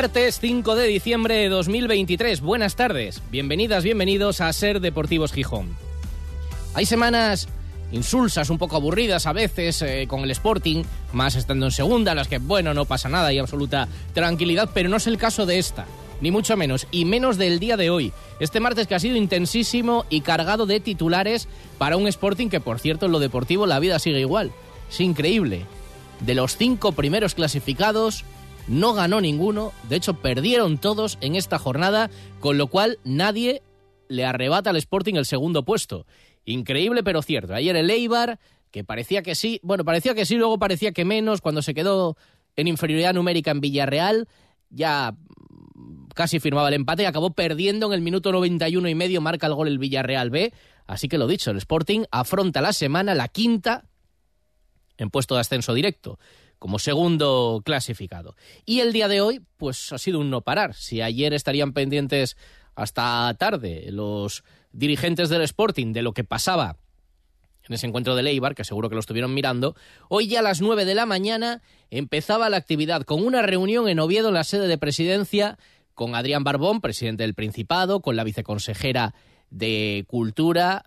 Martes 0.00 0.38
5 0.38 0.76
de 0.76 0.86
diciembre 0.86 1.34
de 1.34 1.48
2023. 1.48 2.40
Buenas 2.40 2.76
tardes. 2.76 3.20
Bienvenidas, 3.32 3.82
bienvenidos 3.82 4.40
a 4.40 4.52
Ser 4.52 4.78
Deportivos 4.78 5.32
Gijón. 5.32 5.76
Hay 6.74 6.86
semanas 6.86 7.48
insulsas, 7.90 8.48
un 8.48 8.58
poco 8.58 8.76
aburridas 8.76 9.26
a 9.26 9.32
veces 9.32 9.82
eh, 9.82 10.06
con 10.06 10.20
el 10.20 10.30
Sporting, 10.30 10.84
más 11.12 11.34
estando 11.34 11.66
en 11.66 11.72
segunda, 11.72 12.14
las 12.14 12.28
que, 12.28 12.38
bueno, 12.38 12.74
no 12.74 12.84
pasa 12.84 13.08
nada 13.08 13.32
y 13.32 13.40
absoluta 13.40 13.88
tranquilidad, 14.14 14.70
pero 14.72 14.88
no 14.88 14.98
es 14.98 15.08
el 15.08 15.18
caso 15.18 15.46
de 15.46 15.58
esta, 15.58 15.84
ni 16.20 16.30
mucho 16.30 16.56
menos, 16.56 16.86
y 16.92 17.04
menos 17.04 17.36
del 17.36 17.58
día 17.58 17.76
de 17.76 17.90
hoy. 17.90 18.12
Este 18.38 18.60
martes 18.60 18.86
que 18.86 18.94
ha 18.94 19.00
sido 19.00 19.16
intensísimo 19.16 20.06
y 20.10 20.20
cargado 20.20 20.66
de 20.66 20.78
titulares 20.78 21.48
para 21.76 21.96
un 21.96 22.06
Sporting 22.06 22.50
que, 22.50 22.60
por 22.60 22.78
cierto, 22.78 23.06
en 23.06 23.12
lo 23.12 23.18
deportivo 23.18 23.66
la 23.66 23.80
vida 23.80 23.98
sigue 23.98 24.20
igual. 24.20 24.52
Es 24.88 25.00
increíble. 25.00 25.66
De 26.20 26.36
los 26.36 26.56
cinco 26.56 26.92
primeros 26.92 27.34
clasificados, 27.34 28.24
no 28.68 28.92
ganó 28.92 29.20
ninguno, 29.20 29.72
de 29.88 29.96
hecho 29.96 30.14
perdieron 30.14 30.78
todos 30.78 31.18
en 31.20 31.34
esta 31.34 31.58
jornada, 31.58 32.10
con 32.40 32.58
lo 32.58 32.66
cual 32.66 32.98
nadie 33.02 33.62
le 34.08 34.24
arrebata 34.24 34.70
al 34.70 34.76
Sporting 34.76 35.14
el 35.14 35.24
segundo 35.24 35.64
puesto. 35.64 36.06
Increíble 36.44 37.02
pero 37.02 37.22
cierto. 37.22 37.54
Ayer 37.54 37.76
el 37.76 37.90
Eibar, 37.90 38.38
que 38.70 38.84
parecía 38.84 39.22
que 39.22 39.34
sí, 39.34 39.60
bueno, 39.62 39.84
parecía 39.84 40.14
que 40.14 40.26
sí, 40.26 40.36
luego 40.36 40.58
parecía 40.58 40.92
que 40.92 41.04
menos, 41.04 41.40
cuando 41.40 41.62
se 41.62 41.74
quedó 41.74 42.16
en 42.56 42.68
inferioridad 42.68 43.14
numérica 43.14 43.50
en 43.50 43.60
Villarreal, 43.60 44.28
ya 44.70 45.14
casi 46.14 46.40
firmaba 46.40 46.68
el 46.68 46.74
empate 46.74 47.04
y 47.04 47.06
acabó 47.06 47.30
perdiendo 47.30 47.86
en 47.86 47.92
el 47.94 48.02
minuto 48.02 48.32
91 48.32 48.88
y 48.88 48.94
medio, 48.94 49.20
marca 49.20 49.46
el 49.46 49.54
gol 49.54 49.68
el 49.68 49.78
Villarreal 49.78 50.30
B. 50.30 50.52
Así 50.86 51.08
que 51.08 51.18
lo 51.18 51.26
dicho, 51.26 51.50
el 51.50 51.58
Sporting 51.58 52.04
afronta 52.10 52.60
la 52.60 52.72
semana, 52.72 53.14
la 53.14 53.28
quinta, 53.28 53.84
en 54.96 55.10
puesto 55.10 55.34
de 55.36 55.42
ascenso 55.42 55.74
directo 55.74 56.18
como 56.58 56.78
segundo 56.78 57.62
clasificado. 57.64 58.34
Y 58.64 58.80
el 58.80 58.92
día 58.92 59.08
de 59.08 59.20
hoy, 59.20 59.40
pues 59.56 59.92
ha 59.92 59.98
sido 59.98 60.20
un 60.20 60.30
no 60.30 60.40
parar. 60.40 60.74
Si 60.74 61.00
ayer 61.00 61.32
estarían 61.34 61.72
pendientes 61.72 62.36
hasta 62.74 63.34
tarde 63.38 63.86
los 63.90 64.44
dirigentes 64.72 65.28
del 65.28 65.42
Sporting 65.42 65.92
de 65.92 66.02
lo 66.02 66.12
que 66.12 66.24
pasaba 66.24 66.76
en 67.68 67.74
ese 67.74 67.86
encuentro 67.86 68.14
de 68.14 68.22
Leibar, 68.22 68.54
que 68.54 68.64
seguro 68.64 68.88
que 68.88 68.94
lo 68.94 69.00
estuvieron 69.00 69.34
mirando, 69.34 69.76
hoy 70.08 70.26
ya 70.26 70.40
a 70.40 70.42
las 70.42 70.60
9 70.60 70.84
de 70.84 70.94
la 70.94 71.06
mañana 71.06 71.62
empezaba 71.90 72.48
la 72.48 72.56
actividad 72.56 73.02
con 73.02 73.24
una 73.24 73.42
reunión 73.42 73.88
en 73.88 73.98
Oviedo 73.98 74.28
en 74.28 74.34
la 74.34 74.44
sede 74.44 74.68
de 74.68 74.78
presidencia 74.78 75.58
con 75.92 76.14
Adrián 76.14 76.44
Barbón, 76.44 76.80
presidente 76.80 77.24
del 77.24 77.34
Principado, 77.34 78.00
con 78.00 78.16
la 78.16 78.24
viceconsejera 78.24 79.14
de 79.50 80.04
Cultura, 80.06 80.84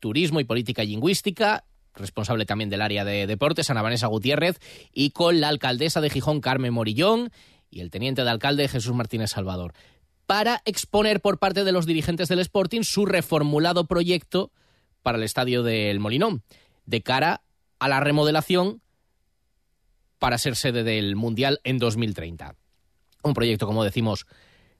Turismo 0.00 0.40
y 0.40 0.44
Política 0.44 0.84
Lingüística, 0.84 1.64
responsable 1.94 2.46
también 2.46 2.70
del 2.70 2.82
área 2.82 3.04
de 3.04 3.26
deportes, 3.26 3.70
Ana 3.70 3.82
Vanessa 3.82 4.06
Gutiérrez, 4.06 4.58
y 4.92 5.10
con 5.10 5.40
la 5.40 5.48
alcaldesa 5.48 6.00
de 6.00 6.10
Gijón, 6.10 6.40
Carmen 6.40 6.72
Morillón, 6.72 7.30
y 7.70 7.80
el 7.80 7.90
teniente 7.90 8.24
de 8.24 8.30
alcalde, 8.30 8.68
Jesús 8.68 8.94
Martínez 8.94 9.30
Salvador, 9.30 9.72
para 10.26 10.62
exponer 10.64 11.20
por 11.20 11.38
parte 11.38 11.64
de 11.64 11.72
los 11.72 11.86
dirigentes 11.86 12.28
del 12.28 12.40
Sporting 12.40 12.82
su 12.82 13.06
reformulado 13.06 13.86
proyecto 13.86 14.52
para 15.02 15.18
el 15.18 15.24
estadio 15.24 15.62
del 15.62 16.00
Molinón, 16.00 16.42
de 16.86 17.02
cara 17.02 17.42
a 17.78 17.88
la 17.88 18.00
remodelación 18.00 18.80
para 20.18 20.38
ser 20.38 20.54
sede 20.54 20.84
del 20.84 21.16
Mundial 21.16 21.60
en 21.64 21.78
2030. 21.78 22.54
Un 23.24 23.34
proyecto, 23.34 23.66
como 23.66 23.84
decimos, 23.84 24.26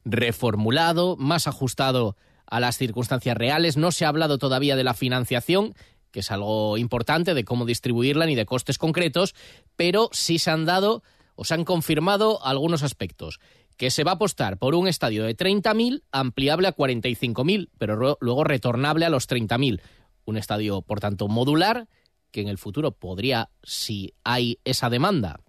reformulado, 0.05 1.17
más 1.17 1.47
ajustado 1.47 2.17
a 2.47 2.61
las 2.61 2.77
circunstancias 2.77 3.37
reales. 3.37 3.77
No 3.77 3.93
se 3.93 4.05
ha 4.05 4.09
hablado 4.09 4.39
todavía 4.39 4.77
de 4.77 4.85
la 4.85 4.95
financiación, 4.95 5.75
que 6.13 6.21
es 6.21 6.31
algo 6.31 6.79
importante, 6.79 7.35
de 7.35 7.45
cómo 7.45 7.65
distribuirla 7.65 8.27
ni 8.27 8.37
de 8.37 8.47
costes 8.47 8.79
concretos, 8.79 9.35
pero 9.75 10.09
sí 10.13 10.39
se 10.39 10.51
han 10.51 10.65
dado 10.65 11.03
o 11.35 11.45
se 11.45 11.55
han 11.55 11.65
confirmado 11.65 12.45
algunos 12.45 12.85
aspectos. 12.85 13.41
Que 13.77 13.91
se 13.91 14.05
va 14.05 14.13
a 14.13 14.15
apostar 14.15 14.59
por 14.59 14.77
un 14.77 14.87
estadio 14.87 15.25
de 15.25 15.37
30.000 15.37 16.03
ampliable 16.13 16.69
a 16.69 16.77
45.000, 16.77 17.71
pero 17.79 18.19
luego 18.21 18.45
retornable 18.45 19.07
a 19.07 19.11
los 19.11 19.29
30.000. 19.29 19.81
Un 20.25 20.37
estadio, 20.37 20.83
por 20.83 21.01
tanto, 21.01 21.27
modular, 21.27 21.89
que 22.31 22.43
en 22.43 22.49
el 22.49 22.59
futuro 22.59 22.93
podría, 22.93 23.51
si 23.63 24.15
hay 24.23 24.61
esa 24.65 24.91
demanda, 24.91 25.41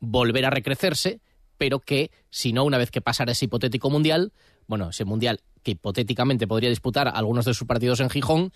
volver 0.00 0.44
a 0.44 0.50
recrecerse, 0.50 1.20
pero 1.56 1.80
que, 1.80 2.10
si 2.28 2.52
no, 2.52 2.64
una 2.64 2.78
vez 2.78 2.90
que 2.90 3.00
pasara 3.00 3.32
ese 3.32 3.46
hipotético 3.46 3.88
mundial, 3.88 4.32
bueno, 4.66 4.90
ese 4.90 5.04
mundial 5.04 5.40
que 5.62 5.72
hipotéticamente 5.72 6.46
podría 6.46 6.70
disputar 6.70 7.08
algunos 7.08 7.44
de 7.44 7.54
sus 7.54 7.66
partidos 7.66 8.00
en 8.00 8.10
Gijón, 8.10 8.52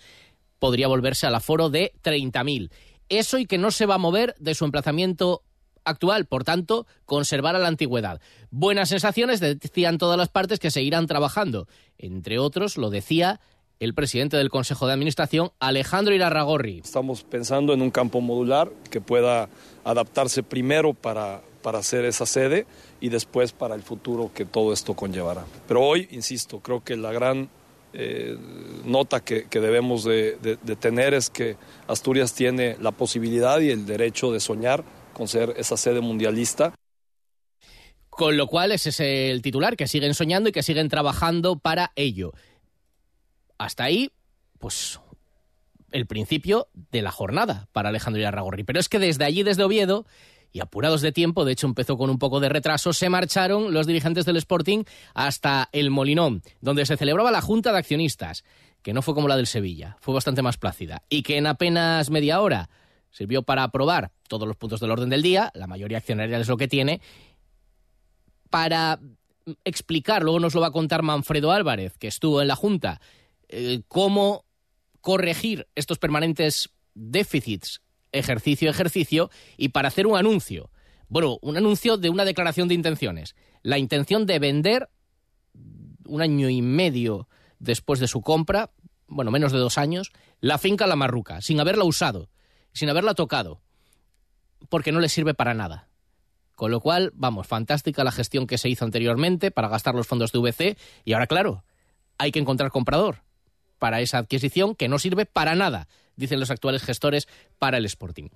podría 0.61 0.87
volverse 0.87 1.25
al 1.25 1.33
aforo 1.33 1.71
de 1.71 1.91
30.000. 2.03 2.69
Eso 3.09 3.39
y 3.39 3.47
que 3.47 3.57
no 3.57 3.71
se 3.71 3.87
va 3.87 3.95
a 3.95 3.97
mover 3.97 4.35
de 4.37 4.53
su 4.53 4.63
emplazamiento 4.63 5.41
actual, 5.85 6.27
por 6.27 6.43
tanto, 6.43 6.85
conservar 7.05 7.55
a 7.55 7.59
la 7.59 7.67
antigüedad. 7.67 8.21
Buenas 8.51 8.89
sensaciones, 8.89 9.39
decían 9.39 9.97
todas 9.97 10.19
las 10.19 10.29
partes 10.29 10.59
que 10.59 10.69
seguirán 10.69 11.07
trabajando. 11.07 11.67
Entre 11.97 12.37
otros, 12.37 12.77
lo 12.77 12.91
decía 12.91 13.41
el 13.79 13.95
presidente 13.95 14.37
del 14.37 14.51
Consejo 14.51 14.85
de 14.85 14.93
Administración, 14.93 15.49
Alejandro 15.59 16.13
Irarragorri. 16.13 16.81
Estamos 16.83 17.23
pensando 17.23 17.73
en 17.73 17.81
un 17.81 17.89
campo 17.89 18.21
modular 18.21 18.71
que 18.91 19.01
pueda 19.01 19.49
adaptarse 19.83 20.43
primero 20.43 20.93
para, 20.93 21.41
para 21.63 21.79
hacer 21.79 22.05
esa 22.05 22.27
sede 22.27 22.67
y 22.99 23.09
después 23.09 23.51
para 23.51 23.73
el 23.73 23.81
futuro 23.81 24.29
que 24.31 24.45
todo 24.45 24.73
esto 24.73 24.93
conllevará. 24.93 25.43
Pero 25.67 25.81
hoy, 25.81 26.07
insisto, 26.11 26.59
creo 26.59 26.83
que 26.83 26.95
la 26.95 27.11
gran 27.11 27.49
eh, 27.93 28.37
nota 28.85 29.19
que, 29.19 29.45
debemos 29.51 30.03
de, 30.03 30.37
tener 30.79 31.13
es 31.13 31.29
que 31.29 31.57
Asturias 31.87 32.33
tiene 32.33 32.77
la 32.79 32.91
posibilidad 32.91 33.59
y 33.59 33.69
el 33.69 33.85
derecho 33.85 34.31
de 34.31 34.39
soñar 34.39 34.83
con 35.13 35.27
ser 35.27 35.53
esa 35.57 35.77
sede 35.77 36.01
mundialista. 36.01 36.73
Con 38.09 38.37
lo 38.37 38.47
cual 38.47 38.71
ese 38.71 38.89
es 38.89 38.99
el 38.99 39.41
titular, 39.41 39.75
que 39.75 39.87
siguen 39.87 40.13
soñando 40.13 40.49
y 40.49 40.51
que 40.51 40.63
siguen 40.63 40.89
trabajando 40.89 41.59
para 41.59 41.91
ello. 41.95 42.33
Hasta 43.57 43.83
ahí, 43.83 44.11
pues 44.59 44.99
el 45.91 46.05
principio 46.07 46.67
de 46.91 47.01
la 47.01 47.11
jornada 47.11 47.67
para 47.71 47.89
Alejandro 47.89 48.21
Irarragorri. 48.21 48.63
Pero 48.63 48.79
es 48.79 48.89
que 48.89 48.99
desde 48.99 49.25
allí, 49.25 49.43
desde 49.43 49.63
Oviedo, 49.63 50.05
y 50.51 50.59
apurados 50.59 51.01
de 51.01 51.11
tiempo, 51.11 51.45
de 51.45 51.53
hecho 51.53 51.67
empezó 51.67 51.97
con 51.97 52.09
un 52.09 52.19
poco 52.19 52.39
de 52.39 52.49
retraso, 52.49 52.93
se 52.93 53.09
marcharon 53.09 53.73
los 53.73 53.87
dirigentes 53.87 54.25
del 54.25 54.37
Sporting 54.37 54.83
hasta 55.13 55.69
el 55.71 55.89
Molinón, 55.89 56.41
donde 56.59 56.85
se 56.85 56.97
celebraba 56.97 57.31
la 57.31 57.41
Junta 57.41 57.71
de 57.71 57.79
Accionistas, 57.79 58.43
que 58.81 58.93
no 58.93 59.01
fue 59.01 59.13
como 59.13 59.27
la 59.27 59.37
del 59.37 59.47
Sevilla, 59.47 59.97
fue 59.99 60.13
bastante 60.13 60.41
más 60.41 60.57
plácida, 60.57 61.03
y 61.09 61.23
que 61.23 61.37
en 61.37 61.47
apenas 61.47 62.09
media 62.09 62.41
hora 62.41 62.69
sirvió 63.11 63.43
para 63.43 63.63
aprobar 63.63 64.11
todos 64.27 64.47
los 64.47 64.57
puntos 64.57 64.79
del 64.79 64.91
orden 64.91 65.09
del 65.09 65.21
día, 65.21 65.51
la 65.53 65.67
mayoría 65.67 65.97
accionaria 65.97 66.37
es 66.37 66.47
lo 66.47 66.57
que 66.57 66.67
tiene, 66.67 67.01
para 68.49 68.99
explicar, 69.63 70.23
luego 70.23 70.39
nos 70.39 70.53
lo 70.53 70.61
va 70.61 70.67
a 70.67 70.71
contar 70.71 71.03
Manfredo 71.03 71.51
Álvarez, 71.51 71.97
que 71.97 72.07
estuvo 72.07 72.41
en 72.41 72.47
la 72.47 72.55
Junta, 72.55 73.01
eh, 73.49 73.81
cómo 73.87 74.45
corregir 75.01 75.67
estos 75.75 75.97
permanentes 75.97 76.69
déficits 76.93 77.81
ejercicio 78.11 78.69
ejercicio 78.69 79.29
y 79.57 79.69
para 79.69 79.87
hacer 79.87 80.07
un 80.07 80.17
anuncio. 80.17 80.71
Bueno, 81.07 81.39
un 81.41 81.57
anuncio 81.57 81.97
de 81.97 82.09
una 82.09 82.25
declaración 82.25 82.67
de 82.67 82.75
intenciones. 82.75 83.35
La 83.63 83.77
intención 83.77 84.25
de 84.25 84.39
vender 84.39 84.89
un 86.05 86.21
año 86.21 86.49
y 86.49 86.61
medio 86.61 87.27
después 87.59 87.99
de 87.99 88.07
su 88.07 88.21
compra, 88.21 88.71
bueno, 89.07 89.31
menos 89.31 89.51
de 89.51 89.59
dos 89.59 89.77
años, 89.77 90.11
la 90.39 90.57
finca 90.57 90.87
La 90.87 90.95
Marruca, 90.95 91.41
sin 91.41 91.59
haberla 91.59 91.83
usado, 91.83 92.29
sin 92.73 92.89
haberla 92.89 93.13
tocado, 93.13 93.61
porque 94.69 94.91
no 94.91 94.99
le 94.99 95.09
sirve 95.09 95.33
para 95.33 95.53
nada. 95.53 95.89
Con 96.55 96.71
lo 96.71 96.79
cual, 96.79 97.11
vamos, 97.13 97.47
fantástica 97.47 98.03
la 98.03 98.11
gestión 98.11 98.47
que 98.47 98.57
se 98.57 98.69
hizo 98.69 98.85
anteriormente 98.85 99.51
para 99.51 99.67
gastar 99.67 99.95
los 99.95 100.07
fondos 100.07 100.31
de 100.31 100.39
VC 100.39 100.77
y 101.05 101.13
ahora, 101.13 101.27
claro, 101.27 101.63
hay 102.17 102.31
que 102.31 102.39
encontrar 102.39 102.71
comprador 102.71 103.23
para 103.79 103.99
esa 103.99 104.19
adquisición 104.19 104.75
que 104.75 104.87
no 104.87 104.99
sirve 104.99 105.25
para 105.25 105.55
nada 105.55 105.87
dicen 106.15 106.39
los 106.39 106.51
actuales 106.51 106.83
gestores 106.83 107.27
para 107.59 107.77
el 107.77 107.85
Sporting. 107.85 108.29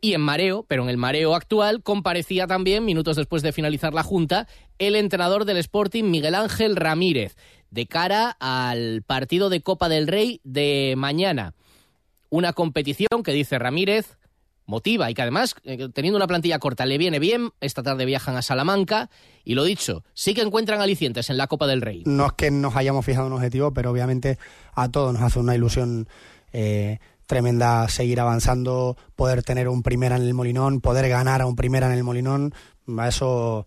Y 0.00 0.12
en 0.12 0.20
mareo, 0.20 0.66
pero 0.68 0.82
en 0.82 0.90
el 0.90 0.98
mareo 0.98 1.34
actual, 1.34 1.82
comparecía 1.82 2.46
también, 2.46 2.84
minutos 2.84 3.16
después 3.16 3.42
de 3.42 3.52
finalizar 3.52 3.94
la 3.94 4.02
Junta, 4.02 4.46
el 4.78 4.96
entrenador 4.96 5.46
del 5.46 5.56
Sporting, 5.56 6.04
Miguel 6.04 6.34
Ángel 6.34 6.76
Ramírez, 6.76 7.36
de 7.70 7.86
cara 7.86 8.36
al 8.38 9.02
partido 9.02 9.48
de 9.48 9.62
Copa 9.62 9.88
del 9.88 10.06
Rey 10.06 10.42
de 10.44 10.94
mañana. 10.98 11.54
Una 12.28 12.52
competición 12.52 13.22
que, 13.24 13.32
dice 13.32 13.58
Ramírez, 13.58 14.18
motiva 14.66 15.10
y 15.10 15.14
que 15.14 15.22
además, 15.22 15.54
eh, 15.64 15.88
teniendo 15.92 16.16
una 16.16 16.26
plantilla 16.26 16.58
corta, 16.58 16.86
le 16.86 16.98
viene 16.98 17.18
bien. 17.18 17.50
Esta 17.60 17.82
tarde 17.82 18.04
viajan 18.04 18.36
a 18.36 18.42
Salamanca 18.42 19.10
y 19.44 19.54
lo 19.54 19.64
dicho, 19.64 20.04
sí 20.14 20.34
que 20.34 20.42
encuentran 20.42 20.80
alicientes 20.80 21.30
en 21.30 21.36
la 21.36 21.46
Copa 21.46 21.66
del 21.66 21.82
Rey. 21.82 22.02
No 22.06 22.26
es 22.26 22.32
que 22.32 22.50
nos 22.50 22.76
hayamos 22.76 23.04
fijado 23.04 23.26
un 23.26 23.34
objetivo, 23.34 23.72
pero 23.72 23.90
obviamente 23.90 24.38
a 24.74 24.90
todos 24.90 25.12
nos 25.12 25.22
hace 25.22 25.38
una 25.38 25.54
ilusión 25.54 26.08
eh, 26.54 27.00
tremenda 27.26 27.88
seguir 27.88 28.20
avanzando, 28.20 28.96
poder 29.16 29.42
tener 29.42 29.68
un 29.68 29.82
primera 29.82 30.16
en 30.16 30.22
el 30.22 30.32
Molinón, 30.32 30.80
poder 30.80 31.08
ganar 31.08 31.42
a 31.42 31.46
un 31.46 31.56
primera 31.56 31.86
en 31.88 31.92
el 31.92 32.04
Molinón. 32.04 32.54
Eso, 33.06 33.66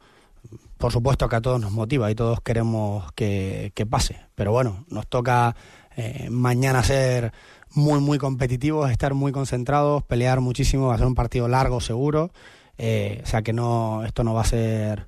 por 0.77 0.91
supuesto, 0.91 1.27
que 1.27 1.35
a 1.35 1.41
todos 1.41 1.59
nos 1.59 1.71
motiva 1.71 2.09
y 2.09 2.15
todos 2.15 2.41
queremos 2.41 3.11
que, 3.11 3.71
que 3.75 3.85
pase. 3.85 4.21
Pero 4.35 4.51
bueno, 4.51 4.85
nos 4.89 5.05
toca 5.07 5.55
eh, 5.95 6.29
mañana 6.31 6.81
ser 6.83 7.33
muy, 7.73 7.99
muy 7.99 8.17
competitivos, 8.17 8.89
estar 8.89 9.13
muy 9.13 9.31
concentrados, 9.31 10.03
pelear 10.03 10.39
muchísimo, 10.39 10.87
va 10.87 10.95
a 10.95 10.97
ser 10.97 11.07
un 11.07 11.15
partido 11.15 11.47
largo, 11.47 11.81
seguro. 11.81 12.31
Eh, 12.77 13.21
o 13.23 13.27
sea 13.27 13.41
que 13.41 13.53
no, 13.53 14.05
esto 14.05 14.23
no 14.23 14.33
va 14.33 14.41
a 14.41 14.45
ser 14.45 15.07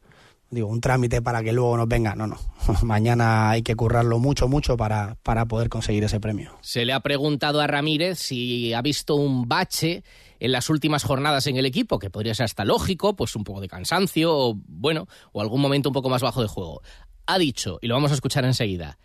digo, 0.51 0.67
un 0.67 0.81
trámite 0.81 1.21
para 1.21 1.43
que 1.43 1.53
luego 1.53 1.77
nos 1.77 1.87
venga. 1.87 2.15
No, 2.15 2.27
no. 2.27 2.37
Mañana 2.83 3.49
hay 3.49 3.61
que 3.61 3.75
currarlo 3.75 4.19
mucho, 4.19 4.47
mucho 4.47 4.77
para, 4.77 5.17
para 5.23 5.45
poder 5.45 5.69
conseguir 5.69 6.03
ese 6.03 6.19
premio. 6.19 6.57
Se 6.61 6.85
le 6.85 6.93
ha 6.93 6.99
preguntado 6.99 7.61
a 7.61 7.67
Ramírez 7.67 8.19
si 8.19 8.73
ha 8.73 8.81
visto 8.81 9.15
un 9.15 9.47
bache 9.47 10.03
en 10.39 10.51
las 10.51 10.69
últimas 10.69 11.03
jornadas 11.03 11.47
en 11.47 11.57
el 11.57 11.65
equipo, 11.65 11.99
que 11.99 12.09
podría 12.09 12.33
ser 12.33 12.45
hasta 12.45 12.65
lógico, 12.65 13.15
pues 13.15 13.35
un 13.35 13.43
poco 13.43 13.61
de 13.61 13.67
cansancio, 13.67 14.35
o 14.35 14.55
bueno, 14.67 15.07
o 15.31 15.41
algún 15.41 15.61
momento 15.61 15.89
un 15.89 15.93
poco 15.93 16.09
más 16.09 16.21
bajo 16.21 16.41
de 16.41 16.47
juego. 16.47 16.81
Ha 17.25 17.37
dicho, 17.37 17.77
y 17.81 17.87
lo 17.87 17.95
vamos 17.95 18.11
a 18.11 18.15
escuchar 18.15 18.45
enseguida, 18.45 18.97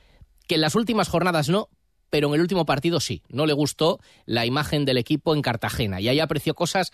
que 0.47 0.55
en 0.55 0.61
las 0.61 0.75
últimas 0.75 1.09
jornadas 1.09 1.49
no, 1.49 1.69
pero 2.11 2.29
en 2.29 2.35
el 2.35 2.43
último 2.43 2.65
partido 2.65 3.01
sí. 3.01 3.23
No 3.29 3.45
le 3.45 3.53
gustó 3.53 3.99
la 4.25 4.47
imagen 4.47 4.85
del 4.85 4.99
equipo 4.99 5.35
en 5.35 5.43
Cartagena 5.43 6.01
y 6.01 6.09
ahí 6.09 6.21
apreció 6.21 6.55
cosas 6.55 6.93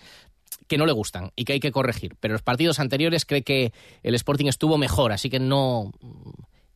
que 0.66 0.78
no 0.78 0.86
le 0.86 0.92
gustan 0.92 1.32
y 1.36 1.44
que 1.44 1.54
hay 1.54 1.60
que 1.60 1.72
corregir. 1.72 2.16
Pero 2.20 2.32
los 2.32 2.42
partidos 2.42 2.78
anteriores 2.78 3.24
cree 3.24 3.42
que 3.42 3.72
el 4.02 4.14
Sporting 4.14 4.46
estuvo 4.46 4.78
mejor, 4.78 5.12
así 5.12 5.30
que 5.30 5.40
no 5.40 5.92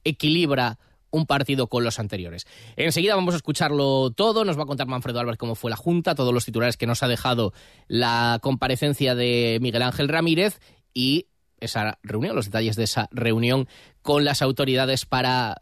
equilibra 0.04 0.78
un 1.14 1.26
partido 1.26 1.68
con 1.68 1.84
los 1.84 2.00
anteriores. 2.00 2.46
Enseguida 2.76 3.14
vamos 3.14 3.34
a 3.34 3.36
escucharlo 3.36 4.10
todo, 4.10 4.44
nos 4.44 4.58
va 4.58 4.64
a 4.64 4.66
contar 4.66 4.88
Manfredo 4.88 5.20
Álvarez 5.20 5.38
cómo 5.38 5.54
fue 5.54 5.70
la 5.70 5.76
Junta, 5.76 6.16
todos 6.16 6.34
los 6.34 6.44
titulares 6.44 6.76
que 6.76 6.88
nos 6.88 7.04
ha 7.04 7.08
dejado 7.08 7.52
la 7.86 8.40
comparecencia 8.42 9.14
de 9.14 9.58
Miguel 9.60 9.82
Ángel 9.82 10.08
Ramírez 10.08 10.58
y 10.92 11.28
esa 11.60 11.98
reunión, 12.02 12.34
los 12.34 12.46
detalles 12.46 12.74
de 12.74 12.84
esa 12.84 13.08
reunión 13.12 13.68
con 14.02 14.24
las 14.24 14.42
autoridades 14.42 15.06
para 15.06 15.56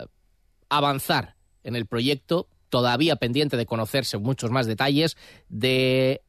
avanzar 0.71 1.37
en 1.65 1.77
el 1.77 1.87
proyecto, 1.87 2.49
todavía 2.71 3.17
pendiente 3.17 3.59
de 3.59 3.67
conocerse 3.67 4.17
muchos 4.17 4.51
más 4.51 4.67
detalles 4.67 5.19
de 5.51 6.23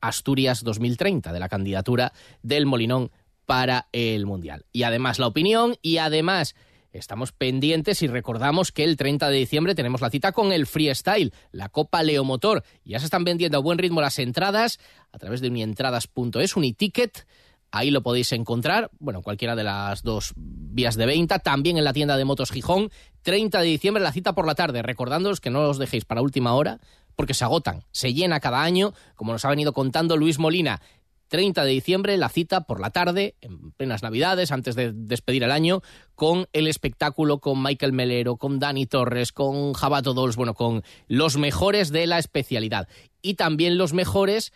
Asturias 0.00 0.64
2030, 0.64 1.32
de 1.32 1.40
la 1.40 1.48
candidatura 1.48 2.12
del 2.42 2.66
Molinón 2.66 3.10
para 3.46 3.88
el 3.92 4.26
Mundial. 4.26 4.64
Y 4.72 4.84
además 4.84 5.18
la 5.18 5.26
opinión 5.26 5.74
y 5.82 5.98
además 5.98 6.54
estamos 6.92 7.32
pendientes 7.32 8.02
y 8.02 8.06
recordamos 8.06 8.72
que 8.72 8.84
el 8.84 8.96
30 8.96 9.28
de 9.28 9.36
diciembre 9.38 9.74
tenemos 9.74 10.00
la 10.00 10.10
cita 10.10 10.32
con 10.32 10.52
el 10.52 10.66
Freestyle, 10.66 11.32
la 11.52 11.68
Copa 11.68 12.02
Leomotor. 12.02 12.64
Ya 12.84 12.98
se 12.98 13.06
están 13.06 13.24
vendiendo 13.24 13.58
a 13.58 13.60
buen 13.60 13.78
ritmo 13.78 14.00
las 14.00 14.18
entradas 14.18 14.78
a 15.12 15.18
través 15.18 15.40
de 15.40 15.48
unientradas.es, 15.48 16.56
uniticket. 16.56 17.26
Ahí 17.72 17.92
lo 17.92 18.02
podéis 18.02 18.32
encontrar, 18.32 18.90
bueno, 18.98 19.22
cualquiera 19.22 19.54
de 19.54 19.62
las 19.62 20.02
dos 20.02 20.32
vías 20.36 20.96
de 20.96 21.06
venta, 21.06 21.38
también 21.38 21.76
en 21.76 21.84
la 21.84 21.92
tienda 21.92 22.16
de 22.16 22.24
Motos 22.24 22.50
Gijón, 22.50 22.90
30 23.22 23.60
de 23.60 23.66
diciembre, 23.66 24.02
la 24.02 24.12
cita 24.12 24.32
por 24.32 24.46
la 24.46 24.56
tarde. 24.56 24.82
Recordándoos 24.82 25.40
que 25.40 25.50
no 25.50 25.68
os 25.68 25.78
dejéis 25.78 26.04
para 26.04 26.22
última 26.22 26.54
hora, 26.54 26.80
porque 27.20 27.34
se 27.34 27.44
agotan. 27.44 27.84
Se 27.90 28.14
llena 28.14 28.40
cada 28.40 28.62
año, 28.62 28.94
como 29.14 29.32
nos 29.32 29.44
ha 29.44 29.50
venido 29.50 29.74
contando 29.74 30.16
Luis 30.16 30.38
Molina. 30.38 30.80
30 31.28 31.64
de 31.64 31.70
diciembre, 31.70 32.16
la 32.16 32.30
cita 32.30 32.62
por 32.62 32.80
la 32.80 32.92
tarde, 32.92 33.34
en 33.42 33.72
plenas 33.72 34.02
Navidades, 34.02 34.52
antes 34.52 34.74
de 34.74 34.90
despedir 34.94 35.42
el 35.42 35.52
año, 35.52 35.82
con 36.14 36.46
el 36.54 36.66
espectáculo 36.66 37.38
con 37.38 37.62
Michael 37.62 37.92
Melero, 37.92 38.38
con 38.38 38.58
Dani 38.58 38.86
Torres, 38.86 39.32
con 39.32 39.74
Jabato 39.74 40.14
Dols, 40.14 40.36
bueno, 40.36 40.54
con 40.54 40.82
los 41.08 41.36
mejores 41.36 41.92
de 41.92 42.06
la 42.06 42.18
especialidad. 42.18 42.88
Y 43.20 43.34
también 43.34 43.76
los 43.76 43.92
mejores 43.92 44.50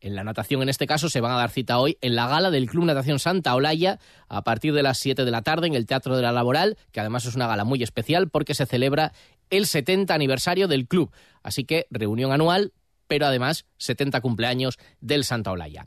en 0.00 0.14
la 0.14 0.24
natación 0.24 0.62
en 0.62 0.68
este 0.68 0.86
caso 0.86 1.08
se 1.08 1.20
van 1.20 1.32
a 1.32 1.36
dar 1.36 1.50
cita 1.50 1.78
hoy 1.78 1.98
en 2.00 2.16
la 2.16 2.28
gala 2.28 2.50
del 2.50 2.68
Club 2.68 2.84
Natación 2.84 3.18
Santa 3.18 3.54
Olaya 3.54 3.98
a 4.28 4.42
partir 4.42 4.72
de 4.72 4.82
las 4.82 4.98
7 4.98 5.24
de 5.24 5.30
la 5.30 5.42
tarde 5.42 5.66
en 5.66 5.74
el 5.74 5.86
Teatro 5.86 6.16
de 6.16 6.22
la 6.22 6.32
Laboral, 6.32 6.76
que 6.92 7.00
además 7.00 7.24
es 7.24 7.34
una 7.34 7.46
gala 7.46 7.64
muy 7.64 7.82
especial 7.82 8.28
porque 8.28 8.54
se 8.54 8.66
celebra 8.66 9.12
el 9.50 9.66
70 9.66 10.14
aniversario 10.14 10.68
del 10.68 10.86
club. 10.86 11.10
Así 11.42 11.64
que 11.64 11.86
reunión 11.90 12.32
anual, 12.32 12.72
pero 13.06 13.26
además 13.26 13.66
70 13.78 14.20
cumpleaños 14.20 14.78
del 15.00 15.24
Santa 15.24 15.52
Olaya. 15.52 15.86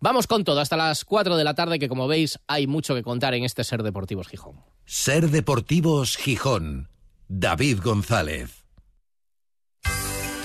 Vamos 0.00 0.26
con 0.26 0.44
todo 0.44 0.60
hasta 0.60 0.76
las 0.76 1.04
4 1.04 1.36
de 1.36 1.44
la 1.44 1.54
tarde, 1.54 1.78
que 1.78 1.88
como 1.88 2.06
veis 2.06 2.38
hay 2.46 2.66
mucho 2.66 2.94
que 2.94 3.02
contar 3.02 3.34
en 3.34 3.44
este 3.44 3.64
Ser 3.64 3.82
Deportivos 3.82 4.28
Gijón. 4.28 4.56
Ser 4.84 5.28
Deportivos 5.30 6.16
Gijón. 6.16 6.88
David 7.26 7.80
González. 7.82 8.64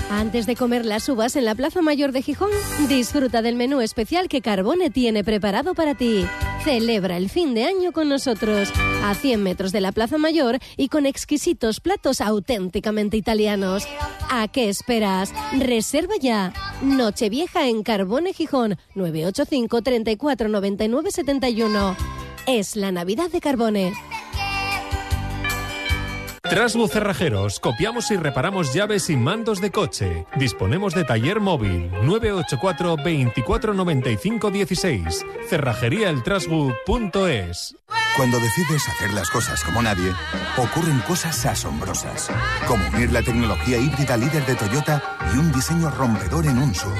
Antes 0.09 0.45
de 0.45 0.56
comer 0.56 0.86
las 0.86 1.07
uvas 1.09 1.36
en 1.36 1.45
la 1.45 1.56
Plaza 1.56 1.81
Mayor 1.81 2.12
de 2.12 2.21
Gijón, 2.21 2.51
disfruta 2.88 3.42
del 3.42 3.56
menú 3.56 3.81
especial 3.81 4.27
que 4.27 4.42
Carbone 4.42 4.89
tiene 4.89 5.24
preparado 5.24 5.74
para 5.74 5.95
ti. 5.95 6.25
Celebra 6.63 7.18
el 7.18 7.30
fin 7.30 7.54
de 7.54 7.65
año 7.65 7.92
con 7.92 8.07
nosotros, 8.07 8.71
a 9.04 9.13
100 9.15 9.44
metros 9.44 9.74
de 9.74 9.81
la 9.81 9.92
Plaza 9.92 10.18
Mayor 10.18 10.60
y 10.77 10.88
con 10.88 11.06
exquisitos 11.06 11.81
platos 11.81 12.21
auténticamente 12.21 13.18
italianos. 13.18 13.86
¿A 14.30 14.48
qué 14.48 14.69
esperas? 14.69 15.33
Reserva 15.60 16.13
ya. 16.21 16.54
Nochevieja 16.81 17.68
en 17.68 17.83
Carbone 17.83 18.31
Gijón, 18.31 18.77
985 18.95 19.81
34 19.81 20.48
99 20.48 21.12
71. 21.12 21.98
Es 22.48 22.77
la 22.77 22.94
Navidad 22.94 23.30
de 23.30 23.42
Carbone. 23.42 23.94
Trasbu 26.50 26.90
Cerrajeros, 26.90 27.62
copiamos 27.62 28.12
y 28.12 28.18
reparamos 28.18 28.74
llaves 28.74 29.10
y 29.10 29.16
mandos 29.16 29.62
de 29.62 29.72
coche. 29.72 30.25
Disponemos 30.36 30.94
de 30.94 31.06
taller 31.06 31.40
móvil 31.40 31.90
984 32.04 32.98
24 32.98 33.74
95 33.74 34.51
16. 34.51 35.25
Cerrajeríaeltrasbu.es. 35.50 37.78
Cuando 38.18 38.40
decides 38.40 38.86
hacer 38.90 39.13
las 39.13 39.30
cosas 39.30 39.63
como 39.63 39.81
nadie, 39.81 40.12
ocurren 40.57 41.00
cosas 41.07 41.45
asombrosas, 41.45 42.30
como 42.68 42.86
unir 42.90 43.13
la 43.13 43.24
tecnología 43.24 43.78
híbrida 43.78 44.18
líder 44.18 44.45
de 44.45 44.56
Toyota 44.56 45.01
y 45.34 45.38
un 45.38 45.50
diseño 45.54 45.90
rompedor 45.92 46.45
en 46.45 46.57
un 46.57 46.75
SUV. 46.75 46.92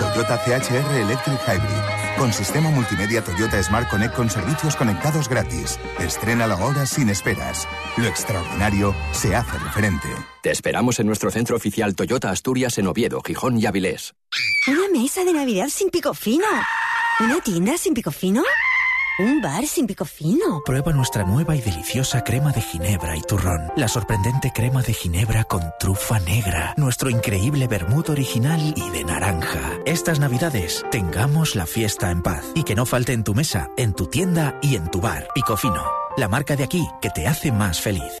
Toyota 0.00 0.40
CHR 0.44 0.96
Electric 0.96 1.38
Hybrid, 1.46 1.97
con 2.18 2.32
sistema 2.32 2.70
multimedia 2.70 3.22
Toyota 3.22 3.62
Smart 3.62 3.88
Connect 3.88 4.14
con 4.14 4.28
servicios 4.28 4.74
conectados 4.74 5.28
gratis. 5.28 5.78
Estrena 6.00 6.46
la 6.46 6.56
hora 6.56 6.84
sin 6.84 7.08
esperas. 7.08 7.68
Lo 7.96 8.06
extraordinario 8.06 8.94
se 9.12 9.36
hace 9.36 9.56
referente. 9.58 10.08
Te 10.42 10.50
esperamos 10.50 10.98
en 10.98 11.06
nuestro 11.06 11.30
centro 11.30 11.56
oficial 11.56 11.94
Toyota 11.94 12.30
Asturias 12.30 12.76
en 12.78 12.88
Oviedo, 12.88 13.22
Gijón 13.22 13.58
y 13.58 13.66
Avilés. 13.66 14.14
Una 14.66 14.88
mesa 15.00 15.24
de 15.24 15.32
Navidad 15.32 15.68
sin 15.68 15.90
pico 15.90 16.12
fino. 16.12 16.46
Una 17.20 17.40
tienda 17.40 17.78
sin 17.78 17.94
pico 17.94 18.10
fino. 18.10 18.42
Un 19.20 19.40
bar 19.40 19.66
sin 19.66 19.88
pico 19.88 20.04
fino. 20.04 20.62
Prueba 20.64 20.92
nuestra 20.92 21.24
nueva 21.24 21.56
y 21.56 21.60
deliciosa 21.60 22.22
crema 22.22 22.52
de 22.52 22.60
ginebra 22.60 23.16
y 23.16 23.20
turrón. 23.22 23.72
La 23.74 23.88
sorprendente 23.88 24.52
crema 24.54 24.80
de 24.80 24.92
ginebra 24.92 25.42
con 25.42 25.60
trufa 25.80 26.20
negra. 26.20 26.72
Nuestro 26.76 27.10
increíble 27.10 27.66
vermut 27.66 28.10
original 28.10 28.72
y 28.76 28.90
de 28.90 29.02
naranja. 29.02 29.72
Estas 29.86 30.20
navidades, 30.20 30.84
tengamos 30.92 31.56
la 31.56 31.66
fiesta 31.66 32.12
en 32.12 32.22
paz. 32.22 32.44
Y 32.54 32.62
que 32.62 32.76
no 32.76 32.86
falte 32.86 33.12
en 33.12 33.24
tu 33.24 33.34
mesa, 33.34 33.70
en 33.76 33.92
tu 33.92 34.06
tienda 34.06 34.56
y 34.62 34.76
en 34.76 34.88
tu 34.88 35.00
bar. 35.00 35.26
Pico 35.34 35.56
fino. 35.56 35.82
La 36.16 36.28
marca 36.28 36.54
de 36.54 36.62
aquí 36.62 36.86
que 37.02 37.10
te 37.10 37.26
hace 37.26 37.50
más 37.50 37.80
feliz. 37.80 38.20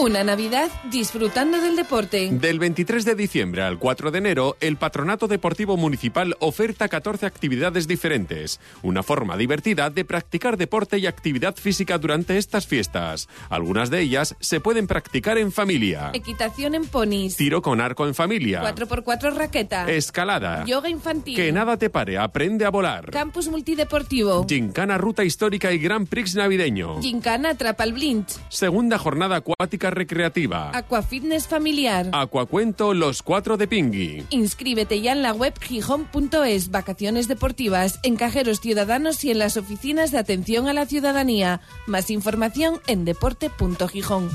Una 0.00 0.22
Navidad 0.22 0.70
disfrutando 0.92 1.60
del 1.60 1.74
deporte. 1.74 2.30
Del 2.30 2.60
23 2.60 3.04
de 3.04 3.16
diciembre 3.16 3.62
al 3.62 3.80
4 3.80 4.12
de 4.12 4.18
enero, 4.18 4.56
el 4.60 4.76
Patronato 4.76 5.26
Deportivo 5.26 5.76
Municipal 5.76 6.36
oferta 6.38 6.88
14 6.88 7.26
actividades 7.26 7.88
diferentes. 7.88 8.60
Una 8.82 9.02
forma 9.02 9.36
divertida 9.36 9.90
de 9.90 10.04
practicar 10.04 10.56
deporte 10.56 10.98
y 10.98 11.08
actividad 11.08 11.56
física 11.56 11.98
durante 11.98 12.38
estas 12.38 12.68
fiestas. 12.68 13.28
Algunas 13.50 13.90
de 13.90 14.00
ellas 14.00 14.36
se 14.38 14.60
pueden 14.60 14.86
practicar 14.86 15.36
en 15.36 15.50
familia. 15.50 16.12
Equitación 16.14 16.76
en 16.76 16.86
ponis. 16.86 17.36
Tiro 17.36 17.60
con 17.60 17.80
arco 17.80 18.06
en 18.06 18.14
familia. 18.14 18.62
4x4 18.62 19.34
raqueta. 19.34 19.90
Escalada. 19.90 20.64
Yoga 20.64 20.88
infantil. 20.88 21.34
Que 21.34 21.50
nada 21.50 21.76
te 21.76 21.90
pare, 21.90 22.18
aprende 22.18 22.64
a 22.64 22.70
volar. 22.70 23.10
Campus 23.10 23.48
multideportivo. 23.48 24.46
Gincana 24.48 24.96
Ruta 24.96 25.24
Histórica 25.24 25.72
y 25.72 25.78
Gran 25.78 26.06
Prix 26.06 26.36
Navideño. 26.36 27.02
Gincana 27.02 27.50
Atrapa 27.50 27.82
el 27.82 27.94
Blinch. 27.94 28.38
Segunda 28.48 28.96
jornada 28.96 29.34
acuática 29.34 29.87
recreativa. 29.90 30.70
Aquafitness 30.76 31.46
familiar. 31.48 32.08
Acuacuento 32.12 32.94
Los 32.94 33.22
Cuatro 33.22 33.56
de 33.56 33.66
Pingui. 33.66 34.24
Inscríbete 34.30 35.00
ya 35.00 35.12
en 35.12 35.22
la 35.22 35.32
web 35.32 35.54
gijón.es, 35.60 36.70
vacaciones 36.70 37.28
deportivas, 37.28 38.00
en 38.02 38.16
cajeros 38.16 38.60
ciudadanos 38.60 39.24
y 39.24 39.30
en 39.30 39.38
las 39.38 39.56
oficinas 39.56 40.10
de 40.10 40.18
atención 40.18 40.68
a 40.68 40.72
la 40.72 40.86
ciudadanía. 40.86 41.60
Más 41.86 42.10
información 42.10 42.80
en 42.86 43.04
deporte.gijón. 43.04 44.30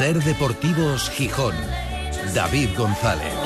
Ser 0.00 0.22
Deportivos 0.22 1.10
Gijón. 1.10 1.54
David 2.34 2.70
González. 2.74 3.39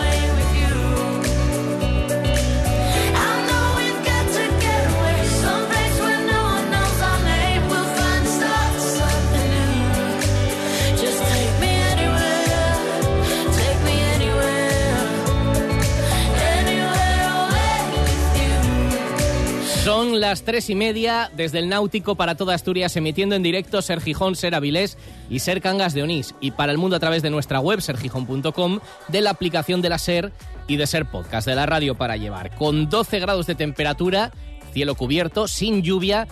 Las 20.20 20.42
tres 20.42 20.70
y 20.70 20.74
media 20.74 21.30
desde 21.34 21.58
el 21.58 21.68
Náutico 21.68 22.14
para 22.14 22.36
toda 22.36 22.54
Asturias, 22.54 22.96
emitiendo 22.96 23.34
en 23.34 23.42
directo 23.42 23.82
Ser 23.82 24.00
Gijón, 24.00 24.36
Ser 24.36 24.54
Avilés 24.54 24.96
y 25.28 25.40
Ser 25.40 25.60
Cangas 25.60 25.92
de 25.92 26.02
Onís. 26.02 26.34
Y 26.40 26.52
para 26.52 26.70
el 26.70 26.78
mundo 26.78 26.96
a 26.96 27.00
través 27.00 27.22
de 27.22 27.30
nuestra 27.30 27.58
web, 27.58 27.80
sergijón.com, 27.80 28.80
de 29.08 29.20
la 29.20 29.30
aplicación 29.30 29.82
de 29.82 29.88
la 29.88 29.98
Ser 29.98 30.32
y 30.68 30.76
de 30.76 30.86
Ser 30.86 31.06
Podcast, 31.06 31.48
de 31.48 31.56
la 31.56 31.66
radio 31.66 31.96
para 31.96 32.16
llevar. 32.16 32.54
Con 32.54 32.88
12 32.88 33.18
grados 33.18 33.46
de 33.46 33.56
temperatura, 33.56 34.30
cielo 34.72 34.94
cubierto, 34.94 35.48
sin 35.48 35.82
lluvia. 35.82 36.28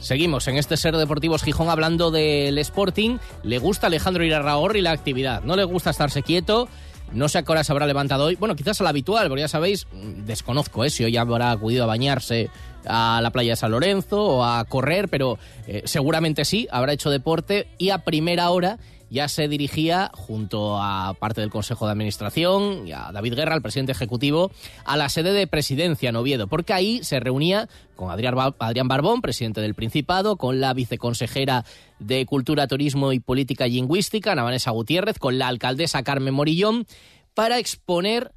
Seguimos 0.00 0.48
en 0.48 0.56
este 0.56 0.76
Ser 0.76 0.96
Deportivos 0.96 1.44
Gijón 1.44 1.70
hablando 1.70 2.10
del 2.10 2.58
Sporting. 2.58 3.18
Le 3.44 3.58
gusta 3.58 3.86
Alejandro 3.86 4.24
Irarragorri 4.24 4.80
la 4.80 4.90
actividad, 4.90 5.42
no 5.42 5.54
le 5.54 5.64
gusta 5.64 5.90
estarse 5.90 6.22
quieto. 6.22 6.68
No 7.12 7.28
sé 7.28 7.38
a 7.38 7.42
qué 7.42 7.52
hora 7.52 7.62
se 7.62 7.72
habrá 7.72 7.86
levantado 7.86 8.24
hoy. 8.24 8.36
Bueno, 8.36 8.56
quizás 8.56 8.80
a 8.80 8.84
la 8.84 8.90
habitual, 8.90 9.28
porque 9.28 9.42
ya 9.42 9.48
sabéis, 9.48 9.86
desconozco 9.92 10.82
¿eh? 10.84 10.90
si 10.90 11.04
hoy 11.04 11.16
habrá 11.18 11.50
acudido 11.50 11.84
a 11.84 11.86
bañarse 11.86 12.48
a 12.86 13.20
la 13.22 13.30
playa 13.30 13.52
de 13.52 13.56
San 13.56 13.70
Lorenzo 13.70 14.22
o 14.22 14.44
a 14.44 14.64
correr, 14.64 15.08
pero 15.08 15.38
eh, 15.66 15.82
seguramente 15.84 16.44
sí, 16.44 16.68
habrá 16.70 16.92
hecho 16.92 17.10
deporte 17.10 17.66
y 17.78 17.90
a 17.90 17.98
primera 17.98 18.50
hora 18.50 18.78
ya 19.12 19.28
se 19.28 19.46
dirigía 19.46 20.10
junto 20.14 20.78
a 20.80 21.12
parte 21.20 21.42
del 21.42 21.50
Consejo 21.50 21.84
de 21.84 21.92
Administración 21.92 22.88
y 22.88 22.92
a 22.92 23.12
David 23.12 23.34
Guerra, 23.34 23.54
el 23.54 23.60
presidente 23.60 23.92
ejecutivo, 23.92 24.50
a 24.86 24.96
la 24.96 25.10
sede 25.10 25.34
de 25.34 25.46
presidencia 25.46 26.08
en 26.08 26.16
Oviedo, 26.16 26.46
porque 26.46 26.72
ahí 26.72 27.04
se 27.04 27.20
reunía 27.20 27.68
con 27.94 28.10
Adrián, 28.10 28.88
Barbón, 28.88 29.20
presidente 29.20 29.60
del 29.60 29.74
Principado, 29.74 30.36
con 30.36 30.60
la 30.60 30.72
viceconsejera 30.72 31.66
de 31.98 32.24
Cultura, 32.24 32.66
Turismo 32.66 33.12
y 33.12 33.20
Política 33.20 33.66
Lingüística, 33.66 34.32
Ana 34.32 34.44
Vanessa 34.44 34.70
Gutiérrez, 34.70 35.18
con 35.18 35.38
la 35.38 35.48
alcaldesa 35.48 36.02
Carmen 36.02 36.32
Morillón, 36.32 36.86
para 37.34 37.58
exponer, 37.58 38.32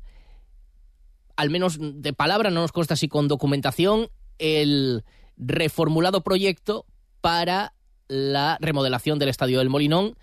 al 1.37 1.51
menos 1.51 1.77
de 1.79 2.11
palabra, 2.11 2.49
no 2.49 2.59
nos 2.59 2.73
consta 2.73 2.97
si 2.97 3.07
con 3.07 3.29
documentación, 3.29 4.09
el 4.39 5.03
reformulado 5.37 6.21
proyecto 6.21 6.85
para 7.21 7.73
la 8.07 8.57
remodelación 8.61 9.19
del 9.19 9.29
Estadio 9.29 9.59
del 9.59 9.69
Molinón 9.69 10.15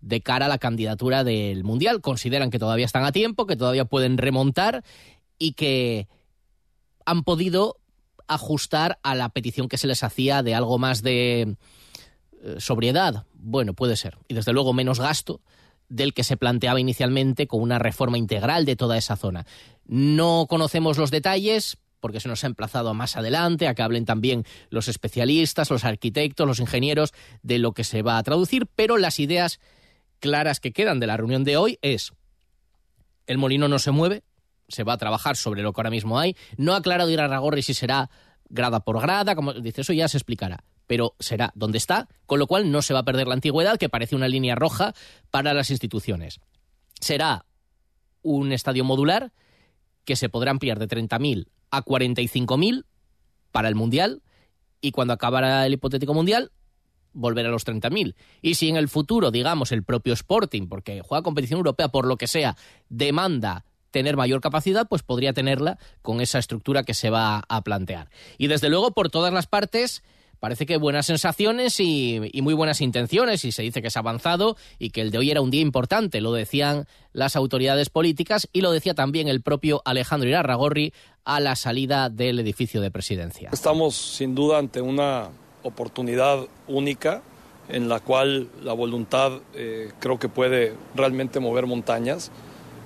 de 0.00 0.20
cara 0.20 0.46
a 0.46 0.48
la 0.48 0.58
candidatura 0.58 1.24
del 1.24 1.64
Mundial. 1.64 2.00
Consideran 2.00 2.50
que 2.50 2.58
todavía 2.58 2.86
están 2.86 3.04
a 3.04 3.12
tiempo, 3.12 3.46
que 3.46 3.56
todavía 3.56 3.84
pueden 3.84 4.18
remontar 4.18 4.84
y 5.38 5.52
que 5.52 6.08
han 7.04 7.24
podido 7.24 7.76
ajustar 8.26 8.98
a 9.02 9.14
la 9.14 9.30
petición 9.30 9.68
que 9.68 9.78
se 9.78 9.86
les 9.86 10.04
hacía 10.04 10.42
de 10.42 10.54
algo 10.54 10.78
más 10.78 11.02
de 11.02 11.56
eh, 12.42 12.56
sobriedad. 12.58 13.24
Bueno, 13.34 13.74
puede 13.74 13.96
ser. 13.96 14.18
Y 14.28 14.34
desde 14.34 14.52
luego 14.52 14.72
menos 14.72 15.00
gasto 15.00 15.40
del 15.88 16.12
que 16.12 16.24
se 16.24 16.36
planteaba 16.36 16.80
inicialmente 16.80 17.46
con 17.46 17.62
una 17.62 17.78
reforma 17.78 18.18
integral 18.18 18.66
de 18.66 18.76
toda 18.76 18.98
esa 18.98 19.16
zona. 19.16 19.46
No 19.86 20.46
conocemos 20.48 20.98
los 20.98 21.10
detalles, 21.10 21.78
porque 22.00 22.20
se 22.20 22.28
nos 22.28 22.44
ha 22.44 22.46
emplazado 22.46 22.94
más 22.94 23.16
adelante 23.16 23.68
a 23.68 23.74
que 23.74 23.82
hablen 23.82 24.04
también 24.04 24.44
los 24.70 24.88
especialistas, 24.88 25.70
los 25.70 25.84
arquitectos, 25.84 26.46
los 26.46 26.60
ingenieros 26.60 27.12
de 27.42 27.58
lo 27.58 27.72
que 27.72 27.84
se 27.84 28.02
va 28.02 28.18
a 28.18 28.22
traducir, 28.22 28.66
pero 28.66 28.96
las 28.98 29.20
ideas 29.20 29.60
claras 30.20 30.60
que 30.60 30.72
quedan 30.72 31.00
de 31.00 31.06
la 31.06 31.16
reunión 31.16 31.44
de 31.44 31.56
hoy 31.56 31.78
es 31.82 32.12
el 33.26 33.38
molino 33.38 33.68
no 33.68 33.78
se 33.78 33.90
mueve, 33.90 34.24
se 34.68 34.84
va 34.84 34.94
a 34.94 34.98
trabajar 34.98 35.36
sobre 35.36 35.62
lo 35.62 35.72
que 35.72 35.80
ahora 35.80 35.90
mismo 35.90 36.18
hay, 36.18 36.36
no 36.56 36.74
ha 36.74 36.78
aclarado 36.78 37.10
Irarragorri 37.10 37.62
si 37.62 37.74
será 37.74 38.10
grada 38.48 38.80
por 38.80 39.00
grada, 39.00 39.34
como 39.34 39.52
dice, 39.52 39.82
eso 39.82 39.92
ya 39.92 40.08
se 40.08 40.16
explicará, 40.16 40.64
pero 40.86 41.14
será 41.18 41.52
donde 41.54 41.78
está, 41.78 42.08
con 42.26 42.38
lo 42.38 42.46
cual 42.46 42.70
no 42.70 42.82
se 42.82 42.94
va 42.94 43.00
a 43.00 43.04
perder 43.04 43.28
la 43.28 43.34
antigüedad, 43.34 43.76
que 43.76 43.90
parece 43.90 44.16
una 44.16 44.28
línea 44.28 44.54
roja 44.54 44.94
para 45.30 45.52
las 45.52 45.70
instituciones. 45.70 46.40
Será 47.00 47.44
un 48.22 48.52
estadio 48.52 48.84
modular 48.84 49.32
que 50.04 50.16
se 50.16 50.30
podrá 50.30 50.50
ampliar 50.50 50.78
de 50.78 50.88
30.000 50.88 51.48
a 51.70 51.84
45.000 51.84 52.84
para 53.52 53.68
el 53.68 53.74
Mundial 53.74 54.22
y 54.80 54.92
cuando 54.92 55.14
acabara 55.14 55.66
el 55.66 55.72
hipotético 55.72 56.14
Mundial 56.14 56.52
volver 57.12 57.46
a 57.46 57.50
los 57.50 57.66
30.000. 57.66 58.14
Y 58.42 58.54
si 58.54 58.68
en 58.68 58.76
el 58.76 58.88
futuro, 58.88 59.30
digamos, 59.30 59.72
el 59.72 59.82
propio 59.82 60.12
Sporting, 60.12 60.68
porque 60.68 61.02
juega 61.02 61.22
competición 61.22 61.58
europea 61.58 61.88
por 61.88 62.06
lo 62.06 62.16
que 62.16 62.26
sea, 62.26 62.56
demanda 62.88 63.64
tener 63.90 64.16
mayor 64.16 64.40
capacidad, 64.40 64.86
pues 64.88 65.02
podría 65.02 65.32
tenerla 65.32 65.78
con 66.02 66.20
esa 66.20 66.38
estructura 66.38 66.84
que 66.84 66.94
se 66.94 67.10
va 67.10 67.42
a 67.48 67.62
plantear. 67.62 68.10
Y 68.36 68.46
desde 68.46 68.68
luego, 68.68 68.92
por 68.92 69.10
todas 69.10 69.32
las 69.32 69.46
partes, 69.46 70.02
parece 70.40 70.66
que 70.66 70.76
buenas 70.76 71.06
sensaciones 71.06 71.80
y, 71.80 72.20
muy 72.42 72.54
buenas 72.54 72.80
intenciones 72.80 73.44
y 73.44 73.52
se 73.52 73.62
dice 73.62 73.82
que 73.82 73.88
es 73.88 73.96
avanzado 73.96 74.56
y 74.78 74.90
que 74.90 75.00
el 75.00 75.10
de 75.10 75.18
hoy 75.18 75.30
era 75.30 75.40
un 75.40 75.50
día 75.50 75.60
importante, 75.60 76.20
lo 76.20 76.32
decían 76.32 76.86
las 77.12 77.36
autoridades 77.36 77.90
políticas 77.90 78.48
y 78.52 78.60
lo 78.60 78.70
decía 78.70 78.94
también 78.94 79.28
el 79.28 79.42
propio 79.42 79.82
Alejandro 79.84 80.28
Irarragorri 80.28 80.92
a 81.24 81.40
la 81.40 81.56
salida 81.56 82.08
del 82.08 82.38
edificio 82.40 82.80
de 82.80 82.90
presidencia. 82.90 83.50
Estamos 83.52 83.96
sin 83.96 84.34
duda 84.34 84.58
ante 84.58 84.80
una 84.80 85.28
oportunidad 85.62 86.46
única 86.66 87.22
en 87.68 87.88
la 87.88 88.00
cual 88.00 88.48
la 88.62 88.72
voluntad 88.72 89.40
eh, 89.54 89.92
creo 89.98 90.18
que 90.18 90.28
puede 90.28 90.74
realmente 90.94 91.40
mover 91.40 91.66
montañas. 91.66 92.30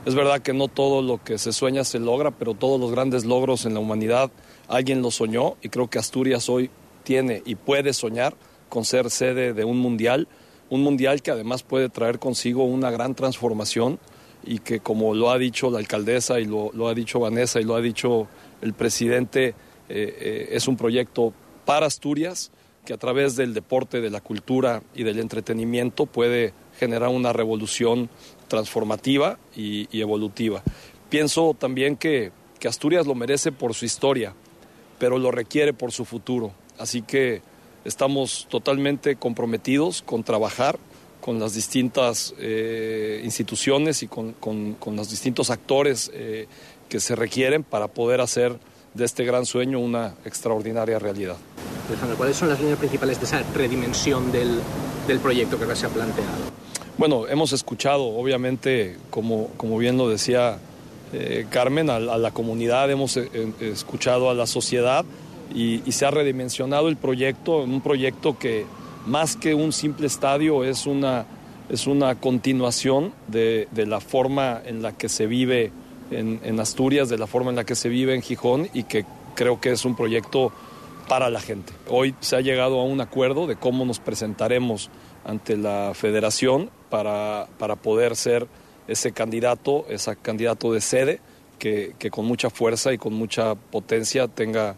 Es 0.05 0.15
verdad 0.17 0.41
que 0.41 0.53
no 0.53 0.67
todo 0.67 1.03
lo 1.03 1.23
que 1.23 1.39
se 1.39 1.53
sueña 1.53 1.85
se 1.85 2.01
logra, 2.01 2.33
pero 2.33 2.55
todos 2.55 2.81
los 2.81 2.91
grandes 2.91 3.25
logros 3.25 3.65
en 3.65 3.75
la 3.75 3.81
humanidad 3.81 4.31
alguien 4.67 5.03
los 5.03 5.17
soñó 5.17 5.57
y 5.63 5.69
creo 5.69 5.89
que 5.89 5.99
Asturias 5.99 6.49
hoy 6.49 6.71
tiene 7.03 7.43
y 7.45 7.55
puede 7.55 7.93
soñar 7.93 8.35
con 8.69 8.85
ser 8.85 9.11
sede 9.11 9.53
de 9.53 9.65
un 9.65 9.79
mundial, 9.79 10.29
un 10.71 10.83
mundial 10.83 11.21
que 11.21 11.31
además 11.31 11.63
puede 11.63 11.89
traer 11.89 12.19
consigo 12.19 12.65
una 12.65 12.91
gran 12.91 13.15
transformación 13.15 13.99
y 14.45 14.59
que 14.59 14.81
como 14.81 15.15
lo 15.15 15.31
ha 15.31 15.39
dicho 15.39 15.71
la 15.71 15.79
alcaldesa 15.79 16.41
y 16.41 16.47
lo, 16.47 16.89
ha 16.89 16.95
dicho 16.95 17.21
Vanessa 17.21 17.61
y 17.61 17.65
lo 17.65 17.77
ha 17.77 17.81
dicho 17.81 18.29
el 18.61 18.73
presidente, 18.73 19.49
eh, 19.49 19.55
eh, 19.89 20.49
es 20.53 20.69
un 20.69 20.77
proyecto 20.77 21.33
para 21.65 21.87
Asturias 21.87 22.51
que 22.85 22.93
a 22.93 22.97
través 22.97 23.37
del 23.37 23.55
deporte, 23.55 24.01
de 24.01 24.11
la 24.11 24.21
cultura 24.21 24.83
y 24.95 25.05
del 25.05 25.19
entretenimiento 25.21 26.07
puede 26.07 26.53
generar 26.79 27.11
una 27.11 27.33
revolución 27.33 28.09
transformativa 28.49 29.39
y, 29.55 29.87
evolutiva. 30.01 30.63
Pienso 31.09 31.55
también 31.59 31.97
que, 31.97 32.33
que 32.59 32.69
Asturias 32.69 33.07
lo 33.07 33.15
merece 33.15 33.53
por 33.53 33.75
su 33.75 33.85
historia, 33.85 34.35
pero 34.99 35.19
lo 35.19 35.31
requiere 35.31 35.73
por 35.73 35.93
su 35.93 36.05
futuro. 36.05 36.53
Así 36.79 37.03
que 37.03 37.43
estamos 37.85 38.47
totalmente 38.51 39.17
comprometidos 39.17 40.03
con 40.03 40.23
trabajar 40.25 40.79
con 41.23 41.39
las 41.39 41.55
distintas 41.55 42.35
eh, 42.39 43.23
instituciones 43.25 44.03
y 44.03 44.09
con, 44.09 44.35
los 44.85 45.09
distintos 45.09 45.51
actores 45.51 46.11
eh, 46.13 46.49
que 46.89 47.01
se 47.01 47.15
requieren 47.17 47.63
para 47.63 47.89
poder 47.89 48.21
hacer 48.21 48.59
de 48.93 49.05
este 49.07 49.25
gran 49.25 49.47
sueño 49.47 49.79
una 49.79 50.15
extraordinaria 50.27 50.99
realidad. 50.99 51.37
Alejandro, 51.89 52.17
¿cuáles 52.19 52.37
son 52.37 52.49
las 52.51 52.59
líneas 52.59 52.79
principales 52.79 53.19
de 53.19 53.25
esa 53.25 53.43
redimensión 53.55 54.31
del, 54.33 54.61
proyecto 55.23 55.57
que 55.57 55.65
ahora 55.65 55.77
se 55.77 55.87
ha 55.87 55.91
planteado? 55.91 56.31
Bueno, 56.99 57.27
hemos 57.29 57.53
escuchado, 57.53 58.05
obviamente, 58.05 58.97
como, 59.09 59.49
como 59.57 59.79
bien 59.79 59.97
lo 59.97 60.09
decía 60.09 60.59
eh, 61.13 61.47
Carmen, 61.51 61.89
a, 61.89 62.01
la 62.01 62.31
comunidad, 62.33 62.91
hemos 62.91 63.17
escuchado 63.17 64.29
a 64.29 64.35
la 64.35 64.47
sociedad 64.47 65.05
y, 65.55 65.81
se 65.93 66.07
ha 66.07 66.11
redimensionado 66.11 66.89
el 66.89 66.97
proyecto, 66.97 67.59
un 67.59 67.81
proyecto 67.81 68.39
que 68.39 68.65
más 69.07 69.37
que 69.37 69.55
un 69.55 69.73
simple 69.73 70.07
estadio 70.07 70.65
es 70.65 70.87
una, 70.87 71.27
es 71.69 71.87
una 71.87 72.15
continuación 72.15 73.13
de, 73.29 73.69
la 73.75 74.01
forma 74.01 74.61
en 74.65 74.83
la 74.83 74.93
que 74.93 75.09
se 75.09 75.27
vive 75.27 75.73
en, 76.11 76.61
Asturias, 76.61 77.09
de 77.09 77.19
la 77.19 77.27
forma 77.27 77.51
en 77.51 77.57
la 77.57 77.65
que 77.65 77.75
se 77.75 77.89
vive 77.89 78.15
en 78.15 78.23
Gijón 78.23 78.69
y 78.73 78.85
que 78.85 79.05
creo 79.35 79.61
que 79.61 79.73
es 79.73 79.85
un 79.85 79.97
proyecto 79.97 80.53
para 81.09 81.31
la 81.31 81.41
gente. 81.41 81.73
Hoy 81.89 82.15
se 82.21 82.37
ha 82.37 82.41
llegado 82.41 82.81
a 82.81 82.85
un 82.85 83.01
acuerdo 83.01 83.47
de 83.47 83.57
cómo 83.57 83.85
nos 83.85 83.99
presentaremos 83.99 84.91
ante 85.25 85.57
la 85.57 85.93
federación 85.95 86.71
para, 86.91 87.49
para 87.59 87.77
poder 87.77 88.17
ser 88.17 88.47
ese 88.89 89.13
candidato, 89.13 89.87
ese 89.89 90.17
candidato 90.17 90.73
de 90.73 90.81
sede 90.81 91.21
que, 91.59 91.95
que 91.99 92.11
con 92.11 92.27
mucha 92.27 92.51
fuerza 92.51 92.93
y 92.93 92.99
con 92.99 93.15
mucha 93.15 93.55
potencia 93.55 94.29
tenga 94.29 94.77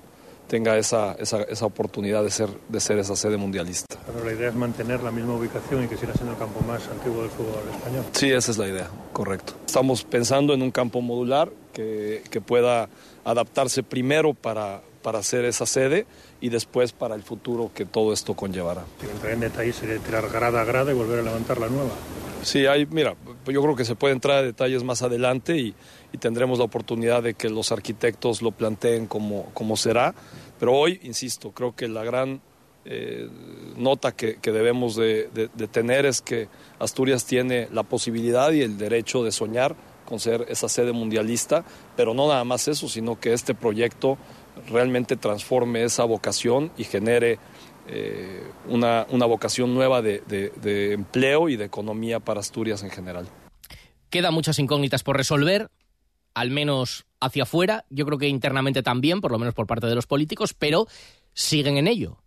tenga 0.49 0.77
esa, 0.77 1.13
esa, 1.15 1.43
esa, 1.43 1.67
oportunidad 1.67 2.23
de 2.23 2.31
ser, 2.31 2.49
de 2.69 2.81
ser 2.81 2.99
esa 2.99 3.17
sede 3.17 3.37
mundialista. 3.37 3.97
Pero 4.07 4.25
la 4.25 4.33
idea 4.33 4.49
es 4.49 4.55
mantener 4.55 5.03
la 5.03 5.11
misma 5.11 5.35
ubicación 5.35 5.85
y 5.85 5.89
que 5.89 5.97
siga 5.97 6.13
siendo 6.15 6.33
el 6.33 6.39
campo 6.39 6.61
más 6.67 6.87
antiguo 6.89 7.23
del 7.23 7.31
fútbol 7.31 7.63
español. 7.73 8.05
Sí, 8.13 8.31
esa 8.31 8.51
es 8.51 8.59
la 8.59 8.69
idea, 8.69 8.89
correcto. 9.13 9.55
Estamos 9.67 10.05
pensando 10.05 10.55
en 10.55 10.63
un 10.63 10.71
campo 10.71 11.01
modular 11.01 11.51
que, 11.73 12.23
que 12.31 12.41
pueda 12.41 12.89
adaptarse 13.25 13.83
primero 13.83 14.35
para, 14.35 14.83
para 15.03 15.19
hacer 15.19 15.45
esa 15.45 15.67
sede 15.67 16.07
y 16.41 16.49
después 16.49 16.93
para 16.93 17.15
el 17.15 17.23
futuro 17.23 17.71
que 17.75 17.85
todo 17.85 18.13
esto 18.13 18.35
conllevará. 18.35 18.85
Entrar 19.03 19.33
en 19.33 19.41
detalle 19.41 19.73
sería 19.73 19.99
tirar 19.99 20.29
grada 20.31 20.63
a 20.63 20.65
grada 20.65 20.93
y 20.93 20.95
volver 20.95 21.21
a 21.21 21.23
levantar 21.23 21.59
la 21.59 21.69
nueva. 21.69 21.93
Sí, 22.43 22.67
hay, 22.67 22.87
mira, 22.87 23.15
yo 23.47 23.63
creo 23.63 23.77
que 23.77 23.85
se 23.85 23.95
puede 23.95 24.15
entrar 24.15 24.39
a 24.39 24.43
detalles 24.43 24.83
más 24.83 25.03
adelante 25.03 25.57
y, 25.57 25.75
tendremos 26.21 26.59
la 26.59 26.65
oportunidad 26.65 27.25
de 27.25 27.35
que 27.35 27.51
los 27.51 27.73
arquitectos 27.73 28.41
lo 28.41 28.53
planteen 28.53 29.07
como, 29.07 29.47
como 29.53 29.77
será. 29.77 30.15
Pero 30.61 30.73
hoy, 30.73 31.01
insisto, 31.03 31.51
creo 31.51 31.75
que 31.75 31.89
la 31.89 32.05
gran 32.05 32.41
eh, 32.85 33.29
nota 33.77 34.13
que, 34.13 34.39
debemos 34.41 34.95
de, 34.95 35.29
de, 35.35 35.51
de, 35.53 35.67
tener 35.67 36.07
es 36.07 36.21
que 36.21 36.49
Asturias 36.79 37.27
tiene 37.27 37.69
la 37.73 37.83
posibilidad 37.83 38.53
y 38.53 38.63
el 38.63 38.79
derecho 38.79 39.25
de 39.25 39.33
soñar 39.33 39.75
con 40.05 40.21
ser 40.21 40.47
esa 40.49 40.69
sede 40.69 40.93
mundialista, 40.93 41.65
pero 41.97 42.15
no 42.15 42.29
nada 42.29 42.45
más 42.45 42.69
eso, 42.69 42.89
sino 42.89 43.19
que 43.19 43.33
este 43.33 43.55
proyecto 43.55 44.19
realmente 44.69 45.17
transforme 45.17 45.85
esa 45.85 46.05
vocación 46.05 46.71
y 46.77 46.85
genere 46.85 47.39
eh, 47.87 48.43
una, 48.69 49.07
una, 49.11 49.27
vocación 49.27 49.75
nueva 49.75 50.01
de, 50.01 50.23
de, 50.27 50.51
de, 50.63 50.93
empleo 50.93 51.51
y 51.51 51.57
de 51.57 51.67
economía 51.67 52.19
para 52.19 52.41
Asturias 52.41 52.83
en 52.83 52.91
general. 52.91 53.29
Quedan 54.09 54.33
muchas 54.33 54.59
incógnitas 54.59 55.03
por 55.03 55.17
resolver, 55.17 55.71
al 56.33 56.51
menos 56.51 57.05
hacia 57.21 57.43
afuera, 57.43 57.85
yo 57.91 58.07
creo 58.07 58.19
que 58.19 58.29
internamente 58.29 58.83
también, 58.83 59.21
por 59.21 59.33
lo 59.33 59.39
menos 59.39 59.55
por 59.55 59.67
parte 59.67 59.87
de 59.87 59.95
los 59.95 60.07
políticos, 60.07 60.55
pero 60.55 60.87
siguen 61.35 61.77
en 61.77 61.87
ello. 61.87 62.19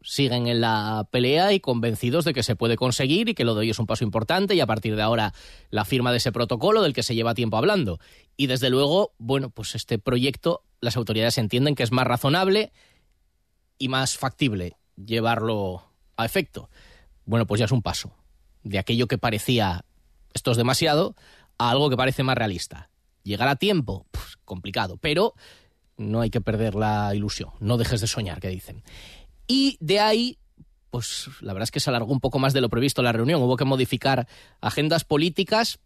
Siguen 0.00 0.46
en 0.48 0.60
la 0.60 1.08
pelea 1.10 1.52
y 1.52 1.60
convencidos 1.60 2.24
de 2.24 2.34
que 2.34 2.42
se 2.42 2.56
puede 2.56 2.76
conseguir 2.76 3.28
y 3.28 3.34
que 3.34 3.44
lo 3.44 3.54
de 3.54 3.60
hoy 3.60 3.70
es 3.70 3.78
un 3.78 3.86
paso 3.86 4.04
importante 4.04 4.54
y 4.54 4.60
a 4.60 4.66
partir 4.66 4.96
de 4.96 5.02
ahora 5.02 5.32
la 5.70 5.84
firma 5.84 6.10
de 6.10 6.18
ese 6.18 6.30
protocolo 6.30 6.82
del 6.82 6.92
que 6.92 7.02
se 7.02 7.14
lleva 7.14 7.34
tiempo 7.34 7.56
hablando. 7.56 7.98
Y 8.36 8.46
desde 8.46 8.70
luego, 8.70 9.14
bueno, 9.18 9.48
pues 9.50 9.74
este 9.74 9.98
proyecto 9.98 10.62
las 10.80 10.96
autoridades 10.96 11.38
entienden 11.38 11.74
que 11.74 11.82
es 11.82 11.90
más 11.90 12.06
razonable 12.06 12.70
y 13.78 13.88
más 13.88 14.18
factible 14.18 14.76
llevarlo 14.96 15.84
a 16.16 16.24
efecto. 16.24 16.70
Bueno, 17.24 17.46
pues 17.46 17.58
ya 17.58 17.64
es 17.64 17.72
un 17.72 17.82
paso 17.82 18.14
de 18.62 18.78
aquello 18.78 19.06
que 19.06 19.18
parecía 19.18 19.84
esto 20.34 20.50
es 20.50 20.56
demasiado 20.56 21.14
a 21.58 21.70
algo 21.70 21.88
que 21.88 21.96
parece 21.96 22.24
más 22.24 22.36
realista. 22.36 22.90
Llegar 23.22 23.48
a 23.48 23.56
tiempo, 23.56 24.06
pues, 24.10 24.36
complicado, 24.44 24.98
pero 24.98 25.34
no 25.96 26.20
hay 26.20 26.30
que 26.30 26.40
perder 26.40 26.74
la 26.74 27.14
ilusión, 27.14 27.50
no 27.60 27.78
dejes 27.78 28.00
de 28.00 28.08
soñar, 28.08 28.40
que 28.40 28.48
dicen. 28.48 28.82
Y 29.46 29.78
de 29.80 30.00
ahí, 30.00 30.38
pues 30.90 31.28
la 31.40 31.52
verdad 31.52 31.64
es 31.64 31.70
que 31.70 31.80
se 31.80 31.88
alargó 31.90 32.12
un 32.12 32.20
poco 32.20 32.38
más 32.38 32.52
de 32.52 32.60
lo 32.60 32.68
previsto 32.68 33.02
la 33.02 33.12
reunión, 33.12 33.40
hubo 33.40 33.56
que 33.56 33.64
modificar 33.64 34.26
agendas 34.60 35.04
políticas 35.04 35.78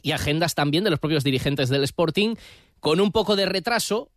y 0.00 0.12
agendas 0.12 0.54
también 0.54 0.84
de 0.84 0.90
los 0.90 0.98
propios 0.98 1.22
dirigentes 1.22 1.68
del 1.68 1.84
Sporting, 1.84 2.34
con 2.80 2.98
un 2.98 3.12
poco 3.12 3.36
de 3.36 3.44
retraso, 3.44 4.10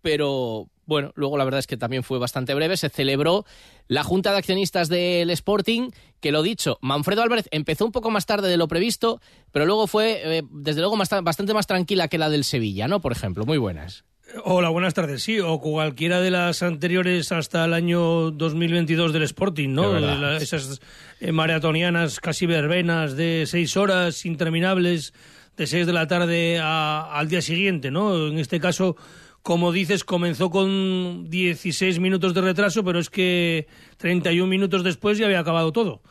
pero 0.00 0.70
bueno, 0.88 1.12
luego 1.16 1.36
la 1.36 1.44
verdad 1.44 1.58
es 1.58 1.66
que 1.66 1.76
también 1.76 2.02
fue 2.02 2.18
bastante 2.18 2.54
breve. 2.54 2.78
Se 2.78 2.88
celebró 2.88 3.44
la 3.88 4.02
Junta 4.02 4.32
de 4.32 4.38
Accionistas 4.38 4.88
del 4.88 5.28
Sporting, 5.28 5.90
que 6.18 6.32
lo 6.32 6.42
dicho, 6.42 6.78
Manfredo 6.80 7.22
Álvarez 7.22 7.46
empezó 7.50 7.84
un 7.84 7.92
poco 7.92 8.10
más 8.10 8.24
tarde 8.24 8.48
de 8.48 8.56
lo 8.56 8.68
previsto, 8.68 9.20
pero 9.52 9.66
luego 9.66 9.86
fue, 9.86 10.38
eh, 10.38 10.42
desde 10.50 10.80
luego, 10.80 10.96
más, 10.96 11.10
bastante 11.22 11.52
más 11.52 11.66
tranquila 11.66 12.08
que 12.08 12.16
la 12.16 12.30
del 12.30 12.42
Sevilla, 12.42 12.88
¿no? 12.88 13.00
Por 13.00 13.12
ejemplo, 13.12 13.44
muy 13.44 13.58
buenas. 13.58 14.06
Hola, 14.44 14.70
buenas 14.70 14.94
tardes. 14.94 15.22
Sí, 15.22 15.40
o 15.40 15.60
cualquiera 15.60 16.22
de 16.22 16.30
las 16.30 16.62
anteriores 16.62 17.32
hasta 17.32 17.66
el 17.66 17.74
año 17.74 18.30
2022 18.30 19.12
del 19.12 19.24
Sporting, 19.24 19.68
¿no? 19.68 19.92
La, 20.00 20.38
esas 20.38 20.80
eh, 21.20 21.32
maratonianas 21.32 22.18
casi 22.18 22.46
verbenas 22.46 23.14
de 23.14 23.44
seis 23.46 23.76
horas 23.76 24.24
interminables, 24.24 25.12
de 25.58 25.66
seis 25.66 25.86
de 25.86 25.92
la 25.92 26.06
tarde 26.06 26.58
a, 26.62 27.12
al 27.12 27.28
día 27.28 27.42
siguiente, 27.42 27.90
¿no? 27.90 28.28
En 28.28 28.38
este 28.38 28.58
caso 28.58 28.96
como 29.48 29.72
dices, 29.72 30.04
comenzó 30.04 30.50
con 30.50 31.30
16 31.30 32.00
minutos 32.00 32.34
de 32.34 32.42
retraso, 32.42 32.84
pero 32.84 32.98
es 32.98 33.08
que 33.08 33.66
31 33.96 34.46
minutos 34.46 34.84
después 34.84 35.16
ya 35.16 35.24
había 35.24 35.40
acabado 35.40 35.72
todo. 35.72 36.02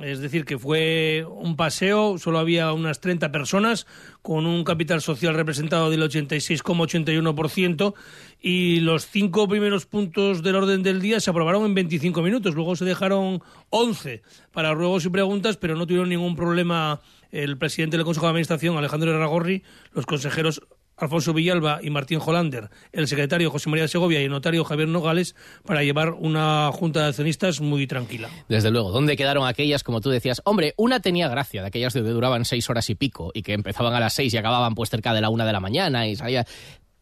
Es 0.00 0.20
decir, 0.20 0.46
que 0.46 0.56
fue 0.56 1.26
un 1.28 1.56
paseo, 1.56 2.16
solo 2.16 2.38
había 2.38 2.72
unas 2.72 3.02
30 3.02 3.30
personas, 3.32 3.86
con 4.22 4.46
un 4.46 4.64
capital 4.64 5.02
social 5.02 5.34
representado 5.34 5.90
del 5.90 6.04
86,81%, 6.04 7.92
y 8.40 8.80
los 8.80 9.04
cinco 9.04 9.46
primeros 9.46 9.84
puntos 9.84 10.42
del 10.42 10.56
orden 10.56 10.82
del 10.82 11.02
día 11.02 11.20
se 11.20 11.28
aprobaron 11.28 11.66
en 11.66 11.74
25 11.74 12.22
minutos. 12.22 12.54
Luego 12.54 12.76
se 12.76 12.86
dejaron 12.86 13.42
11 13.68 14.22
para 14.52 14.72
ruegos 14.72 15.04
y 15.04 15.10
preguntas, 15.10 15.58
pero 15.58 15.76
no 15.76 15.86
tuvieron 15.86 16.08
ningún 16.08 16.34
problema 16.34 17.02
el 17.30 17.58
presidente 17.58 17.98
del 17.98 18.06
Consejo 18.06 18.24
de 18.24 18.30
Administración, 18.30 18.78
Alejandro 18.78 19.10
Erragorri, 19.10 19.64
los 19.92 20.06
consejeros 20.06 20.62
Alfonso 20.98 21.34
Villalba 21.34 21.80
y 21.82 21.90
Martín 21.90 22.20
Jolander, 22.20 22.70
el 22.90 23.06
secretario 23.06 23.50
José 23.50 23.68
María 23.68 23.86
Segovia 23.86 24.22
y 24.22 24.24
el 24.24 24.30
notario 24.30 24.64
Javier 24.64 24.88
Nogales 24.88 25.36
para 25.66 25.82
llevar 25.82 26.12
una 26.12 26.70
junta 26.72 27.02
de 27.02 27.08
accionistas 27.08 27.60
muy 27.60 27.86
tranquila. 27.86 28.30
Desde 28.48 28.70
luego, 28.70 28.90
¿dónde 28.90 29.14
quedaron 29.14 29.46
aquellas, 29.46 29.82
como 29.82 30.00
tú 30.00 30.08
decías? 30.08 30.40
Hombre, 30.46 30.72
una 30.78 31.00
tenía 31.00 31.28
gracia, 31.28 31.60
de 31.60 31.68
aquellas 31.68 31.92
que 31.92 32.00
duraban 32.00 32.46
seis 32.46 32.70
horas 32.70 32.88
y 32.88 32.94
pico 32.94 33.30
y 33.34 33.42
que 33.42 33.52
empezaban 33.52 33.92
a 33.92 34.00
las 34.00 34.14
seis 34.14 34.32
y 34.32 34.38
acababan 34.38 34.74
pues 34.74 34.88
cerca 34.88 35.12
de 35.12 35.20
la 35.20 35.28
una 35.28 35.44
de 35.44 35.52
la 35.52 35.60
mañana 35.60 36.06
y 36.08 36.16
salía 36.16 36.46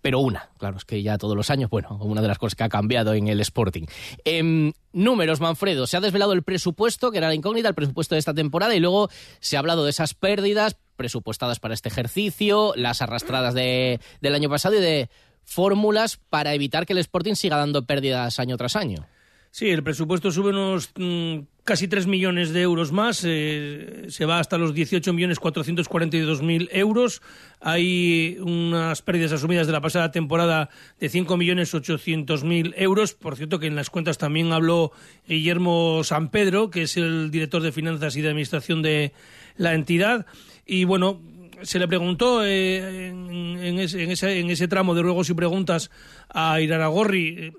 pero 0.04 0.18
una. 0.18 0.50
Claro, 0.59 0.76
es 0.76 0.85
que 0.85 1.02
ya 1.02 1.16
todos 1.16 1.35
los 1.35 1.48
años, 1.48 1.70
bueno, 1.70 1.98
una 2.02 2.20
de 2.20 2.28
las 2.28 2.37
cosas 2.37 2.57
que 2.57 2.64
ha 2.64 2.68
cambiado 2.68 3.14
en 3.14 3.26
el 3.28 3.40
Sporting. 3.40 3.87
Eh, 4.26 4.72
números, 4.92 5.40
Manfredo, 5.40 5.87
se 5.87 5.96
ha 5.96 6.00
desvelado 6.00 6.35
el 6.35 6.42
presupuesto, 6.42 7.11
que 7.11 7.16
era 7.16 7.28
la 7.28 7.35
incógnita, 7.35 7.68
el 7.68 7.74
presupuesto 7.74 8.14
de 8.14 8.18
esta 8.18 8.35
temporada, 8.35 8.74
y 8.74 8.80
luego 8.80 9.09
se 9.40 9.57
ha 9.57 9.61
hablado 9.61 9.83
de 9.85 9.90
esas 9.90 10.12
pérdidas 10.12 10.76
presupuestadas 10.96 11.61
para 11.61 11.74
este 11.74 11.88
ejercicio, 11.88 12.72
las 12.76 13.02
arrastradas 13.02 13.54
de, 13.54 14.00
del 14.20 14.35
año 14.35 14.48
pasado 14.48 14.76
y 14.76 14.80
de 14.80 15.11
fórmulas 15.44 16.16
para 16.16 16.54
evitar 16.54 16.87
que 16.87 16.92
el 16.92 16.98
Sporting 16.98 17.35
siga 17.35 17.57
dando 17.57 17.87
pérdidas 17.87 18.38
año 18.38 18.57
tras 18.57 18.76
año. 18.76 19.07
Sí, 19.50 19.70
el 19.70 19.85
presupuesto 19.85 20.33
sube 20.33 20.50
unos 20.50 20.90
mmm, 20.96 21.38
casi 21.62 21.87
3 21.87 22.09
millones 22.09 22.52
de 22.52 22.62
euros 22.62 22.90
más, 22.90 23.22
eh, 23.24 24.07
se 24.09 24.26
va 24.26 24.40
hasta 24.40 24.59
los 24.59 24.74
18.442.000 24.74 26.68
euros. 26.72 27.22
Hay 27.61 28.37
unas 28.40 29.00
pérdidas 29.02 29.30
asumidas 29.33 29.68
de 29.68 29.72
la 29.72 29.80
pasada 29.80 30.11
temporada 30.11 30.70
de 30.98 31.09
5.800.000 31.09 32.74
euros. 32.76 33.14
Por 33.14 33.37
cierto, 33.37 33.61
que 33.61 33.68
en 33.68 33.76
las 33.76 33.90
cuentas 33.90 34.18
también 34.18 34.52
habló 34.52 34.90
Guillermo 35.26 36.02
San 36.04 36.30
Pedro, 36.30 36.70
que 36.70 36.83
es 36.83 36.96
el 36.96 37.30
director 37.30 37.62
de 37.62 37.70
Finanzas 37.70 38.16
y 38.16 38.22
de 38.22 38.28
Administración 38.28 38.83
de 38.83 39.12
la 39.57 39.74
entidad. 39.74 40.26
Y 40.66 40.85
bueno, 40.85 41.20
se 41.62 41.79
le 41.79 41.88
preguntó 41.88 42.44
eh, 42.44 43.09
en, 43.09 43.79
ese, 43.79 44.03
en, 44.03 44.11
ese, 44.11 44.38
en, 44.40 44.50
ese, 44.50 44.68
tramo 44.68 44.94
de 44.94 45.03
ruegos 45.03 45.31
y 45.31 45.35
preguntas 45.35 45.90
a 46.29 46.61
Iraragorri 46.61 47.29
eh, 47.38 47.53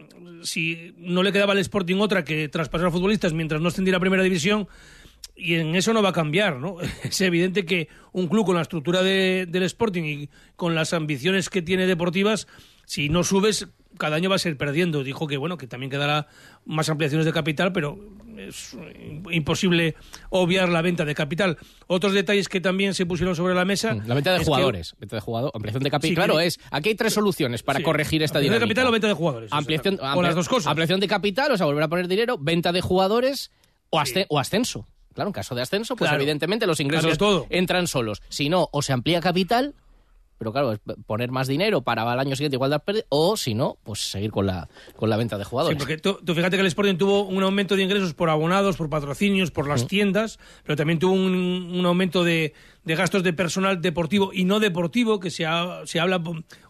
si 0.43 0.93
no 0.97 1.23
le 1.23 1.31
quedaba 1.31 1.53
al 1.53 1.59
Sporting 1.59 1.97
otra 1.97 2.23
que 2.23 2.49
traspasar 2.49 2.87
a 2.87 2.91
futbolistas 2.91 3.33
mientras 3.33 3.61
no 3.61 3.69
ascendiera 3.69 3.97
a 3.97 3.99
primera 3.99 4.23
división 4.23 4.67
y 5.35 5.55
en 5.55 5.75
eso 5.75 5.91
no 5.91 6.01
va 6.01 6.09
a 6.09 6.13
cambiar, 6.13 6.57
¿no? 6.57 6.77
Es 7.03 7.19
evidente 7.21 7.65
que 7.65 7.89
un 8.13 8.27
club 8.27 8.45
con 8.45 8.55
la 8.55 8.61
estructura 8.61 9.01
de, 9.01 9.45
del 9.47 9.63
Sporting 9.63 10.03
y 10.03 10.29
con 10.55 10.75
las 10.75 10.93
ambiciones 10.93 11.49
que 11.49 11.61
tiene 11.61 11.87
deportivas, 11.87 12.47
si 12.85 13.09
no 13.09 13.23
subes, 13.23 13.67
cada 13.97 14.15
año 14.15 14.29
va 14.29 14.35
a 14.35 14.39
ser 14.39 14.57
perdiendo. 14.57 15.03
Dijo 15.03 15.27
que, 15.27 15.37
bueno, 15.37 15.57
que 15.57 15.67
también 15.67 15.89
quedará 15.89 16.27
más 16.65 16.89
ampliaciones 16.89 17.25
de 17.25 17.33
capital, 17.33 17.71
pero 17.71 17.97
es 18.37 18.75
imposible 19.31 19.95
obviar 20.29 20.69
la 20.69 20.81
venta 20.81 21.05
de 21.05 21.15
capital. 21.15 21.57
Otros 21.87 22.13
detalles 22.13 22.49
que 22.49 22.61
también 22.61 22.93
se 22.93 23.05
pusieron 23.05 23.35
sobre 23.35 23.53
la 23.53 23.65
mesa. 23.65 23.95
La 24.05 24.15
venta 24.15 24.33
de 24.33 24.43
jugadores. 24.43 24.91
Que... 24.93 25.01
Venta 25.01 25.15
de 25.15 25.21
jugador, 25.21 25.51
ampliación 25.53 25.83
de 25.83 25.91
capital. 25.91 26.09
Sí, 26.09 26.15
claro, 26.15 26.37
que... 26.37 26.45
es. 26.45 26.59
Aquí 26.71 26.89
hay 26.89 26.95
tres 26.95 27.13
soluciones 27.13 27.63
para 27.63 27.79
sí, 27.79 27.83
corregir 27.83 28.23
esta 28.23 28.39
dinámica. 28.39 28.59
de 28.59 28.65
capital 28.65 28.87
o 28.87 28.91
venta 28.91 29.07
de 29.07 29.13
jugadores. 29.13 29.53
Ampliación, 29.53 29.99
o, 30.01 30.21
las 30.21 30.35
dos 30.35 30.49
cosas. 30.49 30.67
Ampliación 30.67 30.99
de 30.99 31.07
capital, 31.07 31.51
o 31.51 31.57
sea, 31.57 31.65
volver 31.65 31.83
a 31.83 31.87
poner 31.87 32.07
dinero, 32.07 32.37
venta 32.39 32.71
de 32.71 32.81
jugadores 32.81 33.51
o, 33.89 33.99
asce 33.99 34.25
o 34.29 34.39
ascenso. 34.39 34.87
Claro, 35.13 35.29
en 35.29 35.33
caso 35.33 35.55
de 35.55 35.61
ascenso, 35.61 35.95
pues 35.95 36.09
claro. 36.09 36.21
evidentemente 36.21 36.67
los 36.67 36.81
ingresos 36.81 37.17
entran 37.49 37.87
solos. 37.87 38.21
Si 38.27 38.49
no, 38.49 38.67
o 38.73 38.81
se 38.81 38.91
amplía 38.91 39.21
capital 39.21 39.73
pero 40.37 40.51
claro, 40.51 40.73
es 40.73 40.79
poner 41.05 41.31
más 41.31 41.47
dinero 41.47 41.81
para 41.81 42.01
el 42.13 42.19
año 42.19 42.35
siguiente 42.35 42.55
igual 42.55 42.71
de 42.71 42.79
pérdida, 42.79 43.05
o 43.09 43.37
si 43.37 43.53
no, 43.53 43.77
pues 43.83 44.11
seguir 44.11 44.31
con 44.31 44.45
la, 44.45 44.67
con 44.95 45.09
la 45.09 45.17
venta 45.17 45.37
de 45.37 45.43
jugadores. 45.43 45.77
Sí, 45.77 45.79
porque 45.79 45.97
tú, 45.97 46.19
tú, 46.25 46.35
fíjate 46.35 46.57
que 46.57 46.61
el 46.61 46.67
Sporting 46.67 46.97
tuvo 46.97 47.23
un 47.23 47.41
aumento 47.43 47.75
de 47.75 47.83
ingresos 47.83 48.13
por 48.13 48.29
abonados, 48.29 48.77
por 48.77 48.89
patrocinios, 48.89 49.51
por 49.51 49.67
las 49.67 49.83
mm. 49.83 49.87
tiendas, 49.87 50.39
pero 50.63 50.75
también 50.75 50.99
tuvo 50.99 51.13
un, 51.13 51.71
un 51.73 51.85
aumento 51.85 52.23
de, 52.23 52.53
de, 52.83 52.95
gastos 52.95 53.23
de 53.23 53.33
personal 53.33 53.81
deportivo 53.81 54.31
y 54.33 54.45
no 54.45 54.59
deportivo, 54.59 55.19
que 55.19 55.31
se, 55.31 55.45
ha, 55.45 55.81
se 55.85 55.99
habla 55.99 56.21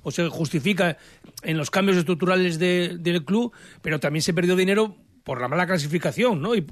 o 0.03 0.11
se 0.11 0.27
justifica 0.29 0.97
en 1.43 1.57
los 1.57 1.71
cambios 1.71 1.97
estructurales 1.97 2.59
de, 2.59 2.97
del 2.99 3.25
club, 3.25 3.51
pero 3.81 3.99
también 3.99 4.21
se 4.21 4.33
perdió 4.33 4.55
dinero 4.55 4.95
por 5.25 5.41
la 5.41 5.47
mala 5.47 5.65
clasificación, 5.65 6.39
¿no? 6.39 6.53
Y, 6.55 6.63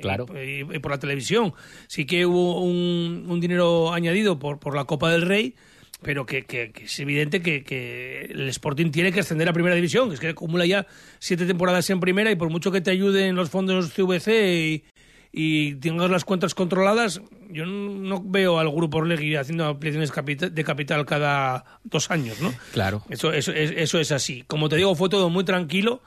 claro. 0.00 0.26
y, 0.34 0.60
y 0.60 0.78
por 0.78 0.90
la 0.90 0.98
televisión. 0.98 1.52
Sí 1.88 2.06
que 2.06 2.24
hubo 2.24 2.62
un, 2.62 3.26
un 3.28 3.38
dinero 3.38 3.92
añadido 3.92 4.38
por, 4.38 4.58
por 4.58 4.74
la 4.74 4.86
Copa 4.86 5.10
del 5.10 5.22
Rey, 5.22 5.54
pero 6.02 6.26
que, 6.26 6.44
que- 6.44 6.70
que 6.72 6.84
es 6.84 7.00
evidente 7.00 7.40
que, 7.42 7.64
que 7.64 8.26
el 8.30 8.48
Sporting 8.48 8.90
tiene 8.90 9.12
que 9.12 9.20
ascender 9.20 9.48
a 9.48 9.52
primera 9.52 9.74
división, 9.74 10.08
que 10.08 10.14
es 10.14 10.20
que 10.20 10.28
acumula 10.28 10.64
ya 10.66 10.86
siete 11.18 11.44
temporadas 11.46 11.88
en 11.90 12.00
primera 12.00 12.30
y 12.30 12.36
por 12.36 12.50
mucho 12.50 12.70
que 12.70 12.80
te 12.80 12.90
ayuden 12.90 13.34
los 13.34 13.50
fondos 13.50 13.90
CVC 13.92 14.28
y, 14.66 14.84
y 15.32 15.74
tengas 15.76 16.10
las 16.10 16.24
cuentas 16.24 16.54
controladas, 16.54 17.20
yo 17.50 17.66
no 17.66 18.22
veo 18.24 18.58
al 18.58 18.70
grupo 18.70 18.98
Orlegui 18.98 19.34
haciendo 19.36 19.66
ampliaciones 19.66 20.10
de 20.54 20.64
capital 20.64 21.04
cada 21.04 21.64
dos 21.84 22.10
años, 22.10 22.40
¿no? 22.40 22.54
Claro. 22.72 23.02
Eso, 23.10 23.32
eso, 23.32 23.52
es- 23.52 23.72
eso 23.76 23.98
es 24.00 24.12
así. 24.12 24.44
Como 24.46 24.68
te 24.68 24.76
digo, 24.76 24.94
fue 24.94 25.08
todo 25.08 25.28
muy 25.30 25.44
tranquilo. 25.44 26.02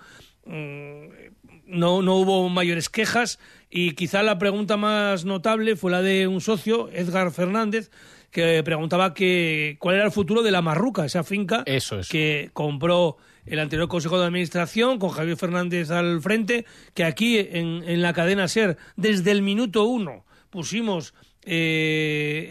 Mm, 0.45 1.11
No, 1.67 2.01
no 2.01 2.15
hubo 2.17 2.49
mayores 2.49 2.89
quejas 2.89 3.39
y 3.69 3.91
quizá 3.91 4.23
la 4.23 4.37
pregunta 4.37 4.75
más 4.75 5.23
notable 5.23 5.77
fue 5.77 5.89
la 5.91 6.01
de 6.01 6.27
un 6.27 6.41
socio, 6.41 6.89
Edgar 6.91 7.31
Fernández, 7.31 7.91
que 8.31 8.63
preguntaba 8.63 9.13
que 9.13 9.75
cuál 9.79 9.95
era 9.95 10.05
el 10.05 10.11
futuro 10.11 10.41
de 10.41 10.51
la 10.51 10.61
Marruca, 10.61 11.05
esa 11.05 11.23
finca 11.23 11.63
que 12.09 12.49
compró 12.53 13.17
el 13.45 13.59
anterior 13.59 13.87
Consejo 13.87 14.19
de 14.19 14.25
Administración 14.25 14.99
con 14.99 15.09
Javier 15.09 15.37
Fernández 15.37 15.91
al 15.91 16.21
frente, 16.21 16.65
que 16.93 17.03
aquí 17.03 17.37
en, 17.37 17.83
en 17.85 18.01
la 18.01 18.13
cadena 18.13 18.47
SER 18.47 18.77
desde 18.95 19.31
el 19.31 19.41
minuto 19.41 19.83
uno 19.85 20.25
pusimos 20.49 21.13
eh, 21.43 22.47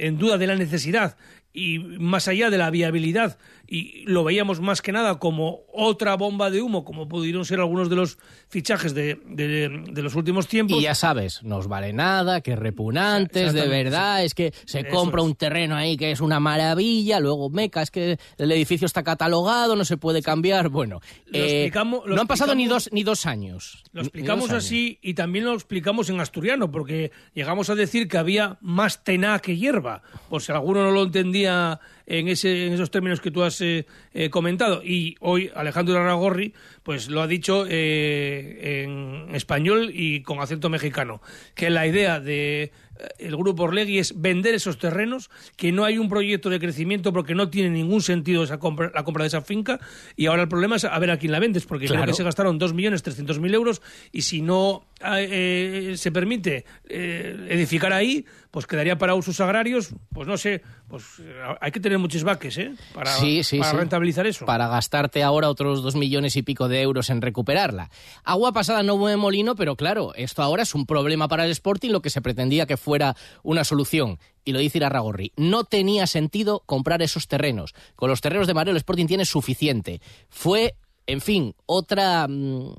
eh, 0.00 0.06
en 0.06 0.16
duda 0.16 0.38
de 0.38 0.46
la 0.46 0.54
necesidad 0.54 1.16
y 1.52 1.80
más 1.80 2.28
allá 2.28 2.50
de 2.50 2.58
la 2.58 2.70
viabilidad 2.70 3.36
y 3.70 4.04
lo 4.06 4.24
veíamos 4.24 4.60
más 4.60 4.80
que 4.80 4.92
nada 4.92 5.18
como 5.18 5.60
otra 5.72 6.16
bomba 6.16 6.50
de 6.50 6.62
humo 6.62 6.84
como 6.84 7.06
pudieron 7.06 7.44
ser 7.44 7.60
algunos 7.60 7.90
de 7.90 7.96
los 7.96 8.18
fichajes 8.48 8.94
de, 8.94 9.16
de- 9.26 9.68
de 9.92 10.02
los 10.02 10.14
últimos 10.14 10.48
tiempos 10.48 10.78
Y 10.78 10.82
ya 10.82 10.94
sabes, 10.94 11.42
no 11.42 11.58
os 11.58 11.68
vale 11.68 11.92
nada, 11.92 12.40
que 12.40 12.56
repugnantes, 12.56 13.52
de 13.52 13.68
verdad, 13.68 14.24
es 14.24 14.34
que 14.34 14.52
se 14.64 14.80
Eso 14.80 14.88
compra 14.90 15.20
es. 15.20 15.26
un 15.26 15.34
terreno 15.34 15.76
ahí 15.76 15.96
que 15.96 16.10
es 16.10 16.20
una 16.20 16.40
maravilla, 16.40 17.20
luego 17.20 17.50
meca, 17.50 17.82
es 17.82 17.90
que 17.90 18.18
el 18.38 18.52
edificio 18.52 18.86
está 18.86 19.02
catalogado, 19.02 19.76
no 19.76 19.84
se 19.84 19.96
puede 19.98 20.22
cambiar. 20.22 20.68
Bueno, 20.70 21.00
Lo 21.26 21.38
eh, 21.38 21.66
explicamos- 21.66 22.06
lo 22.06 22.14
no 22.14 22.22
han 22.22 22.26
pasado 22.26 22.54
ni 22.54 22.66
dos, 22.66 22.88
ni 22.92 23.02
dos 23.02 23.26
años. 23.26 23.82
Lo 23.92 24.00
explicamos 24.00 24.50
años. 24.50 24.64
así 24.64 24.98
y 25.02 25.14
también 25.14 25.44
lo 25.44 25.52
explicamos 25.54 26.08
en 26.08 26.20
asturiano, 26.20 26.70
porque 26.70 27.12
llegamos 27.34 27.68
a 27.70 27.74
decir 27.74 28.08
que 28.08 28.16
había 28.18 28.56
más 28.62 29.04
tená 29.04 29.38
que 29.40 29.56
hierba, 29.56 30.02
por 30.30 30.40
si 30.42 30.52
alguno 30.52 30.82
no 30.84 30.90
lo 30.90 31.02
entendía 31.02 31.80
en, 32.08 32.28
ese, 32.28 32.66
en 32.66 32.72
esos 32.72 32.90
términos 32.90 33.20
que 33.20 33.30
tú 33.30 33.42
has 33.42 33.60
eh, 33.60 33.86
eh, 34.14 34.30
comentado. 34.30 34.82
Y 34.82 35.16
hoy 35.20 35.50
Alejandro 35.54 35.98
Aragorri 35.98 36.54
pues 36.88 37.10
lo 37.10 37.20
ha 37.20 37.26
dicho 37.26 37.66
eh, 37.68 38.82
en 38.84 39.34
español 39.34 39.90
y 39.92 40.22
con 40.22 40.40
acento 40.40 40.70
mexicano, 40.70 41.20
que 41.54 41.68
la 41.68 41.86
idea 41.86 42.18
de 42.18 42.62
eh, 42.62 42.72
el 43.18 43.36
grupo 43.36 43.64
Orlegui 43.64 43.98
es 43.98 44.18
vender 44.18 44.54
esos 44.54 44.78
terrenos, 44.78 45.28
que 45.58 45.70
no 45.70 45.84
hay 45.84 45.98
un 45.98 46.08
proyecto 46.08 46.48
de 46.48 46.58
crecimiento 46.58 47.12
porque 47.12 47.34
no 47.34 47.50
tiene 47.50 47.68
ningún 47.68 48.00
sentido 48.00 48.42
esa 48.42 48.58
compra, 48.58 48.90
la 48.94 49.04
compra 49.04 49.24
de 49.24 49.28
esa 49.28 49.42
finca 49.42 49.78
y 50.16 50.26
ahora 50.26 50.40
el 50.44 50.48
problema 50.48 50.76
es 50.76 50.84
a 50.86 50.98
ver 50.98 51.10
a 51.10 51.18
quién 51.18 51.32
la 51.32 51.40
vendes, 51.40 51.66
porque 51.66 51.84
creo 51.84 51.98
Claro. 51.98 52.10
que 52.10 52.16
se 52.16 52.24
gastaron 52.24 52.58
2.300.000 52.58 53.52
euros 53.54 53.82
y 54.10 54.22
si 54.22 54.40
no 54.40 54.86
eh, 55.04 55.92
se 55.96 56.10
permite 56.10 56.64
eh, 56.88 57.46
edificar 57.50 57.92
ahí, 57.92 58.24
pues 58.50 58.66
quedaría 58.66 58.96
para 58.96 59.14
usos 59.14 59.38
agrarios, 59.40 59.90
pues 60.12 60.26
no 60.26 60.38
sé, 60.38 60.62
pues 60.88 61.04
eh, 61.20 61.34
hay 61.60 61.70
que 61.70 61.80
tener 61.80 61.98
muchos 61.98 62.24
vaques, 62.24 62.56
¿eh? 62.58 62.72
Para, 62.94 63.10
Sí, 63.12 63.44
sí, 63.44 63.58
para 63.58 63.70
sí. 63.72 63.76
rentabilizar 63.76 64.26
eso. 64.26 64.46
Para 64.46 64.68
gastarte 64.68 65.22
ahora 65.22 65.50
otros 65.50 65.82
dos 65.82 65.94
millones 65.94 66.34
y 66.36 66.42
pico 66.42 66.66
de 66.66 66.77
euros 66.82 67.10
en 67.10 67.22
recuperarla. 67.22 67.90
Agua 68.24 68.52
pasada 68.52 68.82
no 68.82 68.96
mueve 68.96 69.16
molino, 69.16 69.54
pero 69.54 69.76
claro, 69.76 70.14
esto 70.14 70.42
ahora 70.42 70.62
es 70.62 70.74
un 70.74 70.86
problema 70.86 71.28
para 71.28 71.44
el 71.44 71.50
Sporting, 71.50 71.90
lo 71.90 72.02
que 72.02 72.10
se 72.10 72.22
pretendía 72.22 72.66
que 72.66 72.76
fuera 72.76 73.16
una 73.42 73.64
solución. 73.64 74.18
Y 74.44 74.52
lo 74.52 74.58
dice 74.58 74.78
Irarragorri, 74.78 75.32
no 75.36 75.64
tenía 75.64 76.06
sentido 76.06 76.62
comprar 76.66 77.02
esos 77.02 77.28
terrenos. 77.28 77.74
Con 77.96 78.10
los 78.10 78.20
terrenos 78.20 78.46
de 78.46 78.54
Mareo 78.54 78.72
el 78.72 78.78
Sporting 78.78 79.06
tiene 79.06 79.24
suficiente. 79.24 80.00
Fue 80.28 80.74
en 81.08 81.22
fin, 81.22 81.54
otra 81.64 82.28
mm, 82.28 82.74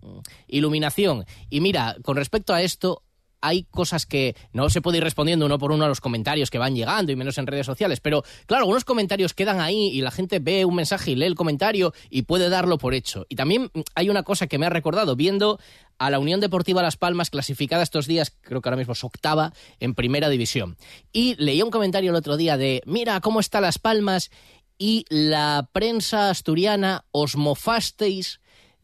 iluminación. 0.48 1.26
Y 1.50 1.62
mira, 1.62 1.96
con 2.04 2.16
respecto 2.16 2.54
a 2.54 2.62
esto, 2.62 3.02
hay 3.42 3.64
cosas 3.64 4.06
que 4.06 4.36
no 4.54 4.70
se 4.70 4.82
puede 4.82 4.98
ir 4.98 5.04
respondiendo 5.04 5.46
uno 5.46 5.58
por 5.58 5.72
uno 5.72 5.86
a 5.86 5.88
los 5.88 6.02
comentarios 6.02 6.50
que 6.50 6.58
van 6.58 6.76
llegando 6.76 7.12
y 7.12 7.16
menos 7.16 7.38
en 7.38 7.48
redes 7.48 7.66
sociales, 7.66 8.00
pero 8.00 8.24
claro, 8.46 8.64
algunos 8.64 8.86
comentarios 8.86 9.34
quedan 9.34 9.60
ahí 9.60 9.88
y 9.88 10.02
la 10.02 10.12
gente 10.12 10.40
ve 10.40 10.66
un 10.66 10.76
mensaje 10.76 11.12
y 11.12 11.16
lee 11.16 11.26
el 11.26 11.36
comentario 11.36 11.94
y 12.10 12.24
puede 12.24 12.50
darlo 12.50 12.78
por 12.78 12.94
hecho. 12.94 13.26
Y 13.30 13.36
también 13.36 13.72
mm, 13.74 13.82
hay 13.96 14.10
una 14.10 14.24
cosa 14.24 14.48
que 14.48 14.58
me 14.58 14.66
ha 14.66 14.70
recordado, 14.70 15.16
viendo 15.16 15.60
a 15.98 16.10
la 16.10 16.20
Unión 16.20 16.40
Deportiva 16.40 16.82
Las 16.82 16.98
Palmas 16.98 17.30
clasificada 17.30 17.84
estos 17.84 18.08
días, 18.08 18.36
creo 18.42 18.62
que 18.62 18.70
ahora 18.70 18.78
mismo 18.78 18.94
es 18.94 19.04
octava, 19.04 19.54
en 19.80 19.96
primera 19.96 20.30
división. 20.30 20.78
Y 21.12 21.36
leía 21.36 21.66
un 21.66 21.72
comentario 21.72 22.12
el 22.12 22.16
otro 22.16 22.38
día 22.38 22.58
de, 22.58 22.82
mira 22.86 23.20
cómo 23.22 23.40
está 23.40 23.62
Las 23.62 23.80
Palmas 23.80 24.32
y 24.78 25.06
la 25.10 25.70
prensa 25.74 26.30
asturiana 26.30 27.04
os 27.12 27.36
mofasteis 27.36 28.40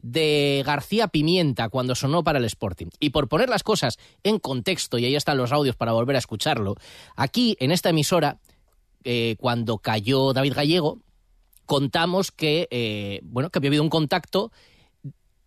de 0.05 0.61
García 0.63 1.07
Pimienta 1.07 1.69
cuando 1.69 1.95
sonó 1.95 2.23
para 2.23 2.37
el 2.37 2.45
Sporting. 2.45 2.87
Y 2.99 3.09
por 3.09 3.27
poner 3.27 3.49
las 3.49 3.63
cosas 3.63 3.97
en 4.23 4.37
contexto, 4.37 4.99
y 4.99 5.05
ahí 5.05 5.15
están 5.15 5.37
los 5.37 5.51
audios 5.51 5.75
para 5.75 5.93
volver 5.93 6.15
a 6.15 6.19
escucharlo, 6.19 6.75
aquí 7.15 7.57
en 7.59 7.71
esta 7.71 7.89
emisora, 7.89 8.37
eh, 9.03 9.35
cuando 9.39 9.79
cayó 9.79 10.31
David 10.31 10.53
Gallego, 10.53 10.99
contamos 11.65 12.31
que, 12.31 12.67
eh, 12.69 13.19
bueno, 13.23 13.49
que 13.49 13.57
había 13.57 13.69
habido 13.69 13.81
un 13.81 13.89
contacto 13.89 14.51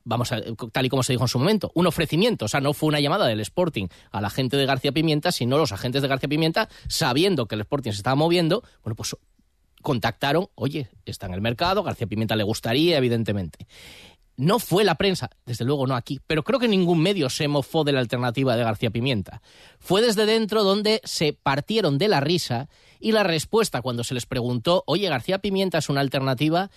vamos 0.04 0.32
a, 0.32 0.40
tal 0.72 0.86
y 0.86 0.88
como 0.88 1.02
se 1.02 1.12
dijo 1.12 1.24
en 1.24 1.28
su 1.28 1.38
momento, 1.38 1.70
un 1.74 1.86
ofrecimiento, 1.86 2.46
o 2.46 2.48
sea, 2.48 2.60
no 2.60 2.72
fue 2.72 2.88
una 2.88 2.98
llamada 2.98 3.26
del 3.26 3.40
Sporting 3.40 3.88
a 4.10 4.22
la 4.22 4.30
gente 4.30 4.56
de 4.56 4.64
García 4.64 4.90
Pimienta, 4.90 5.32
sino 5.32 5.58
los 5.58 5.70
agentes 5.70 6.00
de 6.00 6.08
García 6.08 6.30
Pimienta, 6.30 6.70
sabiendo 6.88 7.46
que 7.46 7.56
el 7.56 7.60
Sporting 7.60 7.90
se 7.90 7.98
estaba 7.98 8.16
moviendo, 8.16 8.62
bueno, 8.82 8.96
pues 8.96 9.14
contactaron, 9.82 10.48
oye, 10.54 10.88
está 11.04 11.26
en 11.26 11.34
el 11.34 11.40
mercado, 11.40 11.82
García 11.82 12.06
Pimienta 12.06 12.36
le 12.36 12.44
gustaría, 12.44 12.96
evidentemente. 12.96 13.66
No 14.38 14.60
fue 14.60 14.84
la 14.84 14.94
prensa, 14.94 15.30
desde 15.46 15.64
luego 15.64 15.88
no 15.88 15.96
aquí, 15.96 16.20
pero 16.28 16.44
creo 16.44 16.60
que 16.60 16.68
ningún 16.68 17.00
medio 17.02 17.28
se 17.28 17.48
mofó 17.48 17.82
de 17.82 17.90
la 17.90 17.98
alternativa 17.98 18.54
de 18.54 18.62
García 18.62 18.90
Pimienta. 18.90 19.42
Fue 19.80 20.00
desde 20.00 20.26
dentro 20.26 20.62
donde 20.62 21.00
se 21.02 21.32
partieron 21.32 21.98
de 21.98 22.06
la 22.06 22.20
risa 22.20 22.68
y 23.00 23.10
la 23.10 23.24
respuesta 23.24 23.82
cuando 23.82 24.04
se 24.04 24.14
les 24.14 24.26
preguntó, 24.26 24.84
oye, 24.86 25.08
García 25.08 25.40
Pimienta 25.40 25.78
es 25.78 25.88
una 25.88 26.02
alternativa, 26.02 26.70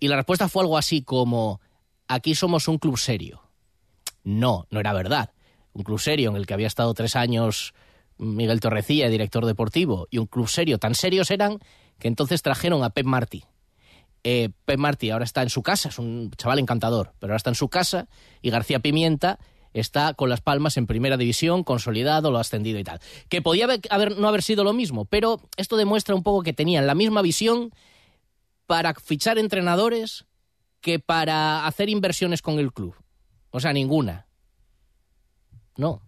y 0.00 0.08
la 0.08 0.16
respuesta 0.16 0.48
fue 0.48 0.64
algo 0.64 0.76
así 0.76 1.02
como, 1.02 1.60
aquí 2.08 2.34
somos 2.34 2.66
un 2.66 2.78
club 2.78 2.98
serio. 2.98 3.40
No, 4.24 4.66
no 4.70 4.80
era 4.80 4.92
verdad. 4.92 5.32
Un 5.74 5.84
club 5.84 6.00
serio 6.00 6.30
en 6.30 6.36
el 6.36 6.44
que 6.44 6.54
había 6.54 6.66
estado 6.66 6.92
tres 6.92 7.14
años 7.14 7.72
Miguel 8.18 8.58
Torrecilla, 8.58 9.08
director 9.08 9.46
deportivo, 9.46 10.08
y 10.10 10.18
un 10.18 10.26
club 10.26 10.48
serio, 10.48 10.78
tan 10.78 10.96
serios 10.96 11.30
eran 11.30 11.60
que 12.00 12.08
entonces 12.08 12.42
trajeron 12.42 12.82
a 12.82 12.90
Pep 12.90 13.06
Martí. 13.06 13.44
Eh, 14.28 14.50
Pep 14.64 14.80
Martí 14.80 15.10
ahora 15.10 15.24
está 15.24 15.42
en 15.42 15.50
su 15.50 15.62
casa, 15.62 15.88
es 15.88 16.00
un 16.00 16.32
chaval 16.32 16.58
encantador, 16.58 17.12
pero 17.20 17.30
ahora 17.30 17.36
está 17.36 17.50
en 17.50 17.54
su 17.54 17.68
casa 17.68 18.08
y 18.42 18.50
García 18.50 18.80
Pimienta 18.80 19.38
está 19.72 20.14
con 20.14 20.28
las 20.28 20.40
palmas 20.40 20.76
en 20.76 20.88
primera 20.88 21.16
división, 21.16 21.62
consolidado, 21.62 22.32
lo 22.32 22.38
ha 22.38 22.40
ascendido 22.40 22.80
y 22.80 22.82
tal. 22.82 22.98
Que 23.28 23.40
podía 23.40 23.68
haber, 23.88 24.18
no 24.18 24.26
haber 24.26 24.42
sido 24.42 24.64
lo 24.64 24.72
mismo, 24.72 25.04
pero 25.04 25.40
esto 25.56 25.76
demuestra 25.76 26.16
un 26.16 26.24
poco 26.24 26.42
que 26.42 26.52
tenían 26.52 26.88
la 26.88 26.96
misma 26.96 27.22
visión 27.22 27.70
para 28.66 28.94
fichar 28.94 29.38
entrenadores 29.38 30.24
que 30.80 30.98
para 30.98 31.64
hacer 31.64 31.88
inversiones 31.88 32.42
con 32.42 32.58
el 32.58 32.72
club. 32.72 32.96
O 33.50 33.60
sea, 33.60 33.72
ninguna. 33.72 34.26
No. 35.76 36.02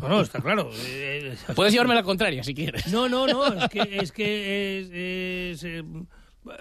No, 0.00 0.08
no, 0.08 0.20
está 0.22 0.40
claro. 0.40 0.70
Eh, 0.72 1.36
eh, 1.48 1.52
Puedes 1.54 1.72
llevarme 1.72 1.94
la 1.94 2.02
contraria 2.02 2.42
si 2.42 2.52
quieres. 2.52 2.88
No, 2.88 3.08
no, 3.08 3.28
no, 3.28 3.46
es 3.46 3.70
que 3.70 3.98
es, 3.98 4.10
que 4.10 4.80
es, 4.80 4.90
es, 4.90 5.64
eh, 5.64 5.84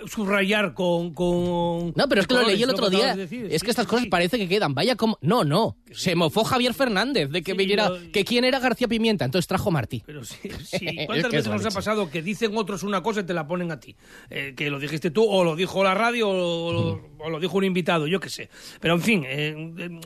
subrayar 0.08 0.74
con, 0.74 1.14
con... 1.14 1.94
No, 1.96 2.08
pero 2.10 2.22
es 2.22 2.28
que 2.28 2.34
lo 2.34 2.44
leí 2.48 2.62
el 2.64 2.70
otro 2.70 2.90
día. 2.90 3.16
decir. 3.16 3.48
Es 3.52 3.64
que 3.64 3.70
estas 3.70 3.86
cosas 3.88 4.08
parece 4.08 4.38
que 4.38 4.48
quedan. 4.48 4.74
Vaya 4.74 4.96
como. 4.96 5.18
No, 5.22 5.44
no. 5.44 5.76
Se 5.92 6.16
mofó 6.16 6.44
Javier 6.44 6.74
Fernández 6.74 7.30
de 7.30 7.42
que 7.44 7.54
viniera. 7.54 7.92
Que 8.12 8.24
quién 8.24 8.46
era 8.46 8.60
García 8.60 8.88
Pimienta. 8.88 9.26
Entonces 9.26 9.48
trajo 9.48 9.72
Martí. 9.72 10.02
Pero 10.06 10.24
sí, 10.24 10.38
¿Cuántas 11.06 11.32
veces 11.32 11.48
nos 11.52 11.66
ha 11.66 11.72
pasado 11.72 12.10
que 12.10 12.22
dicen 12.22 12.56
otros 12.56 12.84
una 12.84 13.04
cosa 13.04 13.22
y 13.22 13.24
te 13.26 13.34
la 13.34 13.46
ponen 13.48 13.72
a 13.72 13.80
ti? 13.80 13.96
Eh, 14.30 14.54
que 14.56 14.70
lo 14.70 14.80
dijiste 14.80 15.12
tú, 15.12 15.24
o 15.26 15.44
lo 15.44 15.56
dijo 15.56 15.84
la 15.84 15.94
radio, 15.94 16.30
o, 16.30 16.72
lo- 16.74 17.10
o 17.20 17.30
lo 17.30 17.40
dijo 17.40 17.58
un 17.58 17.64
invitado, 17.66 18.08
yo 18.08 18.20
qué 18.20 18.30
sé. 18.30 18.50
Pero 18.80 18.96
en 18.96 19.02
fin, 19.02 19.24
eh, 19.26 19.74
eh, 19.78 20.00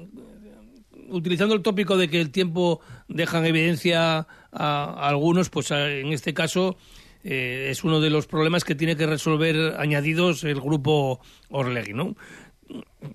utilizando 1.09 1.55
el 1.55 1.61
tópico 1.61 1.97
de 1.97 2.09
que 2.09 2.19
el 2.19 2.31
tiempo 2.31 2.81
deja 3.07 3.39
en 3.39 3.45
evidencia 3.45 4.17
a, 4.19 4.25
a 4.51 5.07
algunos, 5.07 5.49
pues 5.49 5.71
a- 5.71 5.89
en 5.89 6.13
este 6.13 6.33
caso 6.33 6.77
eh, 7.29 7.67
es 7.69 7.83
uno 7.83 7.99
de 7.99 8.09
los 8.09 8.25
problemas 8.25 8.63
que 8.63 8.73
tiene 8.75 8.95
que 8.95 9.05
resolver 9.05 9.75
añadidos 9.77 10.43
el 10.43 10.61
grupo 10.61 11.19
Orlegui, 11.49 11.93
¿no? 11.93 12.15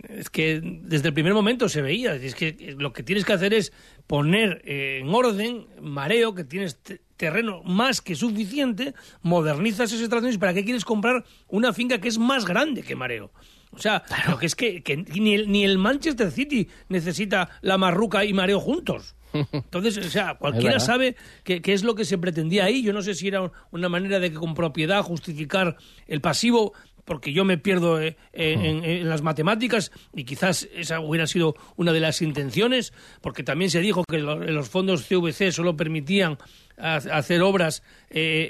Es 0.09 0.31
que 0.31 0.61
desde 0.63 1.09
el 1.09 1.15
primer 1.15 1.35
momento 1.35 1.69
se 1.69 1.83
veía, 1.83 2.15
es 2.15 2.35
que 2.35 2.75
lo 2.79 2.93
que 2.93 3.03
tienes 3.03 3.25
que 3.25 3.35
hacer 3.35 3.53
es 3.53 3.73
poner 4.07 4.63
eh, 4.65 5.01
en 5.03 5.09
orden 5.09 5.67
Mareo, 5.81 6.35
que 6.35 6.45
tienes 6.45 6.77
te- 6.77 7.01
terreno 7.19 7.63
más 7.63 8.01
que 8.01 8.15
suficiente, 8.15 8.95
modernizas 9.23 9.91
esas 9.91 10.01
instalaciones, 10.01 10.39
¿para 10.39 10.55
qué 10.55 10.65
quieres 10.65 10.85
comprar 10.85 11.25
una 11.49 11.73
finca 11.75 11.99
que 12.01 12.09
es 12.09 12.19
más 12.19 12.47
grande 12.47 12.83
que 12.83 12.97
Mareo? 12.97 13.31
O 13.73 13.79
sea, 13.79 14.03
lo 14.29 14.39
que 14.39 14.47
es 14.47 14.55
que, 14.55 14.83
que 14.83 14.97
ni, 14.99 15.35
el, 15.35 15.51
ni 15.51 15.65
el 15.65 15.79
Manchester 15.79 16.31
City 16.31 16.69
necesita 16.89 17.49
la 17.63 17.79
Marruca 17.79 18.25
y 18.25 18.33
Mareo 18.33 18.61
juntos. 18.61 19.15
Entonces, 19.33 19.99
o 19.99 20.11
sea, 20.11 20.35
cualquiera 20.35 20.81
sabe 20.81 21.17
qué 21.45 21.61
es 21.65 21.83
lo 21.83 21.95
que 21.95 22.05
se 22.05 22.19
pretendía 22.19 22.65
ahí. 22.65 22.83
Yo 22.83 22.93
no 22.93 23.03
sé 23.03 23.15
si 23.15 23.29
era 23.29 23.51
una 23.71 23.89
manera 23.89 24.19
de 24.21 24.31
que 24.31 24.37
con 24.37 24.55
propiedad 24.55 25.03
justificar 25.03 25.77
el 26.07 26.21
pasivo, 26.21 26.73
porque 27.05 27.33
yo 27.33 27.45
me 27.45 27.59
pierdo 27.59 28.01
eh, 28.01 28.17
eh, 28.33 28.53
en, 28.59 28.85
en 28.85 29.09
las 29.09 29.23
matemáticas 29.23 29.91
y 30.15 30.25
quizás 30.25 30.69
esa 30.75 31.01
hubiera 31.01 31.27
sido 31.27 31.55
una 31.77 31.93
de 31.93 32.01
las 32.01 32.23
intenciones, 32.23 32.93
porque 33.21 33.43
también 33.43 33.71
se 33.71 33.81
dijo 33.81 34.05
que 34.09 34.19
lo- 34.19 34.37
los 34.39 34.69
fondos 34.69 35.07
CVC 35.09 35.51
solo 35.53 35.77
permitían 35.77 36.39
ha- 36.79 36.97
hacer 36.97 37.43
obras 37.43 37.83
eh, 38.11 38.49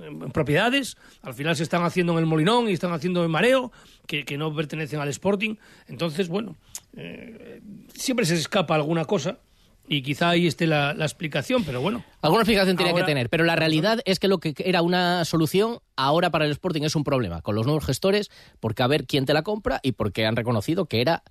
en, 0.00 0.06
en- 0.10 0.22
en 0.24 0.30
propiedades, 0.32 0.96
al 1.22 1.34
final 1.34 1.54
se 1.56 1.62
están 1.62 1.82
haciendo 1.84 2.12
en 2.14 2.18
el 2.20 2.26
Molinón 2.26 2.68
y 2.68 2.72
están 2.72 2.92
haciendo 2.92 3.24
en 3.24 3.30
Mareo, 3.30 3.72
que, 4.06 4.24
que 4.24 4.38
no 4.38 4.54
pertenecen 4.54 5.00
al 5.00 5.08
Sporting. 5.08 5.56
Entonces, 5.88 6.28
bueno, 6.28 6.56
eh, 6.96 7.60
siempre 7.94 8.24
se 8.24 8.34
escapa 8.34 8.74
alguna 8.74 9.04
cosa 9.04 9.38
y 9.88 10.02
quizá 10.02 10.30
ahí 10.30 10.46
esté 10.46 10.66
la, 10.66 10.94
la 10.94 11.04
explicación, 11.04 11.64
pero 11.64 11.80
bueno. 11.80 12.04
Alguna 12.22 12.42
explicación 12.42 12.76
tenía 12.76 12.92
Ahora- 12.92 13.04
que 13.04 13.10
tener, 13.10 13.28
pero 13.30 13.44
la 13.44 13.56
realidad 13.56 14.00
es 14.04 14.18
que 14.18 14.28
lo 14.28 14.38
que 14.38 14.54
era 14.58 14.82
una 14.82 15.24
solución 15.24 15.78
ahora 15.96 16.30
para 16.30 16.44
el 16.44 16.50
Sporting 16.52 16.82
es 16.82 16.96
un 16.96 17.04
problema 17.04 17.42
con 17.42 17.54
los 17.54 17.66
nuevos 17.66 17.84
gestores, 17.84 18.30
porque 18.60 18.82
a 18.82 18.86
ver 18.86 19.06
quién 19.06 19.26
te 19.26 19.34
la 19.34 19.42
compra 19.42 19.80
y 19.82 19.92
porque 19.92 20.26
han 20.26 20.36
reconocido 20.36 20.86
que 20.86 21.00
era 21.00 21.22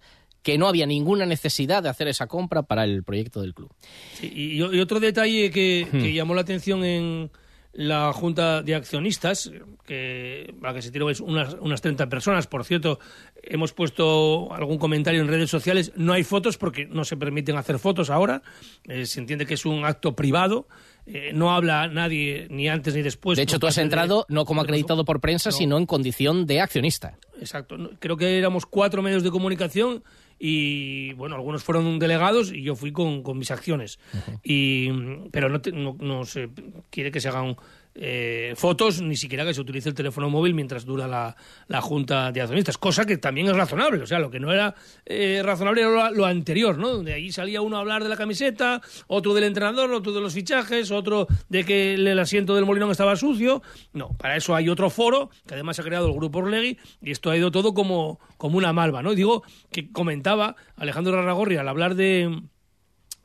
que 0.41 0.57
no 0.59 0.67
había 0.67 0.85
ninguna 0.85 1.25
necesidad 1.25 1.81
de 1.81 1.89
hacer 1.89 2.07
esa 2.07 2.27
compra 2.27 2.61
para 2.63 2.83
el 2.83 3.03
proyecto 3.03 3.41
del 3.41 3.55
club. 3.55 3.73
Sí, 4.13 4.31
y, 4.33 4.57
y 4.57 4.61
otro 4.79 4.99
detalle 4.99 5.49
que, 5.49 5.87
Hmm. 5.91 5.99
que 6.01 6.13
llamó 6.13 6.35
la 6.35 6.41
atención 6.41 6.85
en 6.85 7.31
la 7.77 8.11
Junta 8.13 8.61
de 8.63 8.73
Accionistas, 8.73 9.51
que, 9.85 10.53
a 10.63 10.67
la 10.67 10.73
que 10.73 10.81
se 10.81 10.91
tiró 10.91 11.09
es 11.09 11.19
unas, 11.19 11.55
unas 11.59 11.81
30 11.81 12.07
personas, 12.07 12.47
por 12.47 12.63
cierto, 12.63 12.99
hemos 13.43 13.73
puesto 13.73 14.53
algún 14.53 14.77
comentario 14.77 15.21
en 15.21 15.27
redes 15.27 15.49
sociales, 15.49 15.91
no 15.95 16.13
hay 16.13 16.23
fotos 16.23 16.57
porque 16.57 16.85
no 16.85 17.03
se 17.03 17.17
permiten 17.17 17.57
hacer 17.57 17.77
fotos 17.77 18.09
ahora, 18.09 18.41
eh, 18.85 19.05
se 19.05 19.19
entiende 19.19 19.45
que 19.45 19.55
es 19.55 19.65
un 19.65 19.83
acto 19.85 20.15
privado, 20.15 20.67
eh, 21.05 21.31
no 21.33 21.53
habla 21.53 21.87
nadie 21.87 22.47
ni 22.49 22.67
antes 22.69 22.95
ni 22.95 23.01
después. 23.01 23.35
de 23.37 23.43
hecho, 23.43 23.59
tú 23.59 23.67
has 23.67 23.75
de- 23.75 23.81
entrado 23.83 24.25
no 24.29 24.45
como 24.45 24.61
acreditado 24.61 25.03
por 25.05 25.19
prensa, 25.19 25.49
No. 25.49 25.55
sino 25.55 25.77
en 25.77 25.85
condición 25.85 26.45
de 26.47 26.61
accionista. 26.61 27.17
Exacto. 27.39 27.77
Creo 27.99 28.15
que 28.17 28.37
éramos 28.37 28.65
cuatro 28.65 29.01
medios 29.01 29.21
de 29.21 29.29
comunicación 29.31 30.03
y, 30.39 31.13
bueno, 31.13 31.35
algunos 31.35 31.63
fueron 31.63 31.97
delegados 31.99 32.51
y 32.51 32.61
yo 32.61 32.75
fui 32.75 32.91
con, 32.91 33.23
con 33.23 33.37
mis 33.37 33.51
acciones. 33.51 33.99
y, 34.43 34.89
pero 35.31 35.49
no, 35.49 35.61
te- 35.61 35.71
no, 35.71 35.95
no 35.99 36.25
se 36.25 36.49
quiere 36.89 37.11
que 37.11 37.21
se 37.21 37.29
hagan 37.29 37.55
eh, 37.97 38.53
fotos, 38.57 39.01
ni 39.01 39.15
siquiera 39.15 39.45
que 39.45 39.53
se 39.53 39.61
utilice 39.61 39.87
el 39.87 39.95
teléfono 39.95 40.29
móvil 40.29 40.53
mientras 40.53 40.85
dura 40.85 41.07
la, 41.07 41.35
la 41.67 41.81
junta 41.81 42.31
de 42.33 42.41
accionistas, 42.41 42.77
cosa 42.77 43.05
que 43.05 43.17
también 43.17 43.47
es 43.47 43.55
razonable. 43.55 44.03
O 44.03 44.05
sea, 44.05 44.19
lo 44.19 44.29
que 44.29 44.39
no 44.39 44.51
era 44.51 44.75
eh, 45.05 45.41
razonable 45.43 45.81
era 45.81 46.11
lo, 46.11 46.25
anterior, 46.25 46.77
¿no? 46.77 46.89
Donde 46.89 47.13
ahí 47.13 47.31
salía 47.31 47.61
uno 47.61 47.77
a 47.77 47.79
hablar 47.79 48.03
de 48.03 48.09
la 48.09 48.17
camiseta, 48.17 48.81
otro 49.07 49.33
del 49.33 49.45
entrenador, 49.45 49.91
otro 49.93 50.11
de 50.11 50.19
los 50.19 50.33
fichajes, 50.33 50.91
otro 50.91 51.27
de 51.47 51.63
que 51.63 51.93
el, 51.93 52.19
asiento 52.19 52.53
del 52.55 52.65
Molinón 52.65 52.91
estaba 52.91 53.15
sucio. 53.15 53.61
No, 53.93 54.09
para 54.17 54.35
eso 54.35 54.55
hay 54.55 54.67
otro 54.67 54.89
foro, 54.89 55.29
que 55.47 55.53
además 55.53 55.79
ha 55.79 55.83
creado 55.83 56.07
el 56.07 56.13
Grupo 56.13 56.39
Orlegui, 56.39 56.77
y 57.01 57.11
esto 57.11 57.31
ha 57.31 57.37
ido 57.37 57.49
todo 57.49 57.73
como, 57.73 58.19
como 58.37 58.57
una 58.57 58.73
malva, 58.73 59.01
¿no? 59.01 59.15
Digo 59.15 59.43
que 59.71 59.91
comentaba 59.91 60.55
Alejandro 60.75 61.15
Rarragorri 61.15 61.57
al 61.57 61.69
hablar 61.69 61.95
de... 61.95 62.23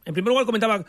En 0.07 0.15
primer 0.15 0.31
lugar 0.31 0.47
comentaba 0.47 0.85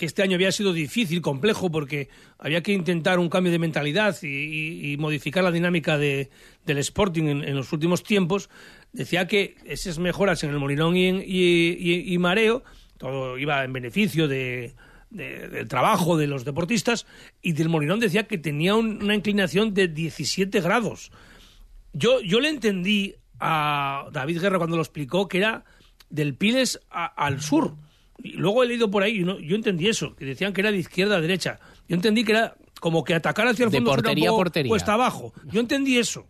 que 0.00 0.06
este 0.06 0.22
año 0.22 0.36
había 0.36 0.50
sido 0.50 0.72
difícil, 0.72 1.20
complejo, 1.20 1.70
porque 1.70 2.08
había 2.38 2.62
que 2.62 2.72
intentar 2.72 3.18
un 3.18 3.28
cambio 3.28 3.52
de 3.52 3.58
mentalidad 3.58 4.16
y, 4.22 4.96
modificar 4.98 5.44
la 5.44 5.52
dinámica 5.52 5.98
de- 5.98 6.30
del 6.64 6.78
Sporting 6.78 7.24
en, 7.24 7.44
en 7.44 7.54
los 7.54 7.70
últimos 7.74 8.02
tiempos. 8.02 8.48
Decía 8.94 9.26
que 9.28 9.56
esas 9.66 9.98
mejoras 9.98 10.42
en 10.42 10.48
el 10.50 10.58
Molinón 10.58 10.94
y, 10.96 12.16
Mareo, 12.18 12.64
todo 12.96 13.36
iba 13.36 13.62
en 13.62 13.74
beneficio 13.74 14.26
de, 14.26 14.74
de- 15.10 15.48
del 15.48 15.68
trabajo 15.68 16.16
de 16.16 16.26
los 16.26 16.46
deportistas, 16.46 17.06
y 17.42 17.52
del 17.52 17.68
Molinón 17.68 18.00
decía 18.00 18.26
que 18.26 18.38
tenía 18.38 18.74
un- 18.76 19.02
una 19.02 19.14
inclinación 19.14 19.74
de 19.74 19.88
17 19.88 20.62
grados. 20.62 21.12
Yo, 21.92 22.22
yo 22.22 22.40
le 22.40 22.48
entendí 22.48 23.16
a 23.38 24.06
David 24.12 24.40
Guerra 24.40 24.56
cuando 24.56 24.76
lo 24.76 24.82
explicó 24.82 25.28
que 25.28 25.36
era 25.38 25.64
del 26.08 26.34
Piles 26.34 26.80
al 26.90 27.42
sur. 27.42 27.74
Y 28.22 28.32
luego 28.32 28.62
he 28.62 28.66
leído 28.66 28.90
por 28.90 29.02
ahí, 29.02 29.20
y 29.20 29.24
no- 29.24 29.38
yo 29.38 29.56
entendí 29.56 29.88
eso, 29.88 30.14
que 30.16 30.24
decían 30.24 30.52
que 30.52 30.60
era 30.60 30.70
de 30.72 30.78
izquierda 30.78 31.16
a 31.16 31.20
derecha. 31.20 31.58
Yo 31.88 31.96
entendí 31.96 32.24
que 32.24 32.32
era 32.32 32.54
como 32.80 33.04
que 33.04 33.14
atacar 33.14 33.46
hacia 33.46 33.64
el 33.64 33.70
De 33.70 33.78
fondo 33.78 33.90
un 33.90 33.96
portería 33.96 34.30
poco 34.30 34.38
portería. 34.42 34.68
cuesta 34.70 34.94
abajo. 34.94 35.32
Yo 35.52 35.60
entendí 35.60 35.98
eso. 35.98 36.26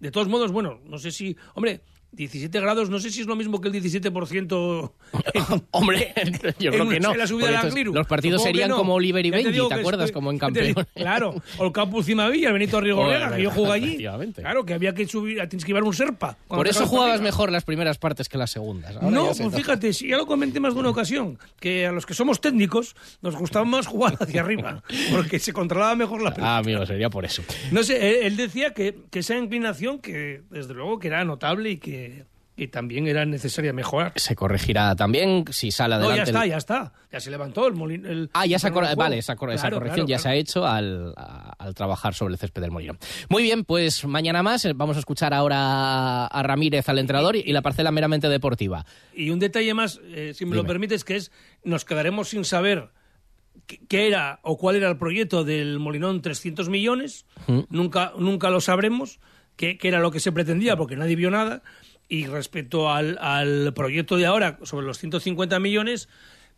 De 0.00 0.10
todos 0.10 0.28
modos, 0.28 0.52
bueno, 0.52 0.80
no 0.86 0.98
sé 0.98 1.10
si... 1.10 1.36
Hombre, 1.54 1.80
17 2.14 2.60
grados, 2.60 2.90
no 2.90 2.98
sé 2.98 3.10
si 3.10 3.20
es 3.20 3.26
lo 3.26 3.36
mismo 3.36 3.60
que 3.60 3.68
el 3.68 3.74
17%... 3.74 4.92
Hombre, 5.70 6.12
yo 6.58 6.70
creo 6.70 6.84
en- 6.84 6.90
que 6.90 7.00
no. 7.00 7.12
en 7.12 7.18
la 7.18 7.26
subida 7.26 7.50
estos- 7.50 7.64
Angliru. 7.70 7.92
los 7.94 8.06
partidos 8.06 8.40
Supongo 8.40 8.52
serían 8.54 8.70
no. 8.70 8.76
como 8.76 8.94
Oliver 8.94 9.24
y 9.26 9.30
te 9.30 9.36
Benji, 9.42 9.68
¿te 9.68 9.74
acuerdas? 9.74 10.12
Como 10.12 10.30
en 10.30 10.38
campeones. 10.38 10.74
Claro, 10.94 11.34
o 11.58 11.66
el 11.66 11.72
Campus 11.72 12.06
Cimavilla, 12.06 12.48
el 12.48 12.52
Benito 12.54 12.80
Joder, 12.80 13.30
que 13.36 13.42
yo 13.42 13.50
jugué 13.50 13.72
allí. 13.72 13.98
Claro, 14.34 14.64
que 14.64 14.74
había 14.74 14.94
que 14.94 15.06
subir, 15.06 15.36
tienes 15.48 15.64
que 15.64 15.68
llevar 15.70 15.84
un 15.84 15.94
serpa. 15.94 16.36
Por 16.48 16.66
eso 16.68 16.86
jugabas 16.86 17.20
mejor 17.20 17.50
las 17.50 17.64
primeras 17.64 17.98
partes 17.98 18.28
que 18.28 18.38
las 18.38 18.50
segundas. 18.50 18.96
Ahora 18.96 19.10
No, 19.10 19.26
pues 19.32 19.54
fíjate, 19.54 19.92
sí, 19.92 20.08
ya 20.08 20.16
lo 20.16 20.26
comenté 20.26 20.60
más 20.60 20.74
de 20.74 20.80
una 20.80 20.90
ocasión, 20.90 21.38
que 21.60 21.86
a 21.86 21.92
los 21.92 22.06
que 22.06 22.14
somos 22.14 22.40
técnicos 22.40 22.94
nos 23.22 23.36
gustaba 23.36 23.64
más 23.64 23.86
jugar 23.86 24.16
hacia 24.20 24.40
arriba, 24.40 24.82
porque 25.12 25.38
se 25.38 25.52
controlaba 25.52 25.94
mejor 25.94 26.22
la 26.22 26.32
pelota. 26.32 26.54
Ah, 26.56 26.58
amigo, 26.58 26.84
sería 26.86 27.10
por 27.10 27.24
eso. 27.24 27.42
No 27.70 27.82
sé, 27.82 27.96
él, 28.20 28.26
él 28.26 28.36
decía 28.36 28.72
que, 28.74 28.96
que 29.10 29.20
esa 29.20 29.36
inclinación, 29.36 29.98
que 29.98 30.42
desde 30.50 30.74
luego 30.74 30.98
que 30.98 31.08
era 31.08 31.24
notable 31.24 31.70
y 31.70 31.76
que, 31.78 32.03
que 32.56 32.68
también 32.68 33.08
era 33.08 33.24
necesaria 33.26 33.72
mejorar. 33.72 34.12
Se 34.14 34.36
corregirá 34.36 34.94
también 34.94 35.44
si 35.50 35.72
sale 35.72 35.96
No, 35.96 36.02
adelante. 36.06 36.16
ya 36.18 36.22
el- 36.22 36.28
está, 36.28 36.46
ya 36.46 36.56
está. 36.56 36.92
Ya 37.10 37.18
se 37.18 37.30
levantó 37.32 37.66
el 37.66 37.74
molino. 37.74 38.08
el- 38.08 38.30
Ah, 38.32 38.46
ya 38.46 38.60
se 38.60 38.70
cor- 38.70 38.94
vale, 38.96 39.18
esa, 39.18 39.34
cor- 39.34 39.50
esa 39.50 39.62
Claro, 39.62 39.76
corrección 39.78 40.06
claro, 40.06 40.18
ya 40.18 40.22
claro. 40.22 40.22
se 40.22 40.28
ha 40.28 40.40
hecho 40.40 40.64
al, 40.64 41.14
trabajar 41.74 42.14
sobre 42.14 42.34
el 42.34 42.38
césped 42.38 42.62
del 42.62 42.70
Molino. 42.70 42.96
Muy 43.28 43.42
bien, 43.42 43.64
pues 43.64 44.04
mañana 44.04 44.44
más 44.44 44.64
eh, 44.66 44.72
vamos 44.72 44.94
a 44.96 45.00
escuchar 45.00 45.34
ahora 45.34 46.26
a 46.26 46.42
Ramírez, 46.44 46.88
al 46.88 47.00
entrenador, 47.00 47.34
y, 47.34 47.40
y 47.44 47.52
la 47.52 47.60
parcela 47.62 47.90
meramente 47.90 48.28
deportiva. 48.28 48.86
Y 49.12 49.30
un 49.30 49.40
detalle 49.40 49.74
más, 49.74 50.00
eh, 50.04 50.32
si 50.34 50.46
me 50.46 50.54
lo 50.54 50.64
permites, 50.64 51.02
que 51.02 51.16
es, 51.16 51.32
nos 51.64 51.84
quedaremos 51.84 52.28
sin 52.28 52.44
saber 52.44 52.90
qué, 53.88 54.06
era 54.06 54.38
o 54.42 54.58
cuál 54.58 54.76
era 54.76 54.88
el 54.88 54.96
proyecto 54.96 55.42
del 55.42 55.80
Molinón 55.80 56.22
300 56.22 56.68
millones. 56.68 57.26
Nunca, 57.68 58.12
nunca 58.16 58.50
lo 58.50 58.60
sabremos 58.60 59.18
qué, 59.56 59.76
qué 59.76 59.88
era 59.88 59.98
lo 59.98 60.12
que 60.12 60.20
se 60.20 60.30
pretendía, 60.30 60.76
porque 60.76 60.94
nadie 60.96 61.16
vio 61.16 61.30
nada. 61.32 61.62
Y 62.08 62.26
respecto 62.26 62.90
al, 62.90 63.18
al 63.20 63.72
proyecto 63.74 64.16
de 64.16 64.26
ahora, 64.26 64.58
sobre 64.62 64.86
los 64.86 64.98
150 64.98 65.58
millones, 65.58 66.08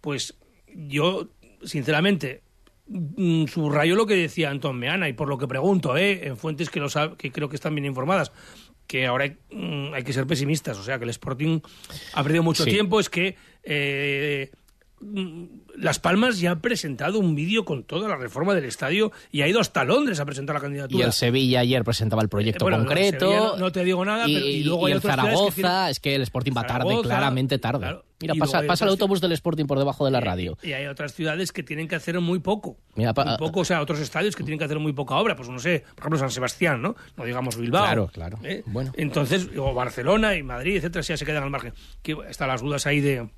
pues 0.01 0.37
yo, 0.75 1.29
sinceramente, 1.65 2.43
mm, 2.89 3.47
subrayo 3.47 3.95
lo 3.95 4.07
que 4.07 4.15
decía 4.17 4.51
Antón 4.51 4.79
Meana 4.79 5.09
y 5.09 5.13
por 5.13 5.29
lo 5.29 5.39
que 5.39 5.47
pregunto, 5.47 5.97
¿eh? 5.97 6.27
en 6.27 6.37
fuentes 6.37 6.69
que, 6.71 6.81
lo 6.81 6.87
sab- 6.89 7.17
que 7.17 7.31
creo 7.31 7.49
que 7.49 7.57
están 7.57 7.75
bien 7.75 7.85
informadas, 7.87 8.33
que 8.87 9.07
ahora 9.07 9.25
hay, 9.25 9.37
mm, 9.51 9.95
hay 9.95 10.03
que 10.03 10.13
ser 10.13 10.27
pesimistas, 10.27 10.79
o 10.79 10.83
sea, 10.83 10.99
que 10.99 11.05
el 11.05 11.11
Sporting 11.11 11.61
ha 12.15 12.23
perdido 12.23 12.43
mucho 12.43 12.65
Sí. 12.65 12.71
tiempo, 12.71 12.99
es 13.01 13.09
que 13.09 13.37
eh, 13.63 14.51
Las 15.77 15.99
Palmas 15.99 16.40
ya 16.40 16.53
ha 16.53 16.57
presentado 16.61 17.19
un 17.19 17.35
vídeo 17.35 17.64
con 17.64 17.85
toda 17.85 18.09
la 18.09 18.16
reforma 18.16 18.55
del 18.55 18.64
estadio 18.64 19.12
y 19.31 19.42
ha 19.42 19.49
ido 19.49 19.61
hasta 19.61 19.85
Londres 19.85 20.21
a 20.21 20.25
presentar 20.25 20.55
la 20.55 20.61
candidatura. 20.61 20.99
Y 21.03 21.07
el 21.07 21.12
Sevilla 21.12 21.61
ayer 21.61 21.85
presentaba 21.85 22.23
el 22.23 22.29
proyecto 22.29 22.64
Eh, 22.64 22.71
bueno, 22.71 22.79
concreto. 22.79 23.31
no- 23.31 23.57
no 23.57 23.73
te 23.73 23.85
digo 23.85 24.05
nada, 24.05 24.27
y, 24.27 24.35
pero- 24.35 24.47
y 24.47 24.64
luego 24.64 24.87
hay 24.87 24.92
el 24.95 25.01
que 25.03 25.09
Zaragoza, 25.09 25.55
tienen- 25.55 25.88
es 25.90 26.01
que 26.01 26.14
el 26.14 26.23
Sporting 26.23 26.53
va 26.57 26.62
tarde, 26.62 26.85
Zaragoza, 26.85 27.09
claramente 27.09 27.59
tarde. 27.59 27.79
claro. 27.81 28.05
Mira, 28.19 28.33
pasa, 28.38 28.62
pasa 28.66 28.87
el 28.87 28.90
autobús 28.92 29.21
del 29.21 29.33
Sporting 29.33 29.66
por 29.66 29.79
debajo 29.79 30.07
de 30.07 30.11
la 30.11 30.21
radio. 30.21 30.57
Y 30.62 30.73
hay 30.73 30.87
otras 30.87 31.12
ciudades 31.12 31.53
que 31.53 31.62
tienen 31.62 31.87
que 31.87 31.97
hacer 31.97 32.19
muy 32.21 32.38
poco. 32.38 32.79
Mira, 32.95 33.12
muy 33.14 33.37
poco, 33.37 33.61
o 33.61 33.64
sea, 33.66 33.83
otros 33.83 33.99
estadios 34.01 34.35
que 34.35 34.42
tienen 34.42 34.59
que 34.59 34.64
hacer 34.64 34.79
muy 34.79 34.95
poca 34.95 35.16
obra. 35.16 35.37
Pues 35.37 35.51
no 35.51 35.59
sé, 35.59 35.81
por 35.95 35.99
ejemplo, 36.05 36.19
San 36.19 36.31
Sebastián, 36.31 36.81
¿no? 36.81 36.97
No 37.19 37.25
digamos 37.27 37.59
Bilbao. 37.59 37.85
Claro, 37.85 38.07
claro. 38.11 38.38
¿eh? 38.42 38.62
Bueno. 38.64 38.90
Entonces, 38.97 39.51
o 39.59 39.75
Barcelona 39.75 40.35
y 40.35 40.42
Madrid, 40.42 40.77
etcétera, 40.77 41.03
sí, 41.03 41.12
ya 41.12 41.19
se 41.19 41.27
quedan 41.27 41.42
al 41.42 41.51
margen. 41.51 41.75
Que 42.03 42.16
están 42.31 42.49
las 42.49 42.62
dudas 42.62 42.87
ahí 42.87 43.03
de, 43.03 43.29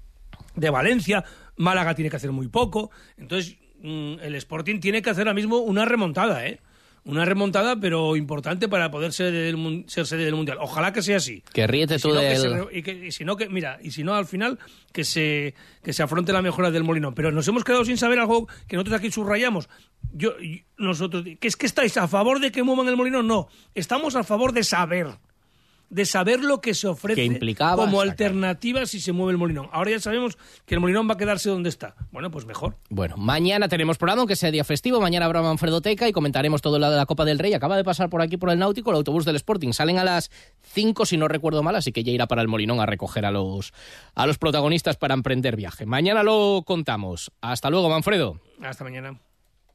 de 0.59 0.71
Valencia. 0.71 1.25
Málaga 1.57 1.95
tiene 1.95 2.11
que 2.11 2.17
hacer 2.17 2.33
muy 2.33 2.49
poco. 2.49 2.91
Entonces, 3.17 3.57
mm, 3.83 4.15
el 4.23 4.35
Sporting 4.37 4.81
tiene 4.81 5.03
que 5.03 5.11
hacer 5.11 5.23
ahora 5.29 5.35
mismo 5.35 5.59
una 5.59 5.85
remontada, 5.85 6.47
¿eh? 6.47 6.61
Una 7.05 7.25
remontada, 7.25 7.77
pero 7.81 8.17
importante 8.17 8.69
para 8.69 8.91
poder 8.91 9.13
ser, 9.15 9.33
del 9.33 9.57
mun- 9.57 9.85
ser 9.89 10.07
sede 10.07 10.27
del 10.27 10.35
Mundial. 10.35 10.59
Ojalá 10.61 10.93
que 10.93 11.01
sea 11.01 11.17
así. 11.17 11.43
Que 11.55 11.67
ríete 11.67 11.95
Y 11.95 11.99
si 11.99 12.09
tú 12.09 12.15
que 12.15 12.37
se 12.37 12.79
y, 12.79 12.83
que- 12.83 13.07
y 13.07 13.13
si 13.13 13.25
no, 13.25 13.37
que, 13.37 13.49
mira, 13.49 13.79
y 13.83 13.93
si 13.93 14.05
no, 14.05 14.15
al 14.15 14.27
final, 14.27 14.59
que 14.93 15.05
se, 15.05 15.55
que 15.83 15.95
se 15.95 16.03
afronte 16.03 16.35
la 16.35 16.43
mejora 16.43 16.71
del 16.71 16.85
Molinón. 16.85 17.15
Pero 17.15 17.31
nos 17.33 17.49
hemos 17.49 17.65
quedado 17.65 17.85
sin 17.87 17.97
saber 17.97 18.19
algo 18.19 18.47
que 18.67 18.77
nosotros 18.77 18.99
aquí 18.99 19.11
subrayamos. 19.11 19.71
Yo, 20.13 20.39
y 20.39 20.65
nosotros, 20.77 21.25
que 21.41 21.49
es 21.49 21.57
que 21.57 21.67
estáis 21.67 21.97
a 21.97 22.09
favor 22.09 22.41
de 22.41 22.53
que 22.53 22.63
muevan 22.63 22.89
el 22.89 22.97
Molinón. 22.97 23.27
No, 23.27 23.49
estamos 23.75 24.15
a 24.15 24.23
favor 24.25 24.53
de 24.53 24.65
saber. 24.65 25.07
De 25.91 26.05
saber 26.05 26.41
lo 26.41 26.61
que 26.61 26.75
se 26.75 26.87
ofrece 26.87 27.39
Que 27.39 27.55
como 27.57 28.01
alternativa 28.01 28.85
si 28.87 29.01
se 29.01 29.13
mueve 29.13 29.33
el 29.33 29.39
Molinón. 29.39 29.69
Ahora 29.73 29.91
ya 29.91 30.01
sabemos 30.01 30.37
que 30.67 30.75
el 30.75 30.81
Molinón 30.81 31.09
va 31.09 31.15
a 31.15 31.17
quedarse 31.17 31.49
donde 31.49 31.69
está. 31.69 31.95
Bueno, 32.11 32.31
pues 32.31 32.45
mejor. 32.45 32.77
Bueno, 32.91 33.17
mañana 33.17 33.69
tenemos 33.69 33.97
programa, 33.99 34.21
aunque 34.21 34.37
sea 34.37 34.51
día 34.51 34.65
festivo. 34.65 35.01
Mañana 35.01 35.27
habrá 35.27 35.43
Manfredo 35.43 35.81
Teca 35.81 36.09
y 36.09 36.13
comentaremos 36.13 36.61
todo 36.61 36.79
lo 36.79 36.91
de 36.91 36.97
la 36.97 37.07
Copa 37.07 37.25
del 37.25 37.39
Rey. 37.39 37.55
Acaba 37.55 37.77
de 37.77 37.85
pasar 37.85 38.11
por 38.11 38.21
aquí 38.21 38.37
por 38.37 38.51
el 38.51 38.59
Náutico 38.59 38.91
el 38.91 38.97
autobús 38.97 39.25
del 39.25 39.37
Sporting. 39.37 39.73
Salen 39.73 39.99
a 39.99 40.05
las 40.05 40.31
5, 40.63 41.07
si 41.07 41.17
no 41.17 41.29
recuerdo 41.29 41.63
mal, 41.63 41.77
así 41.77 41.93
que 41.93 42.05
ya 42.05 42.13
irá 42.13 42.27
para 42.27 42.43
el 42.43 42.49
Molinón 42.49 42.81
a 42.81 42.87
recoger 42.87 43.25
a 43.25 43.31
los, 43.31 43.73
a 44.15 44.27
los 44.27 44.39
protagonistas 44.39 44.97
para 44.97 45.15
emprender 45.15 45.57
viaje. 45.57 45.87
Mañana 45.87 46.23
lo 46.23 46.63
contamos. 46.67 47.33
Hasta 47.41 47.71
luego, 47.71 47.89
Manfredo. 47.89 48.41
Hasta 48.63 48.85
mañana. 48.85 49.19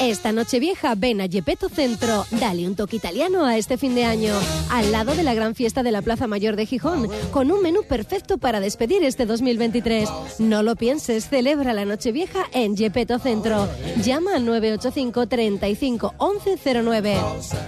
Esta 0.00 0.32
noche 0.32 0.60
vieja 0.60 0.94
ven 0.96 1.20
a 1.20 1.28
Gepetto 1.28 1.68
Centro. 1.68 2.24
Dale 2.30 2.66
un 2.66 2.74
toque 2.74 2.96
italiano 2.96 3.44
a 3.44 3.58
este 3.58 3.76
fin 3.76 3.94
de 3.94 4.06
año. 4.06 4.32
Al 4.70 4.92
lado 4.92 5.14
de 5.14 5.22
la 5.22 5.34
gran 5.34 5.54
fiesta 5.54 5.82
de 5.82 5.92
la 5.92 6.00
Plaza 6.00 6.26
Mayor 6.26 6.56
de 6.56 6.64
Gijón, 6.64 7.06
con 7.30 7.52
un 7.52 7.60
menú 7.60 7.82
perfecto 7.82 8.38
para 8.38 8.60
despedir 8.60 9.04
este 9.04 9.26
2023. 9.26 10.08
No 10.38 10.62
lo 10.62 10.74
pienses, 10.74 11.28
celebra 11.28 11.74
la 11.74 11.84
noche 11.84 12.12
vieja 12.12 12.46
en 12.52 12.78
Gepetto 12.78 13.18
Centro. 13.18 13.68
Llama 14.02 14.36
al 14.36 14.46
985 14.46 15.26
35 15.28 16.14
1109. 16.18 17.16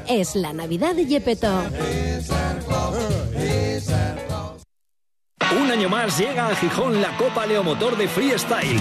Es 0.08 0.34
la 0.34 0.54
Navidad 0.54 0.94
de 0.94 1.04
Gepetto. 1.04 1.52
Un 5.60 5.70
año 5.70 5.90
más 5.90 6.18
llega 6.18 6.48
a 6.48 6.54
Gijón 6.54 7.02
la 7.02 7.14
Copa 7.18 7.44
Leomotor 7.44 7.98
de 7.98 8.08
Freestyle. 8.08 8.80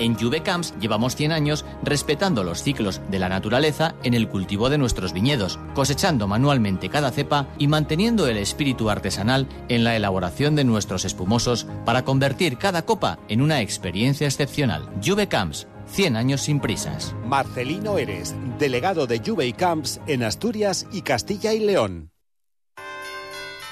En 0.00 0.14
Juvecamps 0.14 0.72
llevamos 0.80 1.14
100 1.14 1.30
años 1.30 1.66
respetando 1.82 2.42
los 2.42 2.62
ciclos 2.62 3.02
de 3.10 3.18
la 3.18 3.28
naturaleza 3.28 3.94
en 4.02 4.14
el 4.14 4.28
cultivo 4.28 4.70
de 4.70 4.78
nuestros 4.78 5.12
viñedos, 5.12 5.58
cosechando 5.74 6.26
manualmente 6.26 6.88
cada 6.88 7.10
cepa 7.10 7.48
y 7.58 7.68
manteniendo 7.68 8.26
el 8.26 8.38
espíritu 8.38 8.88
artesanal 8.88 9.46
en 9.68 9.84
la 9.84 9.96
elaboración 9.96 10.56
de 10.56 10.64
nuestros 10.64 11.04
espumosos 11.04 11.66
para 11.84 12.02
convertir 12.02 12.56
cada 12.56 12.86
copa 12.86 13.18
en 13.28 13.42
una 13.42 13.60
experiencia 13.60 14.26
excepcional. 14.26 14.88
Juvecamps, 15.04 15.68
100 15.88 16.16
años 16.16 16.40
sin 16.40 16.60
prisas. 16.60 17.14
Marcelino 17.26 17.98
Eres, 17.98 18.34
delegado 18.58 19.06
de 19.06 19.18
Juve 19.18 19.52
Camps 19.52 20.00
en 20.06 20.22
Asturias 20.22 20.86
y 20.92 21.02
Castilla 21.02 21.52
y 21.52 21.60
León. 21.60 22.10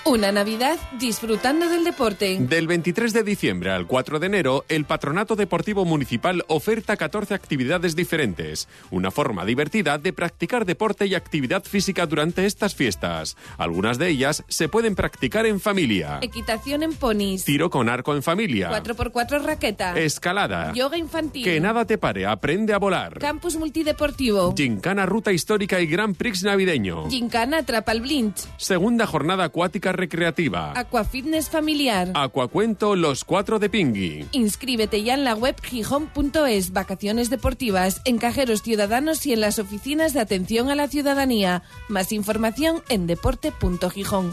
Una 0.09 0.33
Navidad 0.33 0.79
disfrutando 0.99 1.69
del 1.69 1.85
deporte. 1.85 2.39
Del 2.41 2.67
23 2.67 3.13
de 3.13 3.23
diciembre 3.23 3.71
al 3.73 3.87
4 3.87 4.19
de 4.19 4.27
enero, 4.27 4.65
el 4.71 4.87
Patronato 4.87 5.37
Deportivo 5.37 5.85
Municipal 5.85 6.47
oferta 6.49 6.97
14 6.97 7.35
actividades 7.35 7.95
diferentes, 7.95 8.69
una 8.91 9.11
forma 9.11 9.45
divertida 9.45 9.99
de 9.99 10.15
practicar 10.15 10.65
deporte 10.65 11.05
y 11.05 11.15
actividad 11.15 11.63
física 11.63 12.07
durante 12.07 12.47
estas 12.47 12.75
fiestas. 12.75 13.37
Algunas 13.59 13.99
de 13.99 14.09
ellas 14.09 14.45
se 14.49 14.71
pueden 14.71 14.95
practicar 14.95 15.45
en 15.45 15.61
familia. 15.61 16.21
Equitación 16.23 16.85
en 16.85 16.95
ponis. 16.95 17.45
Tiro 17.45 17.69
con 17.69 17.91
arco 17.91 18.17
en 18.17 18.23
familia. 18.23 18.71
4x4 18.71 19.43
raqueta. 19.43 19.99
Escalada. 19.99 20.73
Yoga 20.73 20.97
infantil. 20.97 21.45
Que 21.45 21.61
nada 21.61 21.85
te 21.85 21.99
pare, 21.99 22.25
aprende 22.25 22.73
a 22.73 22.79
volar. 22.79 23.19
Campus 23.19 23.57
multideportivo. 23.57 24.55
Gincana 24.57 25.05
Ruta 25.05 25.33
Histórica 25.33 25.83
y 25.83 25.87
Gran 25.87 26.15
Prix 26.15 26.45
Navideño. 26.45 27.11
Gincana 27.11 27.63
Blinch. 28.01 28.49
Segunda 28.57 29.07
jornada 29.07 29.45
acuática 29.45 29.98
recreativa. 29.99 30.73
Aquafitness 30.75 31.51
familiar. 31.51 32.13
Acuacuento 32.15 32.97
Los 32.97 33.25
Cuatro 33.25 33.59
de 33.59 33.69
Pingui. 33.69 34.27
Inscríbete 34.33 35.03
ya 35.03 35.13
en 35.13 35.25
la 35.25 35.35
web 35.35 35.57
gijón.es, 35.61 36.73
vacaciones 36.73 37.29
deportivas, 37.29 38.01
en 38.07 38.17
cajeros 38.17 38.63
ciudadanos 38.63 39.27
y 39.27 39.35
en 39.35 39.43
las 39.43 39.59
oficinas 39.59 40.15
de 40.15 40.21
atención 40.21 40.71
a 40.71 40.75
la 40.75 40.89
ciudadanía. 40.89 41.63
Más 41.89 42.13
información 42.13 42.83
en 42.89 43.07
deporte.gijón. 43.07 44.33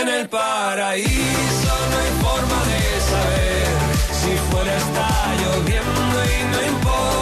En 0.00 0.08
el 0.08 0.28
paraíso 0.28 1.08
no 1.90 1.96
hay 1.98 2.10
forma 2.20 2.64
de 2.64 3.00
saber 3.10 3.66
si 4.20 4.32
fuera 4.50 4.76
está 4.76 5.34
lloviendo 5.36 6.24
y 6.24 6.44
no 6.50 6.76
importa. 6.76 7.21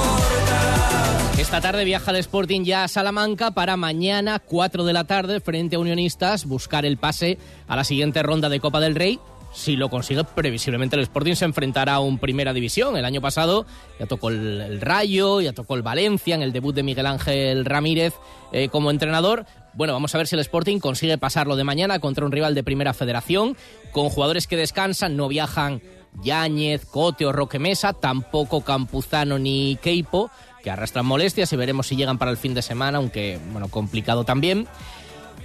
Esta 1.40 1.62
tarde 1.62 1.86
viaja 1.86 2.10
el 2.10 2.18
Sporting 2.18 2.64
ya 2.64 2.84
a 2.84 2.88
Salamanca 2.88 3.52
para 3.52 3.78
mañana, 3.78 4.40
4 4.40 4.84
de 4.84 4.92
la 4.92 5.04
tarde, 5.04 5.40
frente 5.40 5.76
a 5.76 5.78
Unionistas, 5.78 6.44
buscar 6.44 6.84
el 6.84 6.98
pase 6.98 7.38
a 7.66 7.76
la 7.76 7.84
siguiente 7.84 8.22
ronda 8.22 8.50
de 8.50 8.60
Copa 8.60 8.78
del 8.78 8.94
Rey. 8.94 9.18
Si 9.50 9.74
lo 9.74 9.88
consigue, 9.88 10.22
previsiblemente 10.22 10.96
el 10.96 11.02
Sporting 11.02 11.34
se 11.34 11.46
enfrentará 11.46 11.94
a 11.94 12.00
un 12.00 12.18
Primera 12.18 12.52
División. 12.52 12.94
El 12.98 13.06
año 13.06 13.22
pasado 13.22 13.64
ya 13.98 14.04
tocó 14.04 14.28
el, 14.28 14.82
Rayo, 14.82 15.40
ya 15.40 15.54
tocó 15.54 15.76
el 15.76 15.82
Valencia 15.82 16.34
en 16.34 16.42
el 16.42 16.52
debut 16.52 16.74
de 16.74 16.82
Miguel 16.82 17.06
Ángel 17.06 17.64
Ramírez 17.64 18.12
eh, 18.52 18.68
como 18.68 18.90
entrenador. 18.90 19.46
Bueno, 19.72 19.94
vamos 19.94 20.14
a 20.14 20.18
ver 20.18 20.26
si 20.26 20.36
el 20.36 20.40
Sporting 20.40 20.78
consigue 20.78 21.16
pasarlo 21.16 21.56
de 21.56 21.64
mañana 21.64 22.00
contra 22.00 22.26
un 22.26 22.32
rival 22.32 22.54
de 22.54 22.62
Primera 22.62 22.92
Federación, 22.92 23.56
con 23.92 24.10
jugadores 24.10 24.46
que 24.46 24.56
descansan, 24.56 25.16
no 25.16 25.26
viajan 25.26 25.80
Yáñez, 26.22 26.84
Cote 26.84 27.24
o 27.24 27.32
Roque 27.32 27.58
Mesa, 27.58 27.92
tampoco 27.92 28.62
Campuzano 28.62 29.38
ni 29.38 29.78
Keipo, 29.80 30.30
que 30.62 30.70
arrastran 30.70 31.06
molestias 31.06 31.52
y 31.52 31.56
veremos 31.56 31.86
si 31.86 31.96
llegan 31.96 32.18
para 32.18 32.30
el 32.30 32.36
fin 32.36 32.54
de 32.54 32.62
semana, 32.62 32.98
aunque, 32.98 33.38
bueno, 33.52 33.68
complicado 33.68 34.24
también 34.24 34.66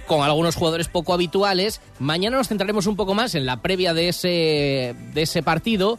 con 0.06 0.22
algunos 0.22 0.54
jugadores 0.54 0.88
poco 0.88 1.12
habituales. 1.12 1.80
Mañana 1.98 2.36
nos 2.36 2.48
centraremos 2.48 2.86
un 2.86 2.96
poco 2.96 3.14
más 3.14 3.34
en 3.34 3.44
la 3.44 3.60
previa 3.60 3.92
de 3.92 4.08
ese, 4.08 4.94
de 5.12 5.22
ese 5.22 5.42
partido, 5.42 5.98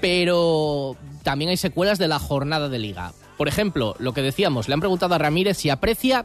pero 0.00 0.96
también 1.22 1.50
hay 1.50 1.56
secuelas 1.56 1.98
de 1.98 2.08
la 2.08 2.18
jornada 2.18 2.68
de 2.68 2.78
liga. 2.78 3.12
Por 3.36 3.48
ejemplo, 3.48 3.96
lo 3.98 4.14
que 4.14 4.22
decíamos, 4.22 4.68
le 4.68 4.74
han 4.74 4.80
preguntado 4.80 5.14
a 5.14 5.18
Ramírez 5.18 5.58
si 5.58 5.70
aprecia 5.70 6.24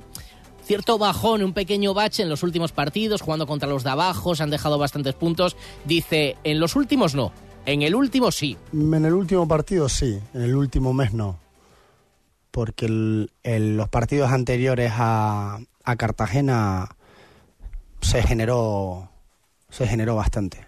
cierto 0.63 0.97
bajón, 0.97 1.43
un 1.43 1.54
pequeño 1.54 1.93
bache 1.93 2.24
en 2.24 2.30
los 2.30 2.43
últimos 2.43 2.71
partidos, 2.71 3.21
jugando 3.21 3.47
contra 3.47 3.67
los 3.67 3.84
de 3.84 3.89
abajo, 3.89 4.36
se 4.36 4.43
han 4.43 4.52
dejado 4.52 4.78
bastantes 4.78 5.15
puntos. 5.15 5.58
Dice, 5.86 6.38
en 6.43 6.60
los 6.60 6.76
últimos 6.76 7.15
no, 7.15 7.34
en 7.65 7.82
el 7.82 7.95
último 7.95 8.32
sí. 8.32 8.58
En 8.71 9.06
el 9.06 9.13
último 9.13 9.47
partido 9.47 9.89
sí, 9.89 10.19
en 10.34 10.41
el 10.41 10.56
último 10.56 10.93
mes 10.93 11.13
no. 11.13 11.38
Porque 12.51 12.85
el- 12.85 13.77
los 13.77 13.89
partidos 13.89 14.31
anteriores 14.31 14.91
a, 14.95 15.59
a 15.83 15.95
Cartagena 15.95 16.89
se 18.01 18.21
generó, 18.23 19.09
se 19.69 19.87
generó 19.87 20.15
bastante. 20.15 20.65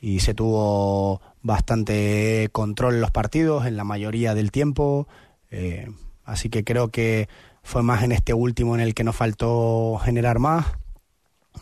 Y 0.00 0.20
se 0.20 0.34
tuvo 0.34 1.20
bastante 1.42 2.48
control 2.52 2.94
en 2.96 3.00
los 3.00 3.10
partidos 3.10 3.66
en 3.66 3.76
la 3.76 3.84
mayoría 3.84 4.34
del 4.34 4.50
tiempo. 4.50 5.08
eh, 5.50 5.88
así 6.24 6.48
que 6.48 6.62
creo 6.62 6.88
que 6.88 7.28
fue 7.64 7.82
más 7.82 8.04
en 8.04 8.12
este 8.12 8.32
último 8.34 8.74
en 8.76 8.80
el 8.80 8.94
que 8.94 9.04
nos 9.04 9.16
faltó 9.16 9.98
generar 10.02 10.38
más. 10.38 10.66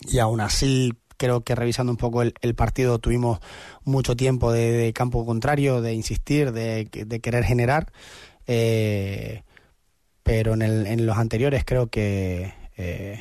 Y 0.02 0.18
aún 0.18 0.40
así, 0.40 0.92
creo 1.16 1.40
que 1.42 1.54
revisando 1.54 1.90
un 1.90 1.96
poco 1.96 2.22
el, 2.22 2.54
partido 2.54 2.98
tuvimos 2.98 3.40
mucho 3.84 4.14
tiempo 4.14 4.52
de, 4.52 4.92
campo 4.94 5.24
contrario, 5.24 5.80
de 5.80 5.94
insistir, 5.94 6.52
de 6.52 7.20
querer 7.22 7.44
generar. 7.44 7.90
Eh, 8.48 9.42
pero 10.24 10.54
en, 10.54 10.62
el- 10.62 10.86
en 10.86 11.06
los 11.06 11.16
anteriores 11.18 11.62
creo 11.64 11.86
que 11.88 12.52
eh, 12.76 13.20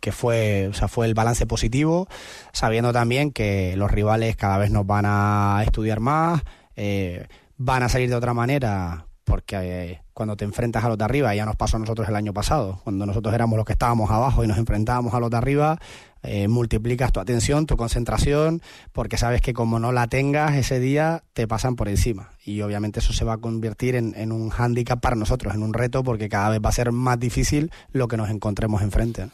que 0.00 0.12
fue, 0.12 0.68
o 0.68 0.72
sea, 0.74 0.86
fue 0.88 1.06
el 1.06 1.14
balance 1.14 1.46
positivo, 1.46 2.06
sabiendo 2.52 2.92
también 2.92 3.32
que 3.32 3.74
los 3.76 3.90
rivales 3.90 4.36
cada 4.36 4.56
vez 4.58 4.70
nos 4.70 4.86
van 4.86 5.04
a 5.06 5.62
estudiar 5.64 5.98
más, 6.00 6.42
eh, 6.76 7.26
van 7.56 7.82
a 7.82 7.88
salir 7.88 8.08
de 8.08 8.14
otra 8.14 8.34
manera, 8.34 9.06
porque 9.24 9.56
eh, 9.56 10.02
cuando 10.12 10.36
te 10.36 10.44
enfrentas 10.44 10.84
a 10.84 10.88
los 10.88 10.96
de 10.98 11.04
arriba, 11.04 11.34
ya 11.34 11.44
nos 11.44 11.56
pasó 11.56 11.76
a 11.76 11.80
nosotros 11.80 12.08
el 12.08 12.14
año 12.16 12.32
pasado, 12.32 12.80
cuando 12.84 13.04
nosotros 13.04 13.34
éramos 13.34 13.56
los 13.56 13.66
que 13.66 13.72
estábamos 13.72 14.10
abajo 14.12 14.44
y 14.44 14.46
nos 14.46 14.58
enfrentábamos 14.58 15.12
a 15.12 15.20
los 15.20 15.30
de 15.30 15.36
arriba, 15.38 15.78
eh, 16.24 16.48
multiplicas 16.48 17.12
tu 17.12 17.20
atención, 17.20 17.66
tu 17.66 17.76
concentración, 17.76 18.62
porque 18.92 19.18
sabes 19.18 19.42
que 19.42 19.52
como 19.52 19.78
no 19.78 19.92
la 19.92 20.06
tengas 20.06 20.54
ese 20.54 20.80
día, 20.80 21.22
te 21.34 21.46
pasan 21.46 21.76
por 21.76 21.88
encima. 21.88 22.30
Y 22.44 22.62
obviamente 22.62 23.00
eso 23.00 23.12
se 23.12 23.24
va 23.24 23.34
a 23.34 23.38
convertir 23.38 23.94
en, 23.94 24.32
un 24.32 24.48
hándicap 24.48 25.00
para 25.00 25.16
nosotros, 25.16 25.54
en 25.54 25.62
un 25.62 25.74
reto, 25.74 26.02
porque 26.02 26.28
cada 26.28 26.48
vez 26.48 26.60
va 26.64 26.70
a 26.70 26.72
ser 26.72 26.92
más 26.92 27.18
difícil 27.20 27.70
lo 27.92 28.08
que 28.08 28.16
nos 28.16 28.30
encontremos 28.30 28.82
enfrente. 28.82 29.28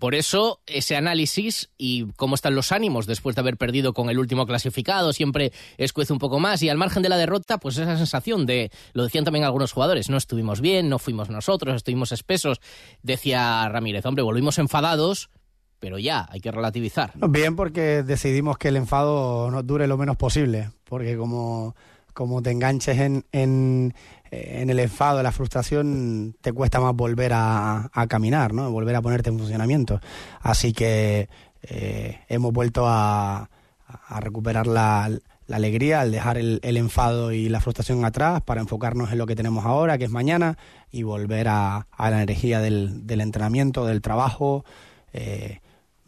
Por 0.00 0.14
eso, 0.14 0.62
ese 0.66 0.96
análisis 0.96 1.68
y 1.76 2.06
cómo 2.16 2.34
están 2.34 2.54
los 2.54 2.72
ánimos 2.72 3.06
después 3.06 3.36
de 3.36 3.40
haber 3.40 3.58
perdido 3.58 3.92
con 3.92 4.08
el 4.08 4.18
último 4.18 4.46
clasificado 4.46 5.12
siempre 5.12 5.52
escuece 5.76 6.14
un 6.14 6.18
poco 6.18 6.40
más. 6.40 6.62
Y 6.62 6.70
al 6.70 6.78
margen 6.78 7.02
de 7.02 7.10
la 7.10 7.18
derrota, 7.18 7.58
pues 7.58 7.76
esa 7.76 7.98
sensación 7.98 8.46
de, 8.46 8.70
lo 8.94 9.04
decían 9.04 9.24
también 9.24 9.44
algunos 9.44 9.72
jugadores, 9.72 10.08
no 10.08 10.16
estuvimos 10.16 10.62
bien, 10.62 10.88
no 10.88 10.98
fuimos 10.98 11.28
nosotros, 11.28 11.76
estuvimos 11.76 12.12
espesos. 12.12 12.62
Decía 13.02 13.68
Ramírez, 13.68 14.06
hombre, 14.06 14.24
volvimos 14.24 14.58
enfadados, 14.58 15.28
pero 15.80 15.98
ya, 15.98 16.28
hay 16.30 16.40
que 16.40 16.52
relativizar. 16.52 17.12
Bien, 17.30 17.56
porque 17.56 18.02
decidimos 18.02 18.58
que 18.58 18.68
el 18.68 18.76
enfado 18.76 19.50
nos 19.50 19.66
dure 19.66 19.86
lo 19.86 19.96
menos 19.96 20.16
posible, 20.16 20.70
porque 20.84 21.16
como, 21.16 21.74
como 22.12 22.42
te 22.42 22.50
enganches 22.50 22.98
en, 22.98 23.24
en, 23.32 23.94
el 24.30 24.78
enfado, 24.78 25.22
la 25.22 25.32
frustración, 25.32 26.36
te 26.42 26.52
cuesta 26.52 26.80
más 26.80 26.94
volver 26.94 27.32
a, 27.32 27.90
a, 27.92 28.06
caminar, 28.06 28.52
¿no? 28.52 28.70
Volver 28.70 28.94
a 28.94 29.02
ponerte 29.02 29.30
en 29.30 29.38
funcionamiento. 29.38 30.00
Así 30.40 30.74
que 30.74 31.30
eh, 31.62 32.20
hemos 32.28 32.52
vuelto 32.52 32.84
a, 32.86 33.48
recuperar 34.20 34.66
la, 34.66 35.10
alegría 35.50 36.02
al 36.02 36.12
dejar 36.12 36.38
el, 36.38 36.60
el, 36.62 36.76
enfado 36.76 37.32
y 37.32 37.48
la 37.48 37.60
frustración 37.60 38.04
atrás 38.04 38.40
para 38.42 38.60
enfocarnos 38.60 39.10
en 39.10 39.18
lo 39.18 39.26
que 39.26 39.34
tenemos 39.34 39.64
ahora, 39.64 39.98
que 39.98 40.04
es 40.04 40.10
mañana, 40.10 40.58
y 40.92 41.02
volver 41.02 41.48
a, 41.48 41.86
a 41.90 42.10
la 42.10 42.22
energía 42.22 42.60
del, 42.60 43.06
del, 43.06 43.20
entrenamiento, 43.20 43.86
del 43.86 44.00
trabajo. 44.02 44.64
Eh, 45.12 45.60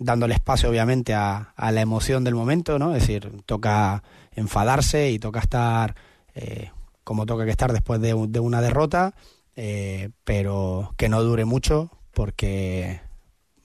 dándole 0.04 0.34
espacio 0.34 0.68
obviamente 0.68 1.14
a, 1.14 1.52
a, 1.56 1.72
la 1.72 1.80
emoción 1.80 2.24
del 2.24 2.34
momento, 2.34 2.78
¿no? 2.78 2.94
Es 2.94 3.02
decir, 3.02 3.30
toca 3.46 4.02
enfadarse 4.34 5.10
y 5.10 5.18
toca 5.18 5.40
estar 5.40 5.94
eh, 6.34 6.70
como 7.04 7.26
toca 7.26 7.44
que 7.44 7.50
estar 7.50 7.72
después 7.72 8.00
de, 8.00 8.14
de 8.28 8.40
una 8.40 8.60
derrota, 8.60 9.14
eh, 9.56 10.10
pero 10.24 10.94
que 10.96 11.08
no 11.08 11.22
dure 11.22 11.44
mucho 11.44 11.90
porque 12.12 13.00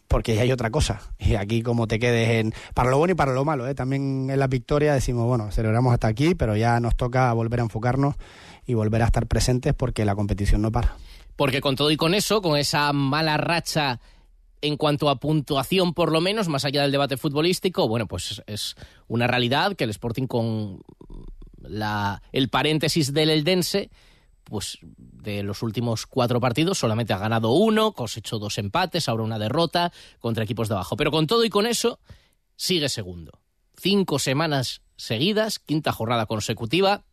porque 0.07 0.35
ya 0.35 0.41
hay 0.41 0.51
otra 0.51 0.69
cosa. 0.69 1.01
Y 1.19 1.35
aquí 1.35 1.61
como 1.61 1.87
te 1.87 1.99
quedes 1.99 2.29
en... 2.29 2.53
Para 2.73 2.89
lo 2.89 2.97
bueno 2.97 3.11
y 3.11 3.15
para 3.15 3.33
lo 3.33 3.43
malo, 3.43 3.67
¿eh? 3.67 3.75
también 3.75 4.29
en 4.29 4.39
la 4.39 4.47
victoria 4.47 4.93
decimos, 4.93 5.27
bueno, 5.27 5.51
celebramos 5.51 5.93
hasta 5.93 6.07
aquí, 6.07 6.35
pero 6.35 6.55
ya 6.55 6.79
nos 6.79 6.95
toca 6.95 7.33
volver 7.33 7.59
a 7.59 7.63
enfocarnos 7.63 8.15
y 8.65 8.73
volver 8.73 9.01
a 9.01 9.05
estar 9.05 9.27
presentes 9.27 9.73
porque 9.73 10.05
la 10.05 10.15
competición 10.15 10.61
no 10.61 10.71
para. 10.71 10.95
Porque 11.35 11.61
con 11.61 11.75
todo 11.75 11.91
y 11.91 11.97
con 11.97 12.13
eso, 12.13 12.41
con 12.41 12.57
esa 12.57 12.93
mala 12.93 13.37
racha 13.37 13.99
en 14.61 14.77
cuanto 14.77 15.09
a 15.09 15.19
puntuación, 15.19 15.93
por 15.93 16.11
lo 16.11 16.21
menos, 16.21 16.47
más 16.47 16.65
allá 16.65 16.81
del 16.81 16.91
debate 16.91 17.17
futbolístico, 17.17 17.87
bueno, 17.87 18.07
pues 18.07 18.41
es 18.47 18.75
una 19.07 19.27
realidad 19.27 19.75
que 19.75 19.83
el 19.83 19.91
Sporting 19.91 20.27
con 20.27 20.81
el 22.31 22.49
paréntesis 22.49 23.13
del 23.13 23.29
Eldense, 23.29 23.89
pues 24.43 24.79
de 24.81 25.43
los 25.43 25.61
últimos 25.61 26.05
cuatro 26.05 26.39
partidos 26.39 26.77
solamente 26.77 27.13
ha 27.13 27.17
ganado 27.17 27.51
uno, 27.51 27.91
cosechó 27.91 28.39
dos 28.39 28.57
empates, 28.57 29.09
ahora 29.09 29.23
una 29.23 29.39
derrota 29.39 29.91
contra 30.19 30.43
equipos 30.43 30.69
de 30.69 30.75
abajo. 30.75 30.95
Pero 30.95 31.11
con 31.11 31.27
todo 31.27 31.43
y 31.43 31.49
con 31.49 31.65
eso, 31.65 31.99
sigue 32.55 32.89
segundo. 32.89 33.41
Cinco 33.75 34.19
semanas 34.19 34.81
seguidas, 34.95 35.59
quinta 35.59 35.91
jornada 35.91 36.25
consecutiva, 36.25 37.03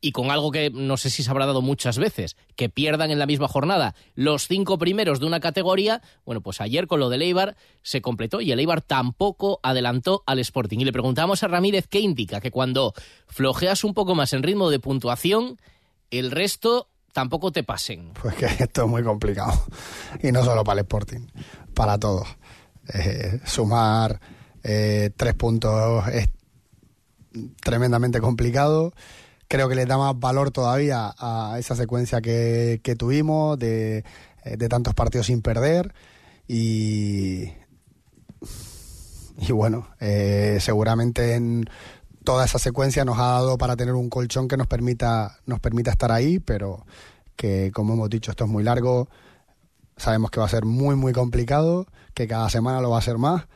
y 0.00 0.12
con 0.12 0.30
algo 0.30 0.50
que 0.50 0.70
no 0.70 0.96
sé 0.96 1.10
si 1.10 1.22
se 1.22 1.30
habrá 1.30 1.46
dado 1.46 1.62
muchas 1.62 1.98
veces, 1.98 2.36
que 2.56 2.68
pierdan 2.68 3.10
en 3.10 3.18
la 3.18 3.26
misma 3.26 3.48
jornada 3.48 3.94
los 4.14 4.46
cinco 4.46 4.78
primeros 4.78 5.20
de 5.20 5.26
una 5.26 5.40
categoría, 5.40 6.02
bueno, 6.24 6.40
pues 6.40 6.60
ayer 6.60 6.86
con 6.86 7.00
lo 7.00 7.08
del 7.08 7.22
Eibar 7.22 7.56
se 7.82 8.00
completó 8.00 8.40
y 8.40 8.52
el 8.52 8.60
Eibar 8.60 8.80
tampoco 8.80 9.58
adelantó 9.62 10.22
al 10.26 10.38
Sporting. 10.38 10.78
Y 10.78 10.84
le 10.84 10.92
preguntamos 10.92 11.42
a 11.42 11.48
Ramírez 11.48 11.86
qué 11.88 12.00
indica 12.00 12.40
que 12.40 12.50
cuando 12.50 12.94
flojeas 13.26 13.82
un 13.84 13.94
poco 13.94 14.14
más 14.14 14.32
en 14.32 14.42
ritmo 14.42 14.70
de 14.70 14.78
puntuación, 14.78 15.58
el 16.10 16.30
resto 16.30 16.88
tampoco 17.12 17.50
te 17.50 17.64
pasen. 17.64 18.12
Pues 18.22 18.34
que 18.36 18.46
esto 18.46 18.84
es 18.84 18.88
muy 18.88 19.02
complicado. 19.02 19.64
Y 20.22 20.30
no 20.30 20.44
solo 20.44 20.62
para 20.62 20.80
el 20.80 20.84
Sporting, 20.84 21.26
para 21.74 21.98
todos. 21.98 22.28
Eh, 22.94 23.40
sumar 23.44 24.20
eh, 24.62 25.10
tres 25.16 25.34
puntos 25.34 26.06
es 26.08 26.30
tremendamente 27.60 28.20
complicado 28.20 28.94
creo 29.48 29.68
que 29.68 29.74
le 29.74 29.86
da 29.86 29.96
más 29.96 30.18
valor 30.18 30.50
todavía 30.50 31.14
a 31.18 31.56
esa 31.58 31.74
secuencia 31.74 32.20
que, 32.20 32.96
tuvimos 32.98 33.58
de, 33.58 34.04
de, 34.44 34.68
tantos 34.68 34.94
partidos 34.94 35.26
sin 35.26 35.42
perder. 35.42 35.94
Y, 36.46 37.52
y 39.38 39.52
bueno, 39.52 39.88
eh, 40.00 40.58
seguramente 40.60 41.34
en 41.34 41.64
toda 42.24 42.44
esa 42.44 42.58
secuencia 42.58 43.04
nos 43.04 43.18
ha 43.18 43.32
dado 43.32 43.58
para 43.58 43.76
tener 43.76 43.94
un 43.94 44.10
colchón 44.10 44.48
que 44.48 44.56
nos 44.56 44.66
permita, 44.66 45.38
nos 45.46 45.60
permita 45.60 45.90
estar 45.90 46.12
ahí, 46.12 46.38
pero 46.38 46.84
que 47.36 47.70
como 47.72 47.94
hemos 47.94 48.10
dicho 48.10 48.30
esto 48.30 48.44
es 48.44 48.50
muy 48.50 48.62
largo, 48.62 49.08
sabemos 49.96 50.30
que 50.30 50.40
va 50.40 50.46
a 50.46 50.50
ser 50.50 50.66
muy 50.66 50.94
muy 50.94 51.12
complicado, 51.12 51.86
que 52.14 52.26
cada 52.26 52.50
semana 52.50 52.80
lo 52.80 52.90
va 52.90 52.98
a 52.98 53.02
ser 53.02 53.16
más 53.16 53.46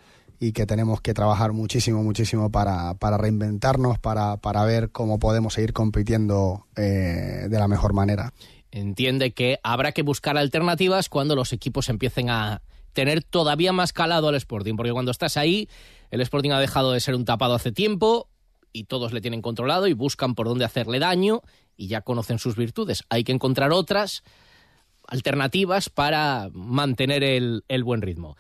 y 0.43 0.51
que 0.51 0.67
tenemos 0.67 1.01
que 1.01 1.15
trabajar 1.15 1.53
muchísimo, 1.53 2.03
muchísimo 2.03 2.51
para, 2.51 2.95
para 2.95 3.17
reinventarnos, 3.17 4.01
para, 4.01 4.39
para, 4.39 4.65
ver 4.65 4.91
cómo 4.91 5.21
podemos 5.21 5.55
seguir 5.55 5.73
compitiendo 5.73 6.67
eh, 6.75 7.47
de 7.49 7.59
la 7.61 7.69
mejor 7.69 7.93
manera. 7.93 8.33
Entiende 8.73 9.35
que 9.35 9.61
habrá 9.63 9.93
que 9.93 10.03
buscar 10.03 10.37
alternativas 10.37 11.09
cuando 11.09 11.37
los 11.37 11.53
equipos 11.53 11.89
empiecen 11.89 12.29
a 12.29 12.61
tener 12.93 13.23
todavía 13.23 13.73
más 13.73 13.93
calado 13.93 14.27
al 14.27 14.35
Sporting, 14.35 14.75
porque 14.75 14.91
cuando 14.91 15.13
estás 15.13 15.37
ahí, 15.37 15.69
el 16.11 16.21
Sporting 16.21 16.51
ha 16.51 16.59
dejado 16.59 16.91
de 16.91 16.99
ser 16.99 17.15
un 17.15 17.25
tapado 17.25 17.55
hace 17.55 17.71
tiempo 17.71 18.29
y 18.73 18.85
todos 18.85 19.13
le 19.13 19.21
tienen 19.21 19.43
controlado 19.43 19.87
y 19.87 19.93
buscan 19.93 20.35
por 20.35 20.49
dónde 20.49 20.65
hacerle 20.65 20.99
daño 20.99 21.43
y 21.77 21.87
ya 21.87 22.01
conocen 22.01 22.41
sus 22.41 22.57
virtudes. 22.57 23.05
Hay 23.11 23.23
que 23.23 23.31
encontrar 23.31 23.71
otras 23.71 24.25
alternativas 25.07 25.89
para 25.89 26.51
mantener 26.53 27.23
el, 27.23 27.63
el 27.69 27.85
buen 27.85 28.03
ritmo. 28.03 28.37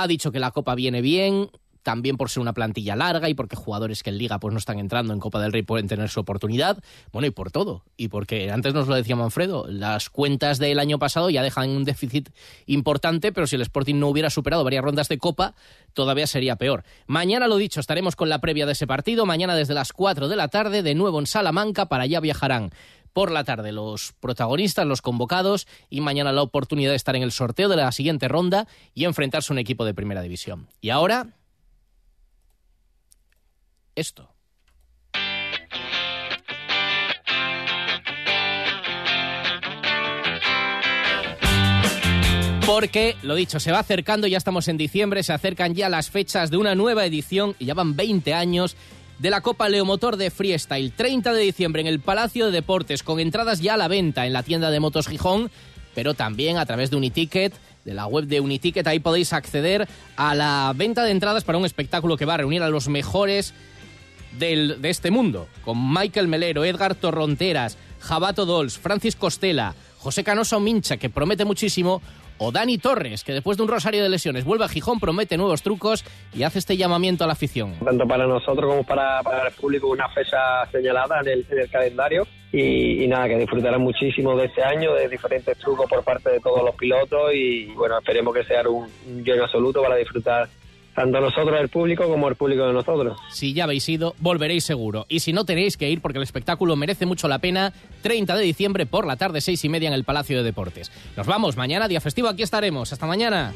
Ha 0.00 0.06
dicho 0.06 0.30
que 0.30 0.38
la 0.38 0.52
Copa 0.52 0.76
viene 0.76 1.02
bien, 1.02 1.50
también 1.82 2.16
por 2.16 2.30
ser 2.30 2.40
una 2.40 2.52
plantilla 2.52 2.94
larga 2.94 3.28
y 3.28 3.34
porque 3.34 3.56
jugadores 3.56 4.04
que 4.04 4.10
en 4.10 4.18
Liga 4.18 4.38
pues 4.38 4.52
no 4.52 4.58
están 4.58 4.78
entrando 4.78 5.12
en 5.12 5.18
Copa 5.18 5.40
del 5.40 5.52
Rey 5.52 5.62
pueden 5.62 5.88
tener 5.88 6.08
su 6.08 6.20
oportunidad. 6.20 6.78
Bueno, 7.10 7.26
y 7.26 7.32
por 7.32 7.50
todo. 7.50 7.82
Y 7.96 8.06
porque 8.06 8.48
antes 8.52 8.74
nos 8.74 8.86
lo 8.86 8.94
decía 8.94 9.16
Manfredo, 9.16 9.66
las 9.68 10.08
cuentas 10.08 10.58
del 10.58 10.78
año 10.78 11.00
pasado 11.00 11.30
ya 11.30 11.42
dejan 11.42 11.70
un 11.70 11.82
déficit 11.84 12.28
importante, 12.66 13.32
pero 13.32 13.48
si 13.48 13.56
el 13.56 13.62
Sporting 13.62 13.96
no 13.96 14.06
hubiera 14.06 14.30
superado 14.30 14.62
varias 14.62 14.84
rondas 14.84 15.08
de 15.08 15.18
Copa, 15.18 15.56
todavía 15.94 16.28
sería 16.28 16.54
peor. 16.54 16.84
Mañana, 17.08 17.48
lo 17.48 17.56
dicho, 17.56 17.80
estaremos 17.80 18.14
con 18.14 18.28
la 18.28 18.40
previa 18.40 18.66
de 18.66 18.72
ese 18.72 18.86
partido. 18.86 19.26
Mañana 19.26 19.56
desde 19.56 19.74
las 19.74 19.92
4 19.92 20.28
de 20.28 20.36
la 20.36 20.46
tarde, 20.46 20.84
de 20.84 20.94
nuevo 20.94 21.18
en 21.18 21.26
Salamanca, 21.26 21.86
para 21.86 22.04
allá 22.04 22.20
viajarán 22.20 22.70
por 23.12 23.30
la 23.30 23.44
tarde 23.44 23.72
los 23.72 24.12
protagonistas, 24.20 24.86
los 24.86 25.02
convocados 25.02 25.66
y 25.90 26.00
mañana 26.00 26.32
la 26.32 26.42
oportunidad 26.42 26.90
de 26.90 26.96
estar 26.96 27.16
en 27.16 27.22
el 27.22 27.32
sorteo 27.32 27.68
de 27.68 27.76
la 27.76 27.92
siguiente 27.92 28.28
ronda 28.28 28.68
y 28.94 29.04
enfrentarse 29.04 29.52
a 29.52 29.54
un 29.54 29.58
equipo 29.58 29.84
de 29.84 29.94
primera 29.94 30.22
división. 30.22 30.68
Y 30.80 30.90
ahora, 30.90 31.34
esto. 33.94 34.28
Porque, 42.68 43.16
lo 43.22 43.34
dicho, 43.34 43.60
se 43.60 43.72
va 43.72 43.78
acercando, 43.78 44.26
ya 44.26 44.36
estamos 44.36 44.68
en 44.68 44.76
diciembre, 44.76 45.22
se 45.22 45.32
acercan 45.32 45.74
ya 45.74 45.88
las 45.88 46.10
fechas 46.10 46.50
de 46.50 46.58
una 46.58 46.74
nueva 46.74 47.06
edición 47.06 47.56
y 47.58 47.64
ya 47.64 47.72
van 47.72 47.96
20 47.96 48.34
años 48.34 48.76
de 49.18 49.30
la 49.30 49.40
Copa 49.40 49.68
Leomotor 49.68 50.16
de 50.16 50.30
Freestyle. 50.30 50.92
30 50.92 51.32
de 51.32 51.42
diciembre 51.42 51.82
en 51.82 51.88
el 51.88 52.00
Palacio 52.00 52.46
de 52.46 52.52
Deportes, 52.52 53.02
con 53.02 53.20
entradas 53.20 53.60
ya 53.60 53.74
a 53.74 53.76
la 53.76 53.88
venta 53.88 54.26
en 54.26 54.32
la 54.32 54.42
tienda 54.42 54.70
de 54.70 54.80
Motos 54.80 55.08
Gijón, 55.08 55.50
pero 55.94 56.14
también 56.14 56.56
a 56.56 56.66
través 56.66 56.90
de 56.90 56.96
Uniticket, 56.96 57.52
de 57.84 57.94
la 57.94 58.06
web 58.06 58.26
de 58.26 58.40
Uniticket. 58.40 58.86
Ahí 58.86 59.00
podéis 59.00 59.32
acceder 59.32 59.88
a 60.16 60.34
la 60.34 60.72
venta 60.76 61.04
de 61.04 61.10
entradas 61.10 61.44
para 61.44 61.58
un 61.58 61.64
espectáculo 61.64 62.16
que 62.16 62.24
va 62.24 62.34
a 62.34 62.38
reunir 62.38 62.62
a 62.62 62.68
los 62.68 62.88
mejores 62.88 63.54
del, 64.38 64.80
de 64.80 64.90
este 64.90 65.10
mundo, 65.10 65.48
con 65.64 65.92
Michael 65.92 66.28
Melero, 66.28 66.64
Edgar 66.64 66.94
Torronteras, 66.94 67.76
Jabato 68.00 68.46
Dols, 68.46 68.78
Francis 68.78 69.16
Costela, 69.16 69.74
José 69.98 70.22
Canoso 70.22 70.60
Mincha, 70.60 70.96
que 70.96 71.10
promete 71.10 71.44
muchísimo, 71.44 72.00
o 72.38 72.52
Dani 72.52 72.78
Torres, 72.78 73.24
que 73.24 73.32
después 73.32 73.56
de 73.56 73.62
un 73.64 73.68
rosario 73.68 74.02
de 74.02 74.08
lesiones 74.08 74.44
vuelve 74.44 74.64
a 74.64 74.68
Gijón, 74.68 75.00
promete 75.00 75.36
nuevos 75.36 75.62
trucos 75.62 76.04
y 76.34 76.42
hace 76.42 76.58
este 76.58 76.76
llamamiento 76.76 77.24
a 77.24 77.26
la 77.26 77.34
afición. 77.34 77.74
tanto 77.84 78.06
para 78.06 78.26
nosotros 78.26 78.68
como 78.70 78.84
para, 78.84 79.22
para 79.22 79.48
el 79.48 79.54
público 79.54 79.88
una 79.88 80.08
fecha 80.08 80.64
señalada 80.70 81.20
en 81.20 81.28
el, 81.28 81.46
en 81.50 81.58
el 81.58 81.70
calendario 81.70 82.26
y, 82.52 83.04
y 83.04 83.08
nada, 83.08 83.28
que 83.28 83.36
disfrutarán 83.38 83.82
muchísimo 83.82 84.36
de 84.36 84.46
este 84.46 84.62
año, 84.62 84.94
de 84.94 85.08
diferentes 85.08 85.58
trucos 85.58 85.86
por 85.88 86.02
parte 86.02 86.30
de 86.30 86.40
todos 86.40 86.64
los 86.64 86.74
pilotos 86.76 87.32
y 87.34 87.66
bueno, 87.74 87.98
esperemos 87.98 88.34
que 88.34 88.44
sea 88.44 88.62
un, 88.68 88.88
un 89.06 89.24
lleno 89.24 89.44
absoluto 89.44 89.82
para 89.82 89.96
disfrutar 89.96 90.48
tanto 90.98 91.20
nosotros 91.20 91.60
el 91.60 91.68
público 91.68 92.08
como 92.08 92.28
el 92.28 92.34
público 92.34 92.66
de 92.66 92.72
nosotros. 92.72 93.16
Si 93.30 93.54
ya 93.54 93.64
habéis 93.64 93.88
ido, 93.88 94.16
volveréis 94.18 94.64
seguro. 94.64 95.06
Y 95.08 95.20
si 95.20 95.32
no 95.32 95.44
tenéis 95.44 95.76
que 95.76 95.88
ir 95.88 96.00
porque 96.00 96.18
el 96.18 96.24
espectáculo 96.24 96.74
merece 96.74 97.06
mucho 97.06 97.28
la 97.28 97.38
pena, 97.38 97.72
30 98.02 98.34
de 98.34 98.42
diciembre 98.42 98.84
por 98.84 99.06
la 99.06 99.14
tarde, 99.14 99.40
seis 99.40 99.64
y 99.64 99.68
media 99.68 99.86
en 99.86 99.94
el 99.94 100.02
Palacio 100.02 100.38
de 100.38 100.42
Deportes. 100.42 100.90
Nos 101.16 101.28
vamos, 101.28 101.56
mañana, 101.56 101.86
día 101.86 102.00
festivo, 102.00 102.26
aquí 102.26 102.42
estaremos. 102.42 102.92
Hasta 102.92 103.06
mañana. 103.06 103.52